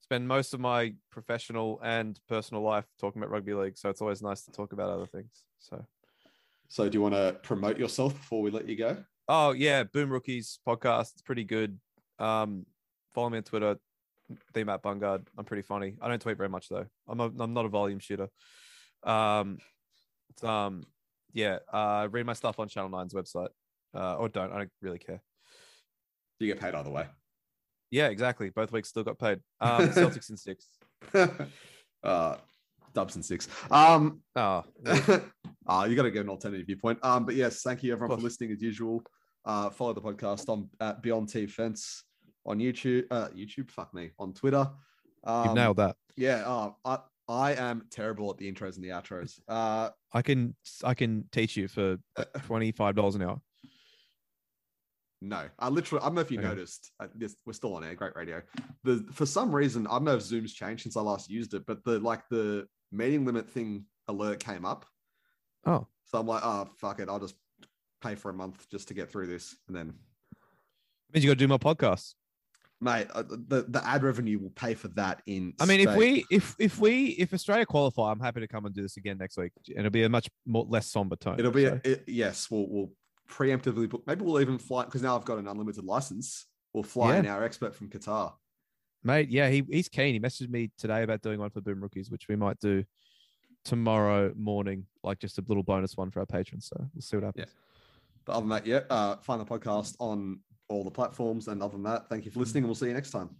spend 0.00 0.26
most 0.26 0.54
of 0.54 0.60
my 0.60 0.94
professional 1.10 1.80
and 1.82 2.18
personal 2.28 2.62
life 2.62 2.86
talking 3.00 3.20
about 3.20 3.30
rugby 3.30 3.54
league. 3.54 3.76
So 3.76 3.90
it's 3.90 4.00
always 4.00 4.22
nice 4.22 4.42
to 4.44 4.50
talk 4.50 4.72
about 4.72 4.90
other 4.90 5.06
things. 5.06 5.44
So, 5.58 5.84
So, 6.68 6.88
do 6.88 6.96
you 6.96 7.02
want 7.02 7.14
to 7.14 7.36
promote 7.42 7.78
yourself 7.78 8.14
before 8.14 8.40
we 8.42 8.50
let 8.50 8.68
you 8.68 8.76
go? 8.76 9.04
oh 9.28 9.52
yeah, 9.52 9.82
Boom 9.84 10.10
Rookies 10.10 10.58
podcast. 10.66 11.12
It's 11.12 11.22
pretty 11.22 11.44
good. 11.44 11.78
Um, 12.18 12.64
follow 13.14 13.28
me 13.30 13.36
on 13.38 13.44
Twitter, 13.44 13.76
the 14.54 14.64
Matt 14.64 14.82
Bungard. 14.82 15.26
I'm 15.36 15.44
pretty 15.44 15.62
funny. 15.62 15.96
I 16.00 16.08
don't 16.08 16.20
tweet 16.20 16.38
very 16.38 16.48
much 16.48 16.68
though. 16.70 16.86
I'm 17.06 17.20
a, 17.20 17.30
I'm 17.38 17.52
not 17.52 17.66
a 17.66 17.68
volume 17.68 17.98
shooter. 17.98 18.28
Um, 19.02 19.58
um, 20.42 20.84
yeah. 21.34 21.58
Uh, 21.70 22.08
read 22.10 22.24
my 22.26 22.32
stuff 22.32 22.58
on 22.58 22.68
Channel 22.68 22.90
9's 22.90 23.12
website. 23.14 23.48
Uh, 23.94 24.14
or 24.16 24.28
don't. 24.28 24.52
I 24.52 24.58
don't 24.58 24.70
really 24.82 24.98
care. 24.98 25.20
You 26.40 26.46
get 26.46 26.60
paid 26.60 26.74
either 26.74 26.90
way. 26.90 27.06
Yeah, 27.90 28.08
exactly. 28.08 28.50
Both 28.50 28.72
weeks 28.72 28.88
still 28.88 29.04
got 29.04 29.18
paid. 29.18 29.40
Um, 29.60 29.88
Celtics 29.90 30.30
in 30.30 30.36
six. 30.36 30.66
uh, 32.02 32.36
dubs 32.94 33.16
and 33.16 33.24
six. 33.24 33.48
Um, 33.70 34.20
Oh, 34.36 34.64
uh, 35.66 35.86
you 35.88 35.96
got 35.96 36.04
to 36.04 36.10
get 36.10 36.22
an 36.22 36.30
alternative 36.30 36.66
viewpoint. 36.66 36.98
Um, 37.02 37.26
but 37.26 37.34
yes, 37.34 37.62
thank 37.62 37.82
you 37.82 37.92
everyone 37.92 38.16
for 38.16 38.22
listening 38.22 38.52
as 38.52 38.62
usual. 38.62 39.02
Uh, 39.44 39.68
follow 39.70 39.92
the 39.92 40.00
podcast 40.00 40.48
on 40.48 40.68
at 40.80 41.02
Beyond 41.02 41.28
T 41.28 41.46
Fence 41.46 42.04
on 42.46 42.58
YouTube. 42.58 43.04
Uh, 43.10 43.28
YouTube, 43.28 43.70
fuck 43.70 43.92
me, 43.92 44.10
on 44.18 44.32
Twitter. 44.32 44.68
Um, 45.24 45.44
you've 45.44 45.54
nailed 45.54 45.76
that. 45.76 45.96
Yeah, 46.16 46.42
uh, 46.46 46.70
I 46.84 46.98
I 47.28 47.52
am 47.54 47.86
terrible 47.90 48.30
at 48.30 48.38
the 48.38 48.50
intros 48.50 48.76
and 48.76 48.84
the 48.84 48.88
outros. 48.88 49.38
Uh, 49.46 49.90
I 50.12 50.22
can 50.22 50.56
I 50.82 50.94
can 50.94 51.24
teach 51.32 51.56
you 51.56 51.68
for 51.68 51.98
twenty 52.46 52.72
five 52.72 52.94
dollars 52.94 53.14
an 53.14 53.22
hour. 53.22 53.40
No, 55.20 55.48
I 55.58 55.68
literally 55.68 56.02
I 56.02 56.06
don't 56.06 56.14
know 56.14 56.20
if 56.20 56.30
you 56.30 56.38
Okay. 56.38 56.48
noticed. 56.48 56.92
Uh, 57.00 57.08
this, 57.14 57.36
we're 57.44 57.52
still 57.52 57.74
on 57.74 57.84
air. 57.84 57.94
Great 57.94 58.14
radio. 58.14 58.40
The 58.84 59.04
for 59.12 59.26
some 59.26 59.54
reason 59.54 59.86
I 59.86 59.92
don't 59.92 60.04
know 60.04 60.14
if 60.16 60.22
Zoom's 60.22 60.52
changed 60.52 60.82
since 60.84 60.96
I 60.96 61.00
last 61.00 61.28
used 61.30 61.54
it, 61.54 61.64
but 61.66 61.84
the 61.84 61.98
like 61.98 62.22
the 62.30 62.66
meeting 62.92 63.24
limit 63.24 63.50
thing 63.50 63.84
alert 64.06 64.40
came 64.40 64.64
up. 64.64 64.86
Oh, 65.66 65.86
So 66.04 66.18
I'm 66.18 66.26
like, 66.26 66.42
oh 66.44 66.68
fuck 66.78 67.00
it, 67.00 67.08
I'll 67.08 67.18
just 67.20 67.34
pay 68.00 68.14
for 68.14 68.30
a 68.30 68.34
month 68.34 68.68
just 68.70 68.88
to 68.88 68.94
get 68.94 69.10
through 69.10 69.26
this, 69.26 69.56
and 69.66 69.76
then 69.76 69.88
it 69.88 71.14
means 71.14 71.24
you 71.24 71.30
got 71.30 71.34
to 71.34 71.44
do 71.44 71.48
more 71.48 71.58
podcasts. 71.58 72.14
mate, 72.80 73.08
uh, 73.12 73.22
the 73.28 73.66
the 73.68 73.84
ad 73.84 74.04
revenue 74.04 74.38
will 74.38 74.50
pay 74.50 74.74
for 74.74 74.86
that 74.88 75.20
in. 75.26 75.52
I 75.60 75.66
mean, 75.66 75.80
if 75.80 75.96
we 75.96 76.24
if 76.30 76.54
if 76.60 76.78
we 76.78 77.08
if 77.18 77.34
Australia 77.34 77.66
qualify, 77.66 78.12
I'm 78.12 78.20
happy 78.20 78.40
to 78.40 78.46
come 78.48 78.66
and 78.66 78.74
do 78.74 78.82
this 78.82 78.96
again 78.96 79.18
next 79.18 79.36
week, 79.36 79.50
and 79.68 79.78
it'll 79.78 79.90
be 79.90 80.04
a 80.04 80.08
much 80.08 80.28
more 80.46 80.64
less 80.68 80.86
somber 80.88 81.16
tone. 81.16 81.40
it'll 81.40 81.50
be 81.50 81.64
so. 81.66 81.80
a, 81.84 81.90
it, 81.90 82.04
yes, 82.06 82.48
we'll 82.50 82.68
we'll 82.68 82.92
preemptively 83.30 83.88
book. 83.88 84.02
Maybe 84.06 84.24
we'll 84.24 84.40
even 84.40 84.58
fly 84.58 84.84
because 84.84 85.02
now 85.02 85.16
I've 85.16 85.24
got 85.24 85.38
an 85.38 85.46
unlimited 85.48 85.84
license. 85.84 86.46
We'll 86.72 86.82
fly 86.84 87.14
Yeah. 87.14 87.18
in 87.20 87.26
our 87.26 87.44
expert 87.44 87.74
from 87.74 87.88
Qatar. 87.88 88.34
mate. 89.04 89.28
Yeah, 89.30 89.48
he 89.48 89.64
he's 89.70 89.88
keen. 89.88 90.14
He 90.14 90.20
messaged 90.20 90.50
me 90.50 90.70
today 90.76 91.02
about 91.02 91.22
doing 91.22 91.38
one 91.38 91.50
for 91.50 91.60
Boom 91.60 91.80
Rookies, 91.80 92.10
which 92.10 92.28
we 92.28 92.36
might 92.36 92.58
do 92.60 92.84
tomorrow 93.64 94.32
morning, 94.36 94.86
like 95.02 95.18
just 95.18 95.38
a 95.38 95.44
little 95.46 95.62
bonus 95.62 95.96
one 95.96 96.10
for 96.10 96.20
our 96.20 96.26
patrons. 96.26 96.66
So 96.66 96.76
we'll 96.94 97.02
see 97.02 97.16
what 97.16 97.24
happens. 97.24 97.54
But 98.24 98.32
other 98.32 98.40
than 98.42 98.48
that, 98.50 98.66
yeah, 98.66 98.80
uh, 98.90 99.16
find 99.18 99.40
the 99.40 99.44
podcast 99.44 99.94
on 100.00 100.40
all 100.68 100.84
the 100.84 100.90
platforms. 100.90 101.48
And 101.48 101.62
other 101.62 101.72
than 101.72 101.82
that, 101.84 102.08
thank 102.08 102.24
you 102.24 102.30
for 102.30 102.40
listening, 102.40 102.64
and 102.64 102.68
we'll 102.68 102.74
see 102.74 102.88
you 102.88 102.94
next 102.94 103.10
time. 103.10 103.30